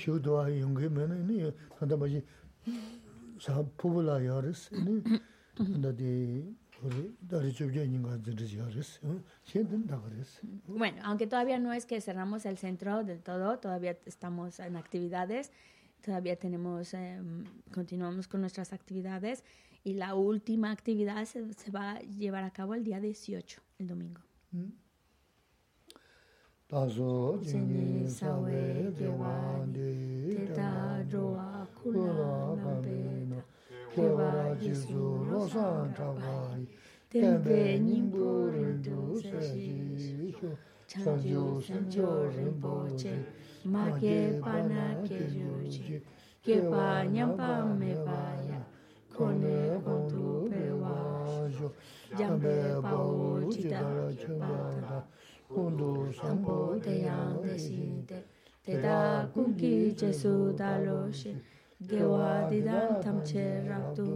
[10.67, 15.51] Bueno, aunque todavía no es que cerramos el centro del todo, todavía estamos en actividades,
[16.05, 17.19] todavía tenemos, eh,
[17.73, 19.43] continuamos con nuestras actividades
[19.83, 23.87] y la última actividad se, se, va a llevar a cabo el día 18, el
[23.87, 24.21] domingo.
[26.67, 27.39] Tazo
[49.19, 50.95] kone kontu pewa
[51.59, 51.67] jo,
[52.17, 55.03] jambe pao chidara chumada,
[55.53, 58.23] kundu sampo teyang desinte,
[58.65, 61.35] teta kunki jesu dalo daloshe,
[61.89, 64.07] gewa didan tamche raktu,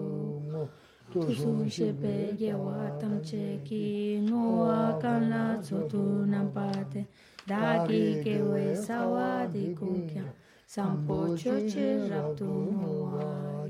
[1.12, 7.06] tusu shepe gewa tamche ki noa kanla tsotu nampate,
[7.46, 10.24] daki kewe sawadi kunkya,
[10.66, 13.68] sampo choche raktu noa.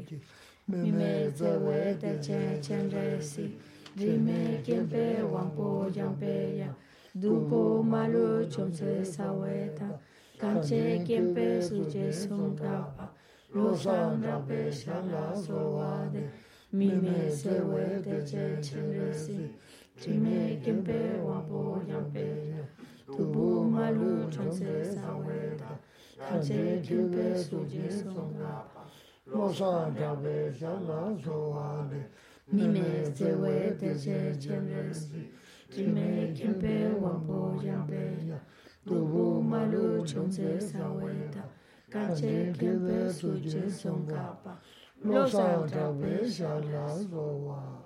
[0.68, 3.58] mime zewe de chen chen re si
[3.98, 6.70] drime kempe wangpo yangpe ya
[7.16, 10.00] dupo malu chomse sawe ta
[10.40, 13.10] kamche kempe suje sunga pa
[13.54, 16.30] lo sanga pe shanga so wa de
[16.72, 19.38] mime zewe de chen chen re si
[20.02, 22.64] drime kempe wangpo yangpe ya
[23.18, 25.78] dupo malu chomse sawe ta
[26.30, 28.73] kamche kempe suje sunga pa
[29.26, 32.10] 로사 자베 샤나 소와데
[32.52, 35.16] 니메 제웨 데제 제메스
[35.72, 38.38] 김메 김베 왕보 양베야
[38.86, 41.48] 도보 말루 총세 사웨다
[41.90, 44.60] 가체 김베 수제 송가파
[45.02, 47.83] 로사 자베 샤나 소와